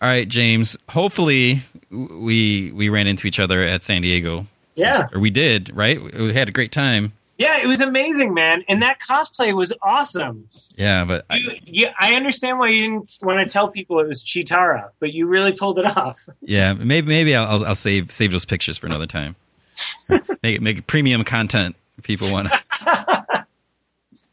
[0.00, 0.76] All right, James.
[0.90, 4.46] Hopefully, we we ran into each other at San Diego.
[4.74, 6.02] Yeah, or we did, right?
[6.02, 7.12] We had a great time.
[7.38, 7.58] yeah.
[7.58, 10.48] It was amazing, man, and that cosplay was awesome.
[10.76, 14.08] Yeah, but I, You, you, I understand why you didn't want to tell people it
[14.08, 16.26] was Chitara, but you really pulled it off.
[16.40, 19.36] yeah, maybe maybe I'll, I'll I'll save save those pictures for another time.
[20.42, 21.76] make it make it premium content.
[21.98, 22.48] if People want.
[22.48, 23.46] to.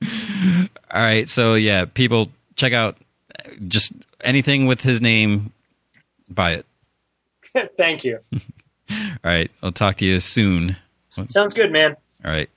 [0.92, 2.98] All right, so yeah, people check out
[3.68, 5.52] just anything with his name.
[6.32, 6.66] Buy it.
[7.78, 8.20] Thank you.
[8.92, 10.76] All right, I'll talk to you soon.
[11.10, 11.96] Sounds good, man.
[12.24, 12.50] All right.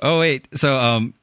[0.00, 1.14] Oh wait, so um,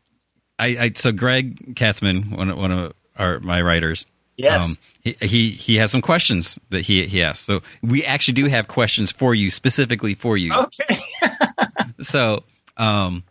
[0.58, 4.06] I, I so Greg Katzman, one of, one of our my writers,
[4.40, 4.64] Yes.
[4.64, 7.44] um, he, he he has some questions that he he asked.
[7.44, 10.54] So we actually do have questions for you specifically for you.
[10.54, 10.98] okay.
[12.02, 12.44] So
[12.78, 13.26] um,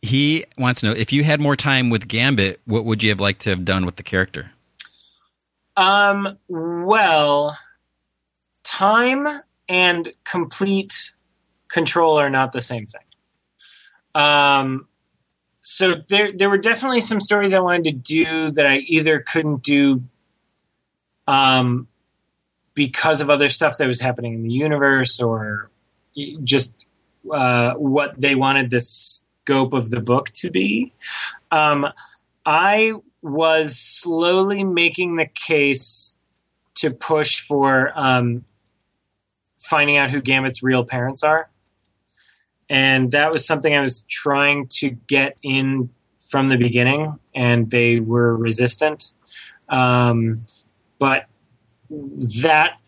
[0.00, 3.20] he wants to know if you had more time with Gambit, what would you have
[3.20, 4.50] liked to have done with the character?
[5.76, 7.58] Um, well,
[8.64, 9.28] time
[9.68, 11.12] and complete
[11.68, 13.02] control are not the same thing.
[14.14, 14.88] Um,
[15.60, 19.62] so there, there were definitely some stories I wanted to do that I either couldn't
[19.62, 20.02] do,
[21.28, 21.86] um,
[22.74, 25.70] because of other stuff that was happening in the universe or
[26.42, 26.88] just
[27.30, 30.92] uh, what they wanted the scope of the book to be.
[31.52, 31.86] Um,
[32.46, 36.16] I was slowly making the case
[36.76, 38.44] to push for um,
[39.58, 41.50] finding out who Gambit's real parents are.
[42.70, 45.90] And that was something I was trying to get in
[46.28, 49.12] from the beginning, and they were resistant.
[49.68, 50.42] Um,
[50.98, 51.26] but
[52.42, 52.78] that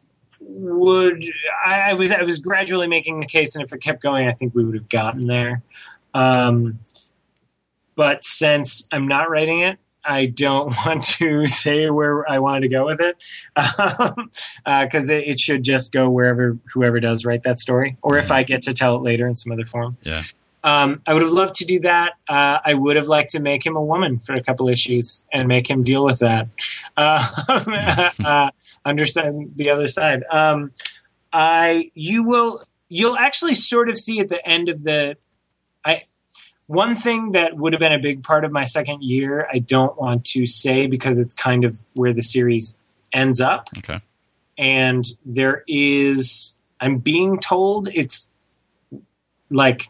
[0.41, 1.25] would
[1.65, 4.33] I, I was I was gradually making the case, and if it kept going, I
[4.33, 5.63] think we would have gotten there.
[6.15, 6.81] Um,
[7.95, 12.69] but since I'm not writing it, I don't want to say where I wanted to
[12.69, 13.17] go with it
[14.65, 18.43] because it, it should just go wherever whoever does write that story, or if I
[18.43, 19.97] get to tell it later in some other form.
[20.03, 20.23] Yeah.
[20.63, 22.13] Um, I would have loved to do that.
[22.29, 25.49] Uh, I would have liked to make him a woman for a couple issues and
[25.49, 26.49] make him deal with that.
[26.97, 28.51] Uh, uh,
[28.85, 30.23] understand the other side.
[30.31, 30.73] Um,
[31.33, 35.17] I you will you'll actually sort of see at the end of the
[35.85, 36.03] I
[36.67, 39.49] one thing that would have been a big part of my second year.
[39.53, 42.77] I don't want to say because it's kind of where the series
[43.13, 44.01] ends up Okay.
[44.57, 48.31] and there is i'm being told it's
[49.51, 49.89] like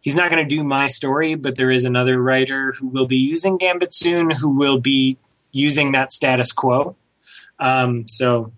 [0.00, 3.18] he's not going to do my story but there is another writer who will be
[3.18, 5.18] using gambit soon who will be
[5.52, 6.96] using that status quo.
[7.58, 8.52] Um, so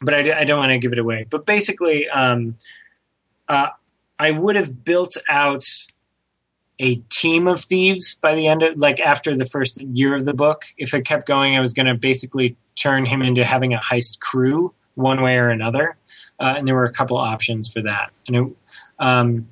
[0.00, 1.26] but I, I don't want to give it away.
[1.28, 2.56] But basically um,
[3.48, 3.68] uh,
[4.18, 5.64] i would have built out
[6.78, 10.34] a team of thieves by the end of like after the first year of the
[10.34, 10.64] book.
[10.76, 14.20] If it kept going i was going to basically turn him into having a heist
[14.20, 15.96] crew one way or another.
[16.38, 18.10] Uh, and there were a couple options for that.
[18.26, 18.56] And it,
[18.98, 19.48] um,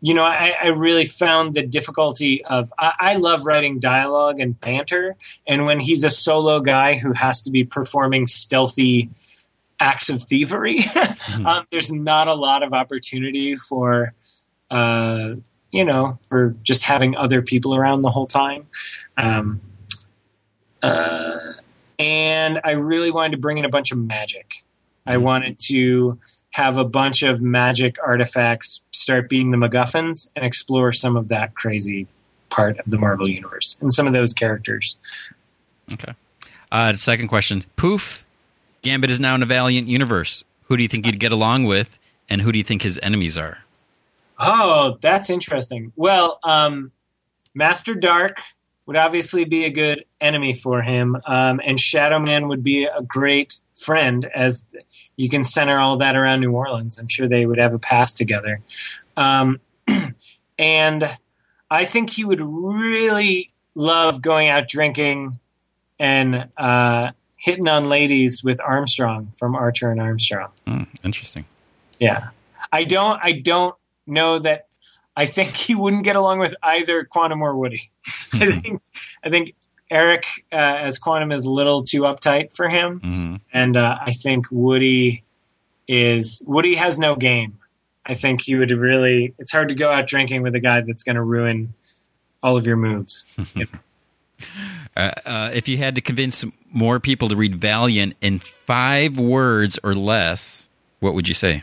[0.00, 4.58] you know I, I really found the difficulty of I, I love writing dialogue and
[4.58, 5.16] banter
[5.46, 9.10] and when he's a solo guy who has to be performing stealthy
[9.78, 10.80] acts of thievery
[11.44, 14.14] um, there's not a lot of opportunity for
[14.70, 15.34] uh,
[15.70, 18.66] you know, for just having other people around the whole time.
[19.16, 19.60] Um,
[20.82, 21.38] uh,
[21.98, 24.64] and I really wanted to bring in a bunch of magic.
[25.06, 26.18] I wanted to
[26.50, 31.54] have a bunch of magic artifacts start being the MacGuffins and explore some of that
[31.54, 32.06] crazy
[32.48, 34.98] part of the Marvel universe and some of those characters.
[35.92, 36.14] Okay.
[36.72, 38.24] Uh, second question: Poof,
[38.82, 40.44] Gambit is now in a Valiant universe.
[40.64, 41.98] Who do you think you'd get along with,
[42.28, 43.58] and who do you think his enemies are?
[44.38, 45.92] Oh, that's interesting.
[45.96, 46.92] Well, um,
[47.54, 48.38] Master Darque
[48.86, 53.02] would obviously be a good enemy for him, um, and Shadow Man would be a
[53.02, 54.66] great friend as
[55.16, 56.98] you can center all that around New Orleans.
[56.98, 58.60] I'm sure they would have a pass together.
[59.16, 59.60] Um,
[60.58, 61.18] and
[61.70, 65.38] I think he would really love going out drinking
[65.98, 70.50] and uh, hitting on ladies with Armstrong from Archer and Armstrong.
[70.66, 71.44] Hmm, interesting.
[71.98, 72.28] Yeah,
[72.72, 73.20] I don't.
[73.22, 73.74] I don't
[74.06, 74.66] know that.
[75.16, 77.90] I think he wouldn't get along with either Quantum or Woody.
[78.32, 78.82] I think.
[79.24, 79.54] I think
[79.90, 84.12] Eric uh, as Quantum is a little too uptight for him, hmm and uh, I
[84.12, 85.24] think Woody
[85.88, 87.58] is Woody has no game.
[88.06, 89.34] I think he would really.
[89.38, 91.74] It's hard to go out drinking with a guy that's going to ruin
[92.42, 93.26] all of your moves.
[94.96, 99.78] Uh, uh, if you had to convince more people to read Valiant in five words
[99.84, 100.66] or less,
[100.98, 101.62] what would you say?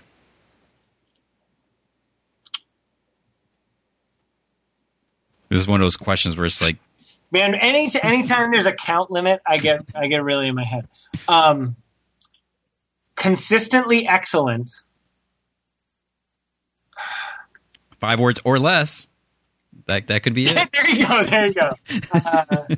[5.50, 6.78] This is one of those questions where it's like,
[7.32, 10.88] Man, any anytime there's a count limit, I get I get really in my head.
[11.28, 11.76] Um,
[13.16, 14.72] consistently excellent.
[18.00, 19.10] five words or less.
[19.86, 20.56] That that could be it.
[20.74, 21.24] there you go.
[21.24, 21.72] There you go.
[22.14, 22.66] Uh,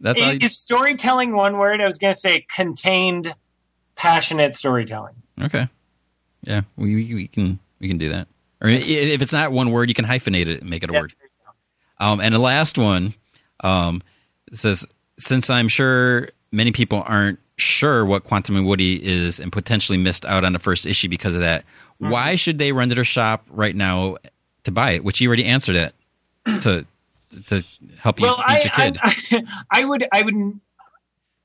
[0.00, 1.80] That's is, You, is storytelling one word?
[1.80, 3.34] I was going to say contained,
[3.94, 5.14] passionate storytelling.
[5.40, 5.68] okay.
[6.42, 8.26] Yeah, we, we we can we can do that.
[8.60, 11.14] Or if it's not one word, you can hyphenate it and make it a word.
[11.98, 13.14] Um, and the last one
[13.62, 14.02] um,
[14.50, 14.86] it says,
[15.18, 20.24] since I'm sure many people aren't sure what Quantum and Woody is and potentially missed
[20.24, 21.64] out on the first issue because of that,
[22.02, 22.10] Mm-hmm.
[22.10, 24.16] why should they run to their shop right now
[24.64, 25.04] to buy it?
[25.04, 25.94] Which you already answered it
[26.62, 26.84] to
[27.48, 27.64] to
[27.96, 28.98] help you well, teach a I, kid.
[29.00, 30.60] I, I would, I would,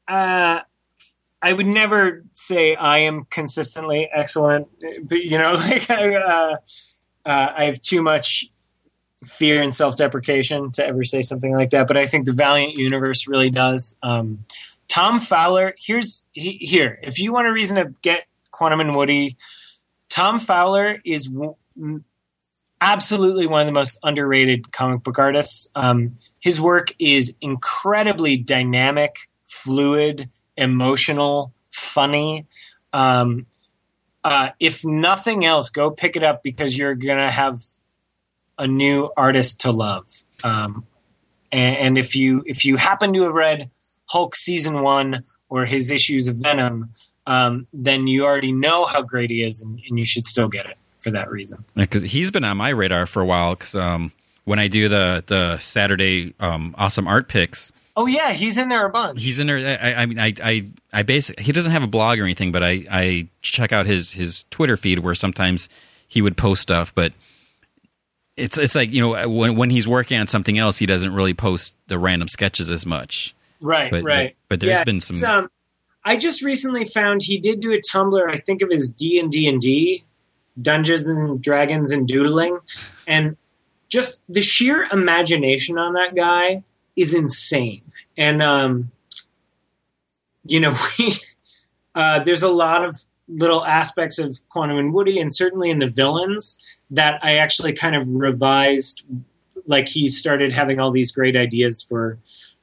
[0.07, 0.61] uh,
[1.41, 4.67] I would never say I am consistently excellent,
[5.03, 6.57] but you know, like I, uh,
[7.25, 8.49] uh, I have too much
[9.25, 11.87] fear and self-deprecation to ever say something like that.
[11.87, 13.97] But I think the Valiant universe really does.
[14.03, 14.39] Um,
[14.87, 16.99] Tom Fowler, here's he, here.
[17.03, 19.37] If you want a reason to get Quantum and Woody,
[20.09, 21.55] Tom Fowler is w-
[22.79, 25.67] absolutely one of the most underrated comic book artists.
[25.75, 32.45] Um, his work is incredibly dynamic, fluid, emotional, funny.
[32.93, 33.45] Um,
[34.23, 37.59] uh, if nothing else, go pick it up because you're gonna have
[38.57, 40.05] a new artist to love.
[40.43, 40.85] Um,
[41.51, 43.69] and, and if you if you happen to have read
[44.09, 46.91] Hulk season one or his issues of Venom,
[47.25, 50.65] um, then you already know how great he is, and, and you should still get
[50.65, 51.63] it for that reason.
[51.75, 53.55] because he's been on my radar for a while.
[53.55, 54.11] Because um,
[54.45, 58.85] when I do the the Saturday um, awesome art picks, Oh yeah, he's in there
[58.85, 59.23] a bunch.
[59.23, 59.79] he's in there.
[59.81, 62.63] I, I mean, I, I, I basically he doesn't have a blog or anything, but
[62.63, 65.69] I, I check out his his Twitter feed where sometimes
[66.07, 67.13] he would post stuff, but.
[68.37, 71.33] It's it's like you know when when he's working on something else, he doesn't really
[71.33, 73.35] post the random sketches as much.
[73.59, 74.35] Right, But- right.
[74.47, 75.51] but- but there's Yeah, been some- Um,
[76.05, 78.29] I just recently found he did do a Tumblr.
[78.29, 80.03] I think of his D and D and D,
[80.61, 82.59] Dungeons and Dragons and Doodling,
[83.07, 83.35] and
[83.89, 86.63] just the sheer imagination on that guy
[86.95, 87.81] is insane.
[88.17, 88.91] And um,
[90.45, 91.15] you know, we
[91.95, 92.95] uh, there's a lot of
[93.27, 96.57] little aspects of Quantum and Woody, and certainly in the villains
[96.91, 99.03] that I actually kind of revised.
[99.65, 102.17] Like he started having all these great ideas for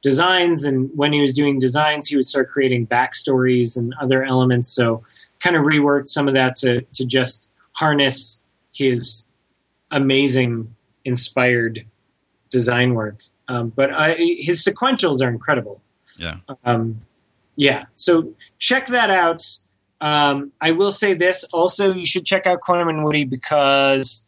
[0.05, 4.69] designs and when he was doing designs he would start creating backstories and other elements
[4.69, 5.03] so
[5.41, 8.43] kind of reworked some of that to, to just harness
[8.75, 9.29] his
[9.91, 10.75] amazing
[11.05, 11.87] inspired
[12.51, 13.17] design work.
[13.49, 15.81] Um, but I, his sequentials are incredible.
[16.17, 17.01] Yeah, um,
[17.57, 19.45] yeah so check that out
[20.01, 24.25] um, i will say this also you should check out quantum and woody because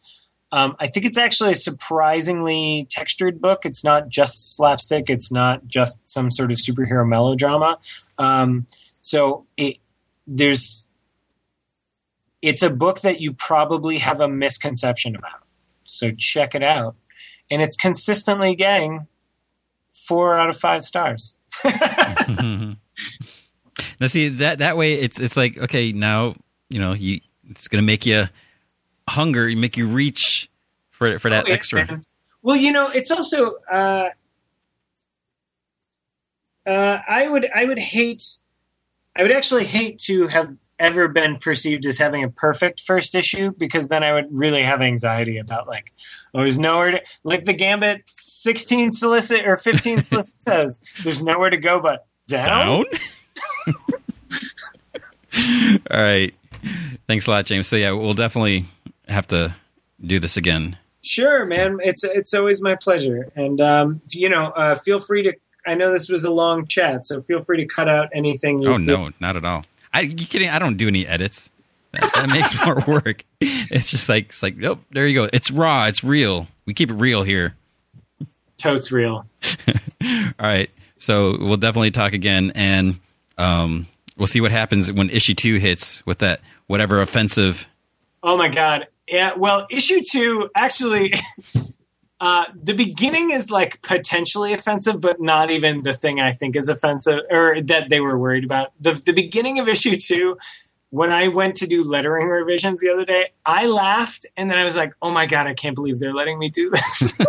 [0.51, 3.65] um, I think it's actually a surprisingly textured book.
[3.65, 5.09] It's not just slapstick.
[5.09, 7.79] It's not just some sort of superhero melodrama.
[8.17, 8.65] Um,
[9.01, 9.77] so it
[10.25, 10.87] there's
[12.41, 15.43] it's a book that you probably have a misconception about.
[15.83, 16.95] So check it out,
[17.51, 19.07] and it's consistently getting
[19.91, 21.37] four out of five stars.
[23.99, 26.35] now see that that way it's it's like okay now
[26.69, 27.19] you know you
[27.49, 28.25] it's gonna make you
[29.07, 30.49] hunger make you reach
[30.91, 32.01] for for that Oh, yeah, extra.
[32.41, 34.09] Well, you know, it's also uh,
[36.65, 38.23] uh, I would I would hate
[39.15, 43.51] I would actually hate to have ever been perceived as having a perfect first issue
[43.57, 45.91] because then I would really have anxiety about like,
[46.35, 51.49] oh, there's nowhere to like the Gambit 16 solicit or 15 solicit says there's nowhere
[51.49, 52.45] to go but down.
[52.45, 52.85] Down?
[55.91, 56.33] All right.
[57.07, 57.67] Thanks a lot, James.
[57.67, 58.65] So yeah, we'll definitely
[59.07, 59.55] have to
[60.05, 60.77] do this again.
[61.03, 61.77] Sure, man.
[61.83, 65.33] It's it's always my pleasure, and um, you know, uh, feel free to.
[65.65, 68.61] I know this was a long chat, so feel free to cut out anything.
[68.61, 69.63] You Oh feel- no, not at all.
[69.93, 70.49] I you kidding?
[70.49, 71.49] I don't do any edits.
[71.91, 73.23] That, that makes more work.
[73.39, 74.81] It's just like it's like nope.
[74.91, 75.29] There you go.
[75.31, 75.85] It's raw.
[75.85, 76.47] It's real.
[76.65, 77.55] We keep it real here.
[78.57, 79.25] totes real.
[80.03, 80.69] All right.
[80.97, 82.99] So we'll definitely talk again, and
[83.37, 83.87] um,
[84.17, 87.67] we'll see what happens when issue two hits with that whatever offensive.
[88.23, 88.87] Oh my god.
[89.07, 89.33] Yeah.
[89.37, 91.13] Well, issue two actually.
[92.19, 96.67] Uh, the beginning is like potentially offensive, but not even the thing I think is
[96.67, 98.71] offensive or that they were worried about.
[98.79, 100.35] The, the beginning of issue two,
[100.89, 104.63] when I went to do lettering revisions the other day, I laughed and then I
[104.63, 107.19] was like, oh my God, I can't believe they're letting me do this.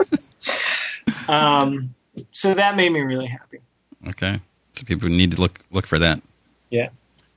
[1.28, 1.94] um,
[2.32, 3.58] so that made me really happy.
[4.08, 4.40] Okay.
[4.78, 6.22] So people need to look look for that.
[6.70, 6.90] Yeah.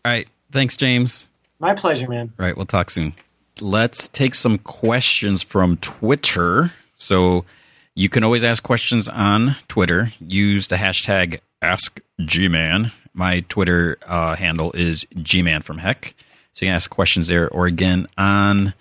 [0.05, 0.27] All right.
[0.51, 1.27] Thanks, James.
[1.59, 2.33] My pleasure, man.
[2.39, 3.13] All right, we'll talk soon.
[3.59, 6.71] Let's take some questions from Twitter.
[6.97, 7.45] So
[7.95, 10.11] you can always ask questions on Twitter.
[10.19, 12.91] Use the hashtag AskGman.
[13.13, 16.13] My Twitter uh, handle is Gman from Heck.
[16.53, 18.73] So you can ask questions there, or again on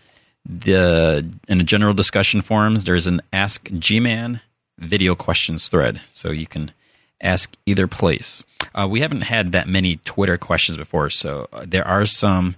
[0.45, 2.85] the in the general discussion forums.
[2.85, 4.41] There's an Ask Gman
[4.79, 6.73] video questions thread, so you can
[7.21, 8.45] ask either place.
[8.75, 12.57] Uh, we haven't had that many Twitter questions before, so uh, there are some.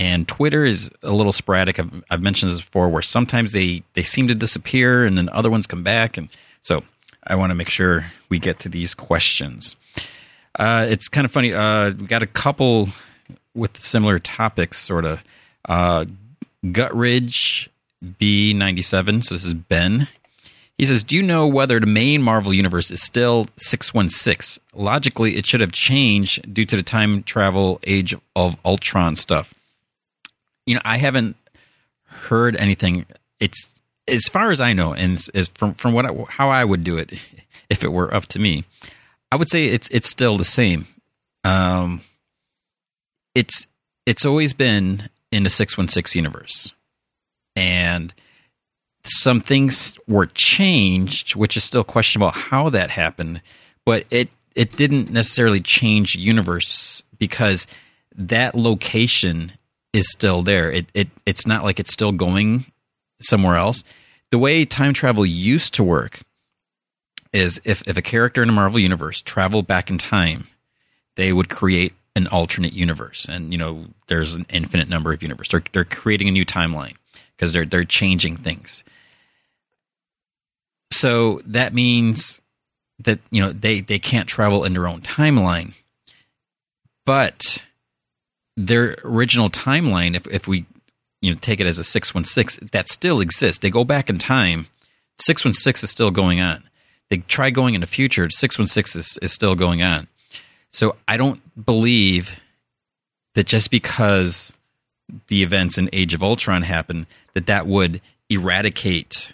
[0.00, 1.80] And Twitter is a little sporadic.
[1.80, 5.50] I've, I've mentioned this before, where sometimes they they seem to disappear, and then other
[5.50, 6.16] ones come back.
[6.16, 6.28] And
[6.62, 6.84] so
[7.26, 9.74] I want to make sure we get to these questions.
[10.56, 11.52] Uh, it's kind of funny.
[11.52, 12.90] Uh, we got a couple
[13.54, 15.24] with similar topics, sort of.
[15.68, 16.04] Uh,
[16.64, 17.68] Gutridge
[18.04, 19.24] B97.
[19.24, 20.08] So this is Ben.
[20.78, 24.62] He says, Do you know whether the main Marvel universe is still 616?
[24.74, 29.54] Logically, it should have changed due to the time travel age of Ultron stuff.
[30.66, 31.36] You know, I haven't
[32.04, 33.06] heard anything.
[33.40, 36.84] It's as far as I know, and as- from from what I, how I would
[36.84, 37.12] do it,
[37.70, 38.64] if it were up to me,
[39.32, 40.86] I would say it's it's still the same.
[41.42, 42.02] Um,
[43.34, 43.66] it's
[44.06, 46.72] it's always been in the six one six universe,
[47.56, 48.14] and
[49.04, 53.40] some things were changed, which is still questionable how that happened,
[53.84, 57.66] but it it didn't necessarily change universe because
[58.14, 59.52] that location
[59.92, 60.70] is still there.
[60.70, 62.66] It it it's not like it's still going
[63.20, 63.84] somewhere else.
[64.30, 66.20] The way time travel used to work
[67.32, 70.48] is if, if a character in a Marvel universe traveled back in time,
[71.16, 73.26] they would create an alternate universe.
[73.28, 75.50] And, you know, there's an infinite number of universes.
[75.50, 76.96] They're, they're creating a new timeline
[77.38, 78.84] because they're, they're changing things.
[80.90, 82.40] So that means
[82.98, 85.74] that, you know, they, they can't travel in their own timeline.
[87.06, 87.64] But
[88.56, 90.66] their original timeline, if, if we
[91.20, 93.60] you know take it as a 616 that still exists.
[93.60, 94.66] They go back in time.
[95.18, 96.68] 616 is still going on.
[97.10, 98.28] They try going in the future.
[98.30, 100.08] 616 is, is still going on.
[100.70, 102.40] So i don't believe
[103.34, 104.52] that just because
[105.28, 107.06] the events in age of ultron happen
[107.38, 109.32] that that would eradicate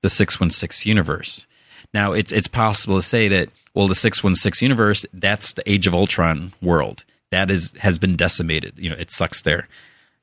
[0.00, 1.46] the 616 universe
[1.92, 5.94] now it's it's possible to say that well the 616 universe that's the age of
[5.94, 9.68] ultron world that is has been decimated you know it sucks there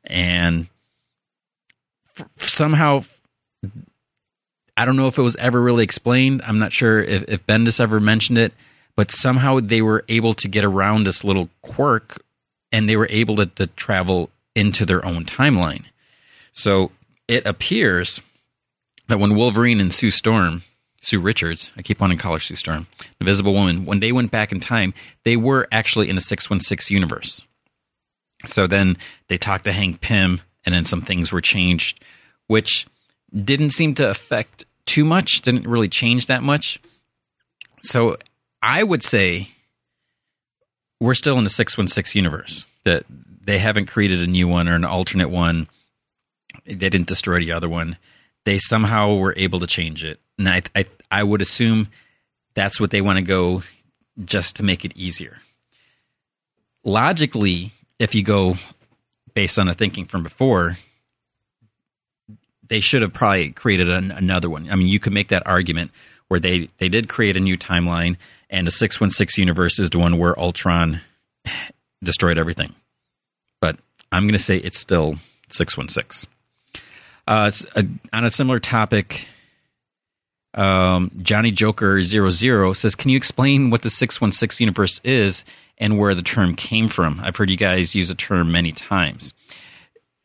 [0.05, 0.67] and
[2.17, 2.99] f- somehow
[4.75, 6.41] I don't know if it was ever really explained.
[6.45, 8.53] I'm not sure if, if Bendis ever mentioned it,
[8.95, 12.23] but somehow they were able to get around this little quirk
[12.71, 15.83] and they were able to, to travel into their own timeline.
[16.53, 16.91] So
[17.27, 18.21] it appears
[19.07, 20.63] that when Wolverine and Sue Storm,
[21.01, 24.11] Sue Richards, I keep wanting to call her Sue Storm, the Invisible Woman, when they
[24.11, 24.93] went back in time,
[25.23, 27.41] they were actually in a 616 universe.
[28.45, 28.97] So then
[29.27, 32.03] they talked to Hank Pym, and then some things were changed,
[32.47, 32.87] which
[33.33, 36.79] didn't seem to affect too much, didn't really change that much.
[37.81, 38.17] So
[38.61, 39.49] I would say
[40.99, 43.05] we're still in the 616 universe, that
[43.43, 45.67] they haven't created a new one or an alternate one.
[46.75, 47.97] They didn't destroy the other one.
[48.45, 50.19] They somehow were able to change it.
[50.37, 51.89] And I, I, I would assume
[52.53, 53.63] that's what they want to go
[54.23, 55.39] just to make it easier.
[56.83, 58.55] Logically, if you go
[59.33, 60.77] based on the thinking from before,
[62.67, 64.69] they should have probably created an, another one.
[64.71, 65.91] I mean, you could make that argument
[66.27, 68.15] where they, they did create a new timeline,
[68.49, 71.01] and the 616 universe is the one where Ultron
[72.03, 72.75] destroyed everything.
[73.59, 73.77] But
[74.11, 75.15] I'm going to say it's still
[75.49, 76.29] 616.
[77.29, 79.27] Uh, a, on a similar topic,
[80.55, 85.45] um, Johnny Joker 00 says, Can you explain what the 616 universe is
[85.77, 87.19] and where the term came from?
[87.23, 89.35] I've heard you guys use a term many times.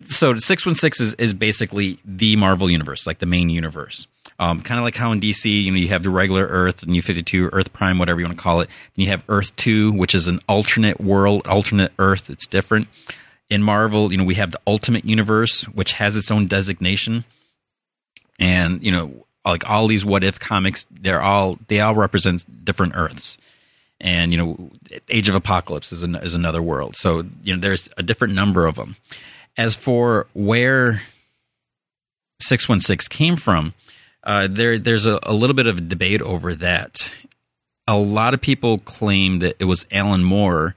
[0.06, 4.06] So, 616 is, is basically the Marvel universe, like the main universe.
[4.38, 6.86] Um, kind of like how in DC, you know, you have the regular Earth, the
[6.86, 8.70] New 52, Earth Prime, whatever you want to call it.
[8.96, 12.30] Then you have Earth 2, which is an alternate world, alternate Earth.
[12.30, 12.88] It's different.
[13.50, 17.24] In Marvel, you know, we have the Ultimate Universe, which has its own designation.
[18.38, 22.94] And, you know, like all these what if comics, they're all, they all represent different
[22.96, 23.38] Earths.
[24.00, 24.70] And, you know,
[25.08, 26.96] Age of Apocalypse is, an, is another world.
[26.96, 28.96] So, you know, there's a different number of them.
[29.56, 31.02] As for where
[32.40, 33.74] 616 came from,
[34.24, 37.10] uh, there there's a, a, little bit of debate over that.
[37.86, 40.74] A lot of people claim that it was Alan Moore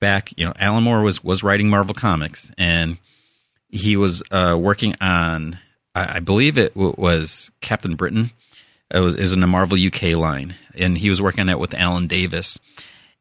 [0.00, 0.32] back.
[0.36, 2.98] You know, Alan Moore was was writing Marvel comics, and
[3.68, 5.58] he was uh, working on.
[5.94, 8.30] I, I believe it was Captain Britain.
[8.90, 11.58] It was, it was in the Marvel UK line, and he was working on it
[11.58, 12.58] with Alan Davis.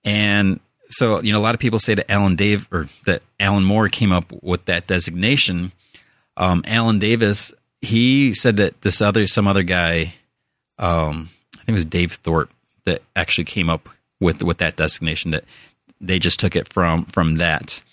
[0.05, 3.65] And so, you know, a lot of people say that Alan Dave or that Alan
[3.65, 5.73] Moore came up with that designation.
[6.37, 7.51] Um, Alan Davis
[7.81, 10.13] he said that this other some other guy,
[10.79, 12.51] um, I think it was Dave Thorpe,
[12.85, 13.89] that actually came up
[14.19, 15.31] with with that designation.
[15.31, 15.45] That
[15.99, 17.83] they just took it from from that,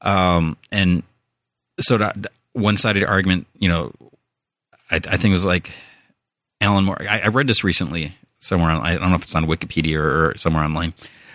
[0.00, 1.02] um, and
[1.80, 3.92] so that one sided argument, you know,
[4.90, 5.70] I, I, think it was like
[6.60, 6.98] Alan Moore.
[7.08, 8.84] I, I, read this recently somewhere on.
[8.84, 10.94] I don't know if it's on Wikipedia or, or somewhere online,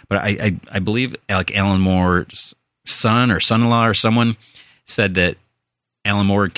[0.10, 2.54] but I, I I believe like Alan Moore's
[2.86, 4.38] son or son in law or someone
[4.86, 5.38] said that
[6.04, 6.50] Alan Moore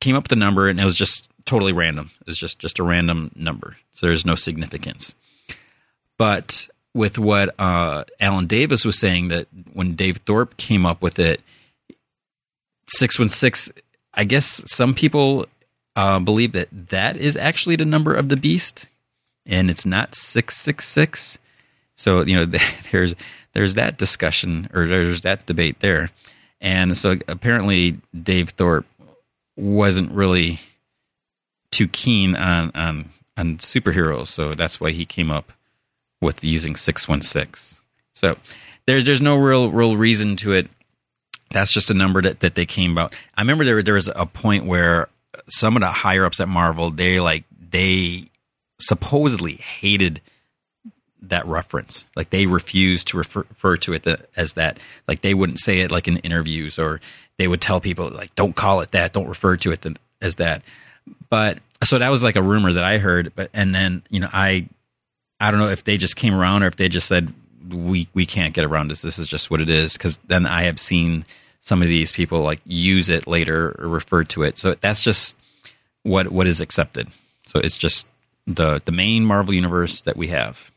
[0.00, 2.10] came up with a number and it was just totally random.
[2.20, 5.14] It was just just a random number, so there's no significance.
[6.16, 11.18] But with what uh, Alan Davis was saying, that when Dave Thorpe came up with
[11.18, 11.40] it,
[12.86, 13.70] six one six.
[14.14, 15.46] I guess some people
[15.96, 18.88] uh, believe that that is actually the number of the beast,
[19.44, 21.38] and it's not six six six.
[21.96, 22.58] So you know,
[22.92, 23.14] there's
[23.52, 26.10] there's that discussion or there's that debate there,
[26.60, 28.86] and so apparently Dave Thorpe
[29.56, 30.60] wasn't really
[31.70, 35.52] too keen on on on superheroes, so that's why he came up
[36.24, 37.80] with using six one six.
[38.14, 38.36] So
[38.86, 40.68] there's there's no real real reason to it.
[41.50, 43.14] That's just a number that, that they came about.
[43.36, 45.08] I remember there there was a point where
[45.48, 48.30] some of the higher ups at Marvel they like they
[48.80, 50.20] supposedly hated
[51.22, 52.04] that reference.
[52.16, 54.78] Like they refused to refer, refer to it as that.
[55.08, 57.00] Like they wouldn't say it like in interviews or
[57.38, 59.84] they would tell people like don't call it that don't refer to it
[60.20, 60.62] as that
[61.28, 64.28] but so that was like a rumor that i heard but and then you know
[64.32, 64.66] i
[65.40, 67.32] i don't know if they just came around or if they just said
[67.70, 69.02] we we can't get around this.
[69.02, 69.94] This is just what it is.
[69.94, 71.24] Because then i have seen
[71.60, 74.58] some of these people like use it later or refer to it.
[74.58, 75.36] So that's just
[76.02, 77.08] what what is accepted.
[77.46, 78.06] So it's just
[78.46, 80.70] the the main marvel universe that we have.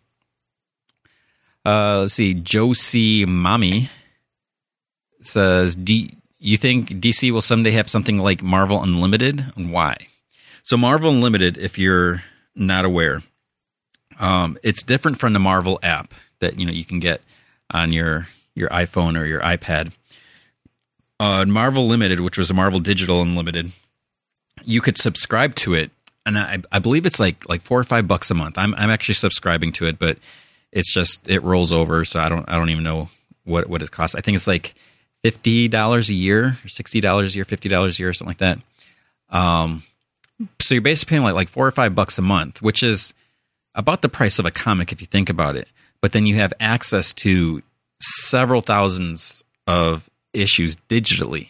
[1.65, 2.33] Uh let's see.
[2.33, 3.89] Josie mommy
[5.21, 10.07] says D, you think DC will someday have something like Marvel Unlimited, and why?
[10.63, 12.23] So Marvel Unlimited, if you're
[12.55, 13.21] not aware,
[14.19, 17.21] um, it's different from the Marvel app that you know you can get
[17.71, 19.91] on your your iPhone or your iPad.
[21.19, 23.71] Uh, Marvel Limited, which was a Marvel Digital Unlimited,
[24.63, 25.91] you could subscribe to it,
[26.25, 28.57] and I, I believe it's like like four or five bucks a month.
[28.57, 30.17] I'm I'm actually subscribing to it, but
[30.71, 33.09] it's just it rolls over, so I don't I don't even know
[33.45, 34.15] what what it costs.
[34.15, 34.75] I think it's like
[35.23, 38.37] fifty dollars a year, or sixty dollars a year, fifty dollars a year, something like
[38.39, 38.59] that.
[39.29, 39.83] Um,
[40.61, 43.13] so you're basically paying like like four or five bucks a month, which is
[43.77, 45.69] about the price of a comic if you think about it.
[46.01, 47.63] But then you have access to
[48.01, 51.49] several thousands of issues digitally,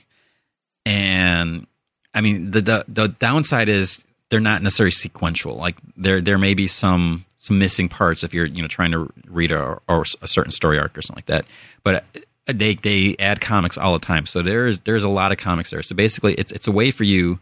[0.86, 1.66] and
[2.14, 5.56] I mean the the, the downside is they're not necessarily sequential.
[5.56, 9.12] Like there there may be some some missing parts if you're you know trying to
[9.28, 11.46] read a, or a certain story arc or something like that.
[11.84, 12.06] But
[12.48, 14.26] uh, they they add comics all the time.
[14.26, 15.84] So there's there's a lot of comics there.
[15.84, 17.40] So basically, it's it's a way for you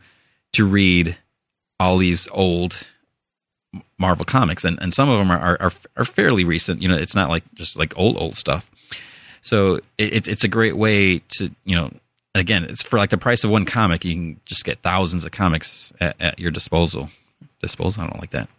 [0.53, 1.17] to read
[1.79, 2.87] all these old
[3.97, 6.81] Marvel comics, and, and some of them are, are are fairly recent.
[6.81, 8.69] You know, it's not like just like old old stuff.
[9.41, 11.91] So it, it's a great way to you know.
[12.33, 14.03] Again, it's for like the price of one comic.
[14.03, 17.09] You can just get thousands of comics at, at your disposal.
[17.61, 18.49] Disposal, I don't like that.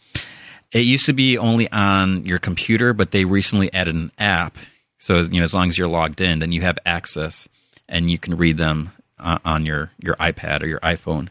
[0.72, 4.56] It used to be only on your computer, but they recently added an app
[4.98, 7.48] so you know, as long as you're logged in, then you have access
[7.88, 11.28] and you can read them uh, on your your iPad or your iPhone.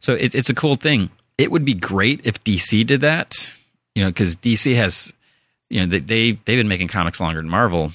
[0.00, 1.10] So it, it's a cool thing.
[1.38, 3.54] It would be great if DC did that,
[3.94, 5.12] you know, because DC has,
[5.68, 7.92] you know, they, they they've been making comics longer than Marvel,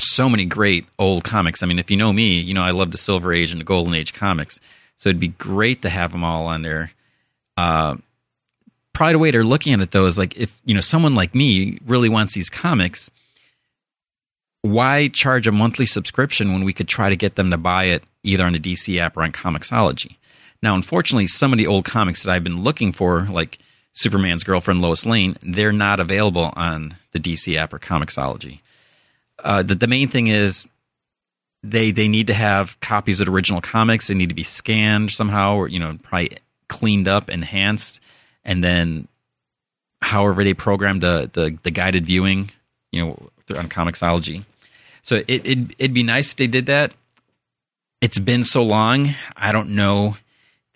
[0.00, 1.62] so many great old comics.
[1.62, 3.64] I mean, if you know me, you know I love the Silver Age and the
[3.64, 4.60] Golden Age comics.
[4.96, 6.92] So it'd be great to have them all on there.
[7.56, 7.96] Uh,
[8.92, 11.34] probably the way they're looking at it though is like if you know someone like
[11.34, 13.10] me really wants these comics,
[14.62, 18.02] why charge a monthly subscription when we could try to get them to buy it
[18.24, 20.16] either on the DC app or on Comixology?
[20.62, 23.58] Now, unfortunately, some of the old comics that I've been looking for, like
[23.92, 28.60] Superman's girlfriend Lois Lane, they're not available on the DC app or Comixology.
[29.42, 30.68] Uh, the, the main thing is
[31.62, 34.08] they they need to have copies of original comics.
[34.08, 38.00] They need to be scanned somehow, or you know, probably cleaned up, enhanced,
[38.44, 39.08] and then
[40.00, 42.50] however they program the the, the guided viewing,
[42.92, 44.44] you know, on Comixology.
[45.02, 46.94] So it, it it'd be nice if they did that.
[48.00, 49.14] It's been so long.
[49.36, 50.16] I don't know.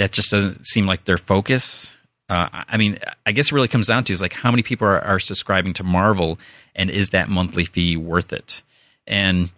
[0.03, 1.97] That just doesn't seem like their focus.
[2.29, 4.85] Uh, I mean, I guess it really comes down to is like how many people
[4.85, 6.41] are, are subscribing to Marvel,
[6.75, 8.65] and is that monthly fee worth it?
[9.07, 9.51] And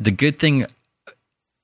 [0.00, 0.66] the good thing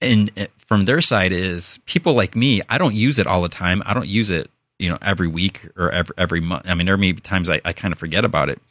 [0.01, 2.63] in from their side is people like me.
[2.69, 3.83] I don't use it all the time.
[3.85, 6.67] I don't use it, you know, every week or every every month.
[6.67, 8.63] I mean, there may be times I, I kind of forget about it.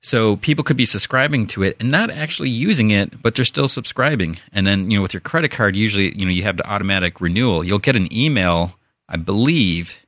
[0.00, 3.66] So people could be subscribing to it and not actually using it, but they're still
[3.66, 4.38] subscribing.
[4.52, 7.20] And then, you know, with your credit card, usually, you know, you have the automatic
[7.20, 7.64] renewal.
[7.64, 8.76] You'll get an email,
[9.08, 9.98] I believe,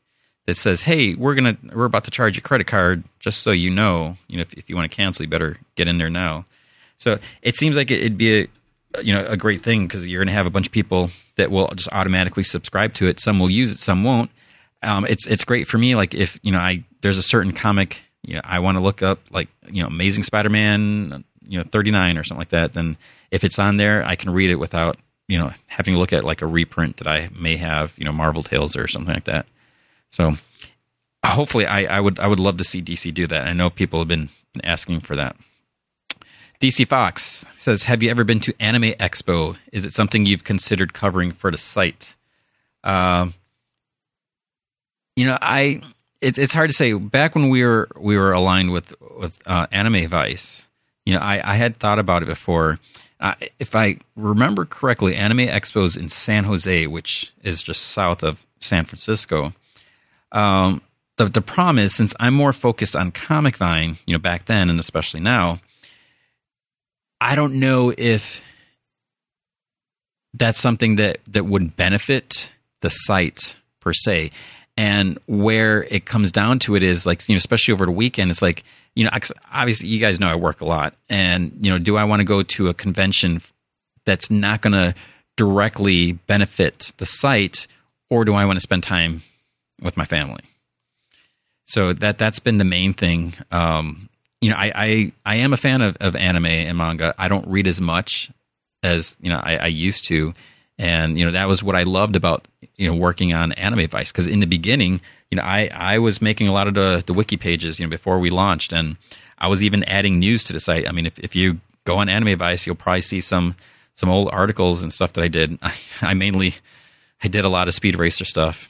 [0.46, 3.70] that says, "Hey, we're gonna we're about to charge your credit card, just so you
[3.70, 4.16] know.
[4.28, 6.44] You know, if, if you want to cancel, you better get in there now."
[6.98, 8.48] So it seems like it'd be a
[9.02, 11.68] you know a great thing because you're gonna have a bunch of people that will
[11.74, 13.20] just automatically subscribe to it.
[13.20, 14.30] Some will use it, some won't.
[14.82, 15.94] Um, it's it's great for me.
[15.94, 19.02] Like if you know, I there's a certain comic you know I want to look
[19.02, 22.72] up like you know Amazing Spider-Man you know 39 or something like that.
[22.72, 22.97] Then
[23.30, 24.97] if it's on there, I can read it without
[25.28, 28.12] you know having to look at like a reprint that I may have you know
[28.12, 29.47] Marvel Tales or something like that.
[30.10, 30.34] So
[31.24, 33.47] hopefully, I, I would I would love to see DC do that.
[33.47, 34.30] I know people have been
[34.64, 35.36] asking for that.
[36.60, 39.56] DC Fox says, "Have you ever been to Anime Expo?
[39.72, 42.16] Is it something you've considered covering for the site?"
[42.84, 43.28] Uh,
[45.16, 45.82] you know, I
[46.20, 46.92] it's it's hard to say.
[46.92, 50.66] Back when we were we were aligned with with uh, Anime Vice,
[51.06, 52.78] you know, I, I had thought about it before.
[53.18, 58.47] Uh, if I remember correctly, Anime Expo's in San Jose, which is just south of
[58.60, 59.52] San Francisco.
[60.32, 60.80] Um,
[61.16, 64.70] the the problem is since I'm more focused on Comic Vine, you know, back then
[64.70, 65.60] and especially now,
[67.20, 68.42] I don't know if
[70.32, 74.30] that's something that that would benefit the site per se.
[74.76, 78.30] And where it comes down to it is like, you know, especially over the weekend,
[78.30, 78.64] it's like,
[78.94, 79.10] you know,
[79.52, 80.94] obviously you guys know I work a lot.
[81.09, 83.42] And, you know, do I want to go to a convention
[84.05, 84.94] that's not going to
[85.36, 87.66] directly benefit the site
[88.10, 89.22] or do I want to spend time
[89.80, 90.44] with my family.
[91.66, 93.34] So that that's been the main thing.
[93.51, 94.09] Um,
[94.40, 97.14] you know, I, I, I am a fan of, of anime and manga.
[97.16, 98.30] I don't read as much
[98.82, 100.34] as you know I, I used to,
[100.81, 104.11] and you know that was what I loved about you know working on Anime Vice
[104.11, 105.01] because in the beginning,
[105.31, 107.90] you know, I I was making a lot of the the wiki pages you know
[107.90, 108.97] before we launched, and
[109.39, 110.89] I was even adding news to the site.
[110.89, 113.55] I mean, if if you go on Anime Vice, you'll probably see some
[113.94, 115.59] some old articles and stuff that I did.
[115.62, 116.55] I, I mainly
[117.23, 118.69] I did a lot of Speed Racer stuff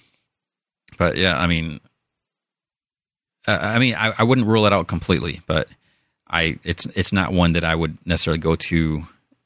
[1.00, 1.80] but yeah, I mean,
[3.48, 5.66] uh, I mean, I, I wouldn't rule it out completely, but
[6.28, 8.76] I it's it's not one that I would necessarily go to.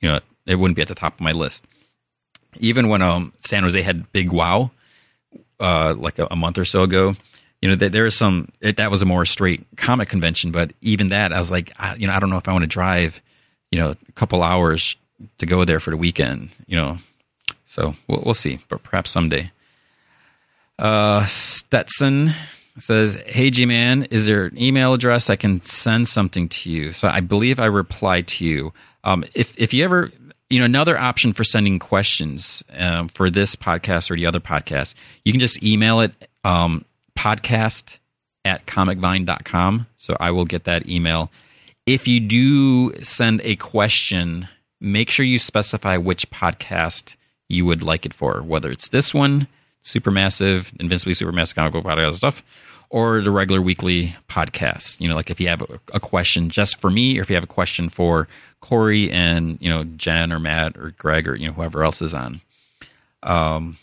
[0.01, 1.65] You know, it wouldn't be at the top of my list.
[2.61, 4.71] Even when um San Jose had Big Wow,
[5.61, 7.15] uh, like a, a month or so ago,
[7.63, 10.73] you know, there, there is some it, that was a more straight comic convention, but
[10.81, 12.69] even that, I was like, I, you know, I don't know if I want to
[12.69, 13.23] drive,
[13.71, 14.97] you know, a couple hours
[15.39, 16.99] to go there for the weekend, you know.
[17.65, 19.51] So we'll, we'll see, but perhaps someday.
[20.79, 22.33] Uh, Stetson
[22.79, 26.93] says, "Hey G man, is there an email address I can send something to you?"
[26.93, 28.73] So I believe I replied to you.
[29.05, 30.11] Um, if if you ever,
[30.51, 34.95] you know, another option for sending questions um, for this podcast or the other podcast,
[35.25, 36.13] you can just email it
[36.45, 36.85] um,
[37.19, 37.99] podcast
[38.45, 39.87] at comicvine.com.
[39.97, 41.31] So I will get that email.
[41.87, 44.49] If you do send a question,
[44.81, 47.17] make sure you specify which podcast
[47.49, 49.49] you would like it for, whether it's this one
[49.83, 52.43] supermassive, invincibly supermassive comic book podcast stuff,
[52.95, 55.01] or the regular weekly podcast.
[55.01, 55.63] You know, like if you have
[55.93, 58.29] a, question just for me, or if you have a question for
[58.61, 62.15] Corey and you know Jen or Matt or Greg or you know whoever else is
[62.15, 62.41] on.
[63.25, 63.79] Um,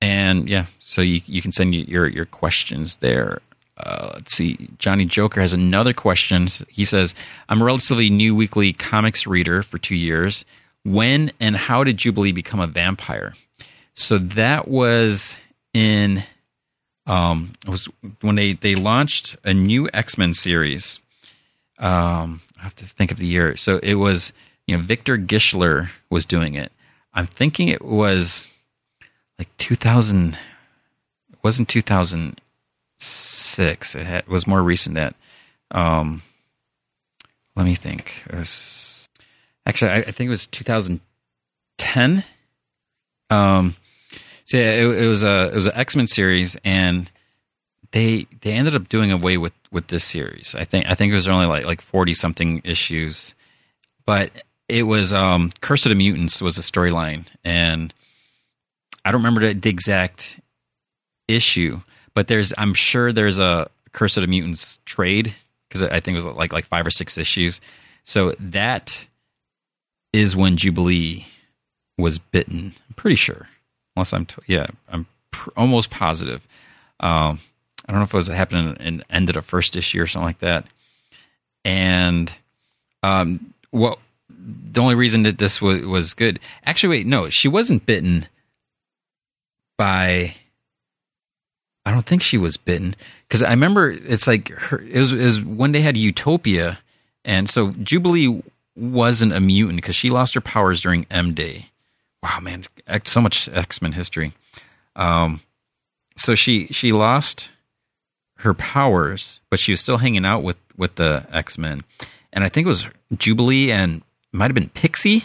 [0.00, 3.42] and yeah, so you you can send your your questions there.
[3.76, 4.70] Uh, let's see.
[4.78, 6.48] Johnny Joker has another question.
[6.70, 7.14] He says,
[7.50, 10.46] "I'm a relatively new weekly comics reader for two years.
[10.84, 13.34] When and how did Jubilee become a vampire?"
[13.92, 15.38] So that was
[15.74, 16.24] in
[17.08, 17.88] um, was
[18.20, 21.00] when they they launched a new X Men series.
[21.78, 23.56] Um, I have to think of the year.
[23.56, 24.32] So it was,
[24.66, 26.70] you know, Victor Gischler was doing it.
[27.14, 28.46] I'm thinking it was
[29.38, 30.34] like 2000.
[30.34, 30.38] It
[31.42, 33.94] wasn't 2006.
[33.94, 35.14] It, had, it was more recent that.
[35.70, 36.22] Um,
[37.56, 38.12] let me think.
[38.28, 39.08] It was
[39.64, 42.24] actually, I, I think it was 2010.
[43.30, 43.76] Um,
[44.48, 47.10] so yeah, it, it was a it was an X Men series, and
[47.90, 50.54] they they ended up doing away with with this series.
[50.54, 53.34] I think I think it was only like like forty something issues,
[54.06, 54.32] but
[54.66, 57.92] it was um, Curse of the Mutants was a storyline, and
[59.04, 60.40] I don't remember the, the exact
[61.28, 61.82] issue,
[62.14, 65.34] but there's I'm sure there's a Curse of the Mutants trade
[65.68, 67.60] because I think it was like like five or six issues.
[68.04, 69.08] So that
[70.14, 71.26] is when Jubilee
[71.98, 72.72] was bitten.
[72.88, 73.46] I'm pretty sure
[73.98, 76.46] unless I'm t- yeah, I'm pr- almost positive.
[77.00, 77.40] Um,
[77.84, 80.38] I don't know if it was happening in ended a first issue or something like
[80.38, 80.66] that.
[81.64, 82.32] And
[83.02, 83.98] um, what
[84.30, 86.38] the only reason that this was was good.
[86.64, 88.26] Actually, wait, no, she wasn't bitten
[89.76, 90.34] by.
[91.84, 92.94] I don't think she was bitten
[93.26, 94.80] because I remember it's like her.
[94.80, 96.78] It was, it was when they had Utopia,
[97.24, 98.42] and so Jubilee
[98.76, 101.70] wasn't a mutant because she lost her powers during M Day
[102.22, 102.64] wow, man,
[103.04, 104.32] so much X Men history.
[104.96, 105.40] Um,
[106.16, 107.50] so she she lost
[108.38, 111.84] her powers, but she was still hanging out with with the X Men,
[112.32, 115.24] and I think it was Jubilee and might have been Pixie.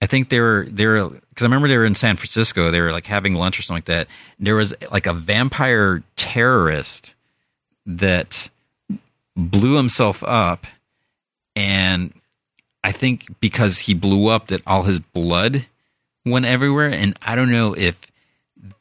[0.00, 2.70] I think they were they were because I remember they were in San Francisco.
[2.70, 4.06] They were like having lunch or something like that.
[4.38, 7.14] And There was like a vampire terrorist
[7.86, 8.50] that
[9.36, 10.66] blew himself up,
[11.54, 12.12] and
[12.84, 15.66] I think because he blew up, that all his blood
[16.26, 18.00] went everywhere, and I don't know if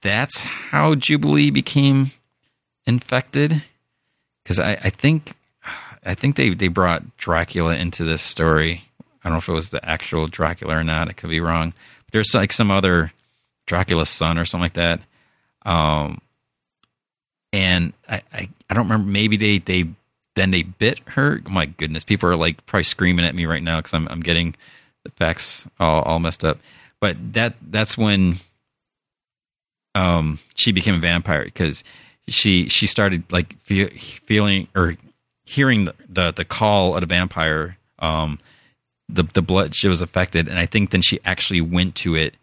[0.01, 2.11] that's how Jubilee became
[2.85, 3.63] infected.
[4.43, 5.33] Because I, I think
[6.03, 8.83] I think they, they brought Dracula into this story.
[8.99, 11.09] I don't know if it was the actual Dracula or not.
[11.09, 11.73] It could be wrong.
[12.05, 13.11] But there's like some other
[13.65, 15.01] Dracula's son or something like that.
[15.65, 16.21] Um,
[17.51, 19.09] and I, I, I don't remember.
[19.09, 19.89] Maybe they, they
[20.35, 21.41] then they bit her.
[21.49, 24.55] My goodness, people are like probably screaming at me right now because I'm I'm getting
[25.03, 26.59] the facts all, all messed up
[27.05, 28.39] but that that's when
[29.93, 31.83] um she became a vampire because
[32.27, 33.89] she she started like feel,
[34.25, 34.97] feeling or
[35.45, 38.39] hearing the, the, the call of a vampire um
[39.07, 40.47] the the blood she was affected.
[40.47, 42.33] And i think then she actually went to it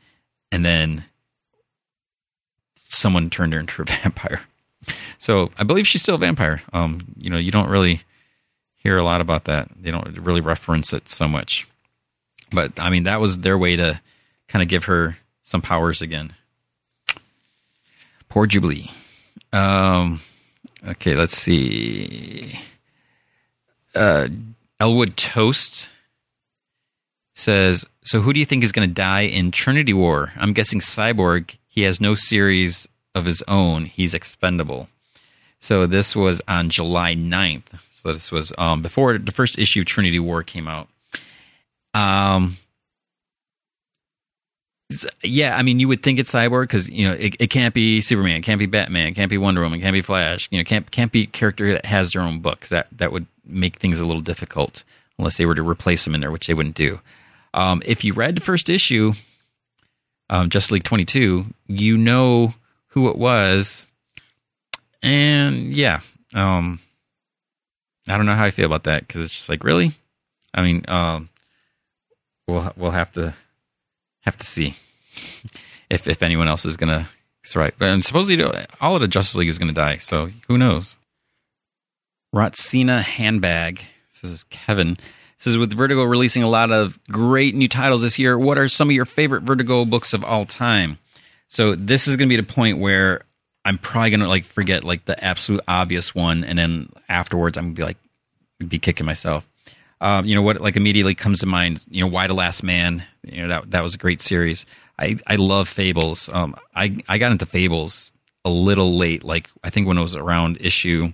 [0.52, 1.06] and then
[2.76, 4.42] someone turned her into a vampire.
[5.18, 6.62] So i believe she's still a vampire.
[6.72, 8.02] Um you know you don't really
[8.76, 9.70] hear a lot about that.
[9.74, 11.66] They don't really reference it so much.
[12.52, 14.00] But i mean that was their way to
[14.52, 16.34] kind of give her some powers again.
[18.28, 18.90] Poor Jubilee.
[19.50, 20.20] Um,
[20.86, 22.60] okay, let's see.
[23.94, 24.28] Uh,
[24.78, 25.88] Elwood Toast
[27.32, 30.32] says, "So who do you think is going to die in Trinity War?
[30.36, 31.56] I'm guessing Cyborg.
[31.66, 33.86] He has no series of his own.
[33.86, 34.88] He's expendable."
[35.60, 37.78] So this was on July 9th.
[37.94, 40.88] So this was um, before the first issue of Trinity War came out.
[41.94, 42.56] Um,
[45.22, 48.00] yeah, I mean, you would think it's Cyborg because you know it, it, can't be
[48.00, 50.48] Superman, it can't be Batman, it can't be Wonder Woman, it can't be Flash.
[50.50, 52.66] You know, can't can't be a character that has their own book.
[52.68, 54.84] That that would make things a little difficult
[55.18, 57.00] unless they were to replace them in there, which they wouldn't do.
[57.54, 59.12] Um, if you read the first issue,
[60.30, 62.54] um, Justice League twenty two, you know
[62.88, 63.86] who it was,
[65.02, 66.00] and yeah,
[66.34, 66.80] um,
[68.08, 69.92] I don't know how I feel about that because it's just like really.
[70.54, 71.28] I mean, um,
[72.46, 73.34] we'll we'll have to
[74.22, 74.74] have to see
[75.90, 77.08] if if anyone else is gonna
[77.44, 77.74] survive.
[77.80, 78.44] And um, supposedly
[78.80, 79.98] all of the Justice League is gonna die.
[79.98, 80.96] So who knows?
[82.34, 83.82] Rotsina Handbag.
[84.10, 84.96] This is Kevin.
[85.38, 88.38] This is with Vertigo releasing a lot of great new titles this year.
[88.38, 90.98] What are some of your favorite Vertigo books of all time?
[91.48, 93.22] So this is gonna be the point where
[93.64, 97.74] I'm probably gonna like forget like the absolute obvious one, and then afterwards I'm gonna
[97.74, 97.96] be like
[98.68, 99.48] be kicking myself.
[100.02, 100.60] Um, you know what?
[100.60, 101.86] Like immediately comes to mind.
[101.88, 103.04] You know, Y the Last Man.
[103.22, 104.66] You know that that was a great series.
[104.98, 106.28] I I love Fables.
[106.28, 108.12] Um, I I got into Fables
[108.44, 109.22] a little late.
[109.22, 111.12] Like I think when it was around issue,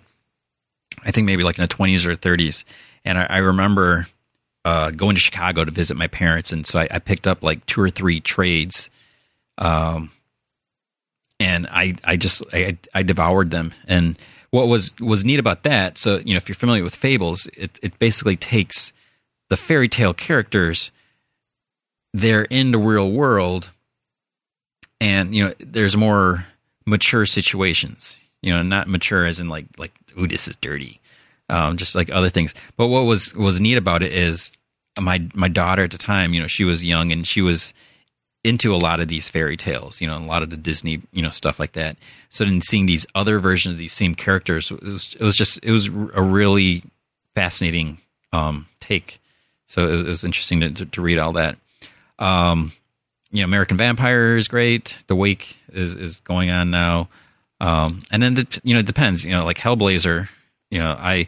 [1.05, 2.65] I think maybe like in the twenties or thirties.
[3.05, 4.07] And I, I remember
[4.65, 7.67] uh, going to Chicago to visit my parents, and so I, I picked up like
[7.67, 8.89] two or three trades.
[9.59, 10.13] Um,
[11.39, 14.19] and I I just I I devoured them and
[14.51, 17.79] what was was neat about that so you know if you're familiar with fables it,
[17.83, 18.93] it basically takes
[19.49, 20.91] the fairy tale characters
[22.15, 23.71] they're in the real world
[25.01, 26.47] and you know there's more
[26.87, 31.01] mature situations you know not mature as in like like ooh this is dirty
[31.49, 32.55] um, just like other things.
[32.77, 34.53] But what was was neat about it is
[35.01, 37.73] my my daughter at the time, you know, she was young and she was
[38.45, 41.23] into a lot of these fairy tales, you know, a lot of the Disney, you
[41.23, 41.97] know, stuff like that.
[42.31, 45.59] So then seeing these other versions of these same characters, it was, it was just,
[45.63, 46.85] it was a really
[47.35, 47.99] fascinating
[48.33, 49.21] um, take.
[49.67, 51.57] So it was interesting to, to, to read all that.
[52.19, 52.73] Um,
[53.31, 54.99] you know, American Vampire is great.
[55.09, 57.09] The Wake is, is going on now.
[57.61, 60.29] Um, and then, the, you know, it depends, you know, like Hellblazer,
[60.71, 61.27] you know, I,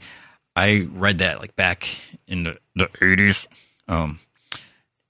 [0.54, 1.88] I read that like back
[2.26, 3.46] in the, the 80s.
[3.88, 4.20] Um,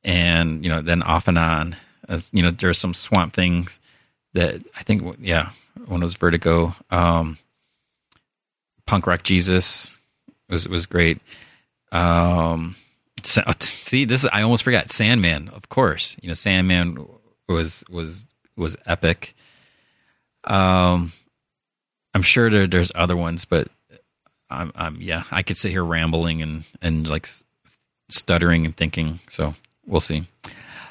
[0.03, 1.77] and, you know, then off and on,
[2.11, 3.81] uh, you know, there's some swamp things
[4.35, 5.51] that I think, yeah,
[5.87, 7.39] one was Vertigo, um,
[8.87, 9.97] Punk Rock Jesus
[10.49, 11.21] was was great.
[11.93, 12.75] Um,
[13.23, 16.17] see, this is, I almost forgot Sandman, of course.
[16.21, 17.07] You know, Sandman
[17.49, 18.27] was was
[18.57, 19.37] was epic.
[20.45, 21.13] Um,
[22.15, 23.69] I'm sure there, there's other ones, but
[24.51, 27.29] I'm, I'm yeah, I could sit here rambling and and like
[28.09, 29.21] stuttering and thinking.
[29.29, 29.55] So
[29.87, 30.27] we'll see.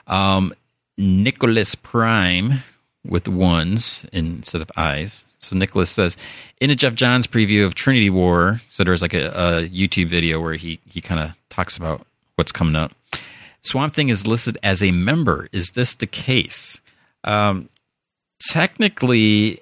[0.07, 0.53] Um,
[0.99, 2.61] Nicholas Prime
[3.07, 5.25] with ones instead of eyes.
[5.39, 6.17] So Nicholas says,
[6.59, 10.41] in a Geoff Johns preview of Trinity War, so there's like a, a YouTube video
[10.41, 12.05] where he, he kind of talks about
[12.35, 12.91] what's coming up.
[13.61, 15.47] Swamp Thing is listed as a member.
[15.51, 16.81] Is this the case?
[17.23, 17.69] Um,
[18.49, 19.59] technically,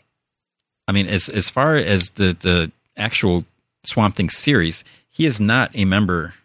[0.87, 3.45] I mean, as as far as the the actual
[3.83, 6.35] Swamp Thing series, he is not a member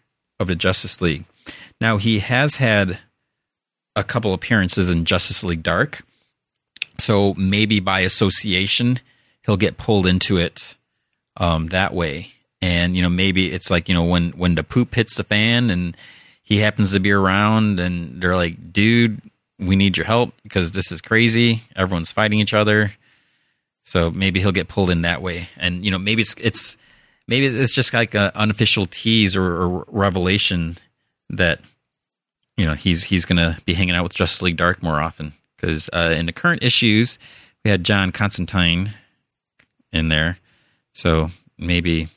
[0.41, 1.25] of the Justice League.
[1.81, 2.99] Now he has had
[3.95, 6.03] a couple appearances in Justice League Dark,
[6.99, 9.01] so maybe by association
[9.45, 10.77] he'll get pulled into it
[11.37, 12.33] um, that way.
[12.61, 15.71] And you know, maybe it's like you know when when the poop hits the fan
[15.71, 15.97] and
[16.43, 19.21] he happens to be around, and they're like, "Dude,
[19.59, 21.63] we need your help because this is crazy.
[21.75, 22.93] Everyone's fighting each other."
[23.85, 26.77] So maybe he'll get pulled in that way, and you know, maybe it's it's
[27.27, 30.79] maybe it's just like an unofficial tease or, or revelation
[31.31, 31.61] that
[32.57, 35.33] you know he's he's going to be hanging out with Justice League Dark more often
[35.57, 37.19] because uh, in the current issues
[37.65, 38.95] we had John Constantine
[39.93, 40.39] in there,
[40.93, 42.09] so maybe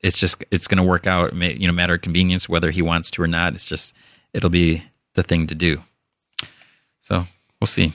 [0.00, 1.34] it's just it's going to work out.
[1.34, 3.54] You know, matter of convenience whether he wants to or not.
[3.54, 3.94] It's just
[4.32, 4.84] it'll be
[5.14, 5.82] the thing to do.
[7.02, 7.26] So
[7.60, 7.92] we'll see.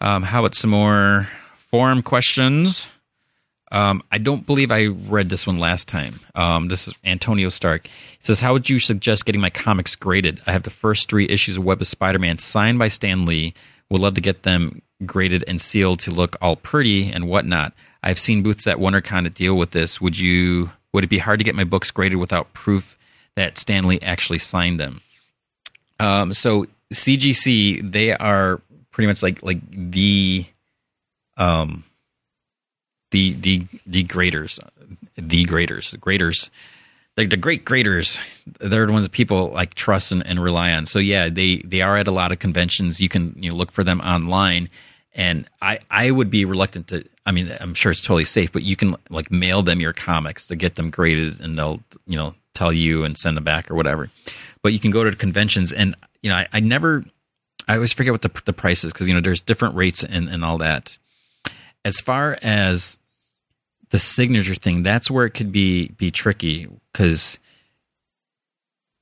[0.00, 2.88] Um, how about some more forum questions?
[3.72, 6.20] Um, I don't believe I read this one last time.
[6.34, 7.86] Um, this is Antonio Stark.
[7.86, 10.40] He says, How would you suggest getting my comics graded?
[10.46, 13.54] I have the first three issues of Web of Spider Man signed by Stan Lee.
[13.88, 17.72] Would love to get them graded and sealed to look all pretty and whatnot.
[18.02, 20.00] I've seen booths at WonderCon that deal with this.
[20.00, 20.70] Would you?
[20.92, 22.98] Would it be hard to get my books graded without proof
[23.36, 25.00] that Stan Lee actually signed them?
[26.00, 28.60] Um, so CGC, they are
[28.90, 30.44] pretty much like like the
[31.36, 31.84] um
[33.10, 34.58] the the the graders,
[35.16, 36.50] the graders, graders,
[37.16, 38.20] the, the great graders.
[38.60, 40.86] They're the ones that people like trust and, and rely on.
[40.86, 43.00] So yeah, they they are at a lot of conventions.
[43.00, 44.68] You can you know, look for them online,
[45.14, 47.04] and I I would be reluctant to.
[47.26, 50.46] I mean, I'm sure it's totally safe, but you can like mail them your comics
[50.46, 53.74] to get them graded, and they'll you know tell you and send them back or
[53.74, 54.10] whatever.
[54.62, 57.04] But you can go to conventions, and you know I, I never.
[57.68, 60.28] I always forget what the the price is because you know there's different rates and,
[60.28, 60.96] and all that.
[61.84, 62.98] As far as
[63.90, 67.38] the signature thing that's where it could be be tricky because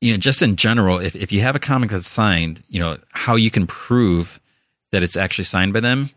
[0.01, 2.99] you know just in general if, if you have a comic that's signed you know
[3.11, 4.41] how you can prove
[4.93, 6.11] that it's actually signed by them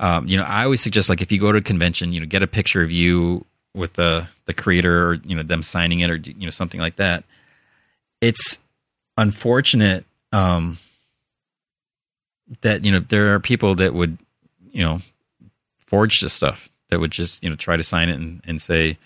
[0.00, 2.26] um, you know i always suggest like if you go to a convention you know
[2.26, 3.44] get a picture of you
[3.74, 6.96] with the the creator or you know them signing it or you know something like
[6.96, 7.24] that.
[8.20, 8.58] It's
[9.16, 10.78] unfortunate um,
[12.62, 14.18] that you know there are people that would
[14.72, 15.00] you know
[15.86, 18.98] forge this stuff that would just you know try to sign it and, and say,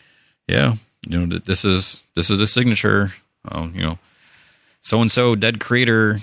[0.48, 0.74] yeah,
[1.06, 3.12] you know this is this is a signature.
[3.48, 3.98] Um, you know,
[4.80, 6.20] so and so dead creator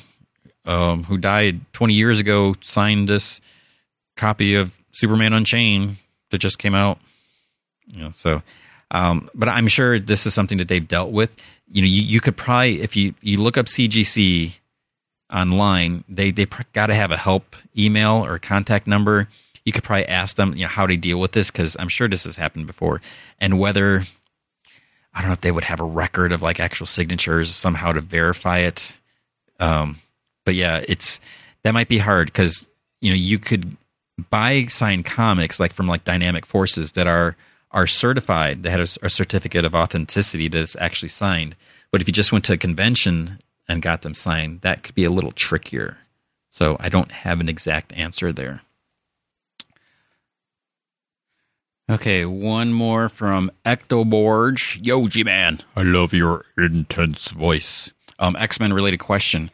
[0.65, 3.41] um, who died 20 years ago signed this
[4.15, 5.97] copy of Superman Unchained
[6.31, 6.99] that just came out.
[7.87, 8.41] You know, so
[8.91, 11.35] um, but I'm sure this is something that they've dealt with.
[11.71, 14.53] You know, you, you could probably if you you look up CGC
[15.31, 19.27] online, they they got to have a help email or contact number
[19.69, 22.07] you could probably ask them, you know, how they deal with this because I'm sure
[22.07, 23.01] this has happened before,
[23.39, 24.01] and whether
[25.13, 28.01] I don't know if they would have a record of like actual signatures somehow to
[28.01, 28.97] verify it.
[29.59, 30.01] Um,
[30.43, 31.19] but yeah, it's
[31.61, 32.65] that might be hard because
[32.99, 33.77] you know you could
[34.31, 37.35] buy signed comics like from like Dynamic Forces that are
[37.69, 41.55] are certified that had a, a certificate of authenticity that's actually signed.
[41.91, 45.03] But if you just went to a convention and got them signed, that could be
[45.03, 45.97] a little trickier.
[46.49, 48.61] So I don't have an exact answer there.
[51.89, 54.85] Okay, one more from Ectoborg.
[54.85, 57.91] Yo, G Man, I love your intense voice.
[58.19, 59.49] Um, X Men related question.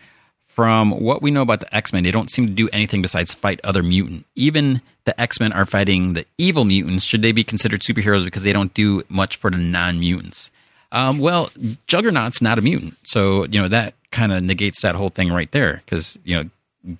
[0.45, 3.33] From what we know about the X Men, they don't seem to do anything besides
[3.33, 4.25] fight other mutant.
[4.35, 7.05] Even the X Men are fighting the evil mutants.
[7.05, 10.51] Should they be considered superheroes because they don't do much for the non mutants?
[10.91, 11.51] Um, well,
[11.87, 15.51] Juggernaut's not a mutant, so you know that kind of negates that whole thing right
[15.53, 15.81] there.
[15.85, 16.49] Because you know,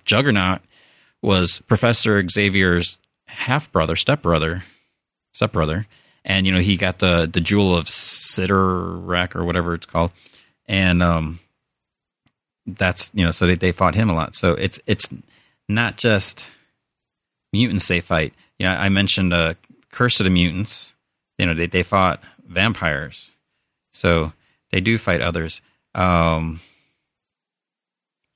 [0.06, 0.62] Juggernaut
[1.20, 2.96] was Professor Xavier's
[3.26, 4.62] half brother, step brother,
[5.36, 5.86] stepbrother,
[6.24, 10.10] and you know he got the the jewel of Cyttorak or whatever it's called,
[10.66, 11.40] and um,
[12.66, 14.34] that's you know so they, they fought him a lot.
[14.34, 15.08] So it's it's
[15.68, 16.50] not just
[17.52, 18.32] mutants they fight.
[18.58, 19.54] Yeah, I mentioned uh,
[19.92, 20.94] Curse of the Mutants.
[21.38, 23.30] You know they they fought vampires,
[23.92, 24.32] so
[24.72, 25.60] they do fight others.
[25.94, 26.60] Um,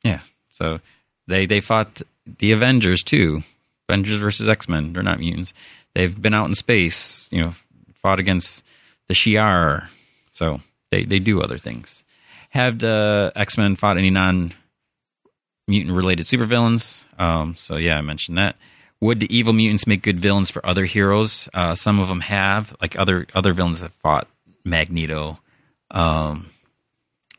[0.04, 0.20] yeah,
[0.50, 0.80] so
[1.26, 2.02] they they fought
[2.38, 3.42] the Avengers too.
[3.88, 4.92] Avengers versus X Men.
[4.92, 5.54] They're not mutants
[5.94, 7.54] they've been out in space, you know,
[7.94, 8.64] fought against
[9.08, 9.88] the Shi'ar.
[10.30, 10.60] So
[10.90, 12.04] they, they do other things.
[12.50, 14.54] Have the X Men fought any non
[15.68, 17.04] mutant related supervillains?
[17.18, 18.56] Um, so yeah, I mentioned that.
[19.00, 21.48] Would the evil mutants make good villains for other heroes?
[21.54, 24.28] Uh, some of them have, like other other villains have fought
[24.64, 25.38] Magneto.
[25.90, 26.50] Um,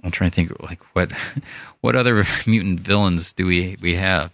[0.03, 1.11] I'm trying to think, like what
[1.81, 4.31] what other mutant villains do we we have?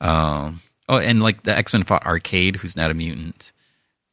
[0.00, 3.52] Um, Oh, and like the X Men fought Arcade, who's not a mutant.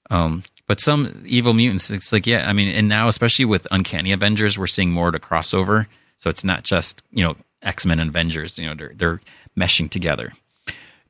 [0.10, 4.12] Um, but some evil mutants, it's like yeah, I mean, and now especially with Uncanny
[4.12, 5.88] Avengers, we're seeing more to crossover.
[6.18, 8.58] So it's not just you know X Men and Avengers.
[8.58, 9.22] You know, they're they're
[9.58, 10.34] meshing together.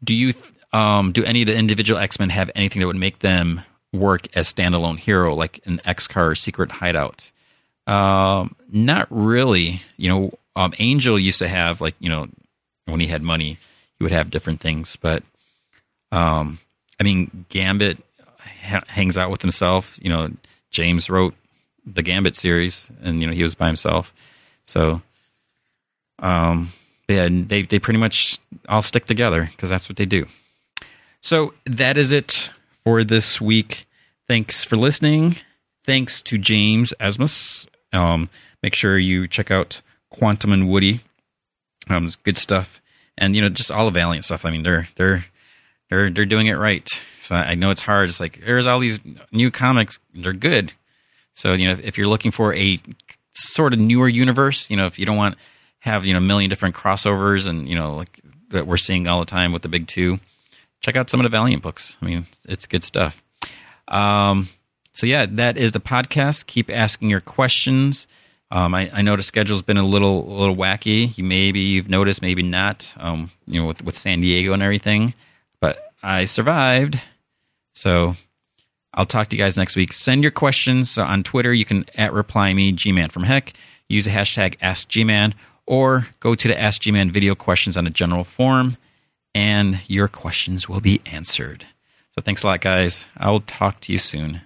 [0.04, 0.34] Do you
[0.72, 3.62] um, do any of the individual X Men have anything that would make them
[3.92, 7.32] work as standalone hero, like an X Car Secret Hideout?
[7.86, 9.82] Um, not really.
[9.98, 12.28] You know, um, Angel used to have like you know
[12.86, 13.58] when he had money,
[13.98, 15.24] he would have different things, but
[16.12, 16.60] um,
[17.00, 17.98] I mean, Gambit
[18.64, 19.98] ha- hangs out with himself.
[20.02, 20.32] You know,
[20.72, 21.34] James wrote
[21.86, 24.14] the Gambit series, and you know he was by himself.
[24.66, 25.02] So,
[26.20, 26.72] um,
[27.08, 30.26] yeah, they they pretty much all stick together because that's what they do.
[31.22, 32.50] So that is it
[32.84, 33.88] for this week.
[34.28, 35.38] Thanks for listening.
[35.86, 37.68] Thanks to James Asmus.
[37.92, 38.30] Um,
[38.62, 39.82] make sure you check out
[40.12, 41.02] Quantum and Woody.
[41.90, 42.80] Um, it's good stuff,
[43.18, 44.46] and you know just all the Valiant stuff.
[44.46, 45.26] I mean, they're they're
[45.90, 46.88] they're they're doing it right.
[47.20, 48.10] So I know it's hard.
[48.10, 49.00] It's like there's all these
[49.32, 50.00] new comics.
[50.14, 50.74] They're good.
[51.34, 52.80] So you know, if, if you're looking for a
[53.34, 55.36] sort of newer universe, you know, if you don't want
[55.80, 59.20] have you know a million different crossovers and you know like that we're seeing all
[59.20, 60.20] the time with the big two,
[60.80, 61.98] check out some of the Valiant books.
[62.02, 63.22] I mean, it's good stuff.
[63.88, 64.50] Um,
[64.94, 66.46] so yeah, that is the podcast.
[66.46, 68.08] Keep asking your questions.
[68.52, 71.18] Um, I, I know the schedule's been a little a little wacky.
[71.18, 72.94] You maybe you've noticed, maybe not.
[72.98, 75.16] Um, you know, with with San Diego and everything
[76.02, 77.02] I survived.
[77.74, 78.16] So
[78.94, 79.94] I'll talk to you guys next week.
[79.94, 81.54] Send your questions so on Twitter.
[81.54, 83.54] You can at reply me, Gman from Heck.
[83.88, 85.34] Use the hashtag AskGman
[85.66, 88.76] or go to the Ask Gman video questions on the general forum,
[89.36, 91.66] and your questions will be answered.
[92.12, 93.08] So thanks a lot, guys.
[93.16, 94.42] I will talk to you soon.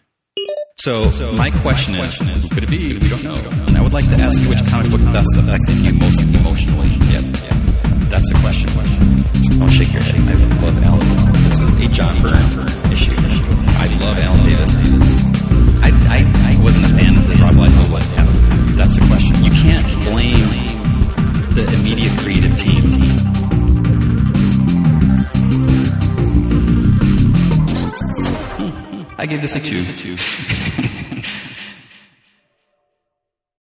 [0.78, 2.98] So, so my question, is, question is, who could it be?
[2.98, 3.36] We don't know.
[3.36, 6.90] And I would like to ask you which comic book best affected you most emotionally.
[7.10, 8.10] Yeah, yeah.
[8.10, 9.60] That's the question.
[9.60, 10.20] Don't shake your head.
[10.20, 11.43] I love Alan.
[11.64, 13.16] A John Byrne issue.
[13.78, 14.76] I love Alan Davis.
[15.82, 17.42] I, I, I wasn't a fan of this.
[17.42, 18.12] Rob Liefeld was.
[18.12, 18.26] Yeah.
[18.76, 19.44] That's the question.
[19.44, 20.50] You can't blame
[21.54, 22.84] the immediate creative team.
[29.18, 30.18] I give this a two.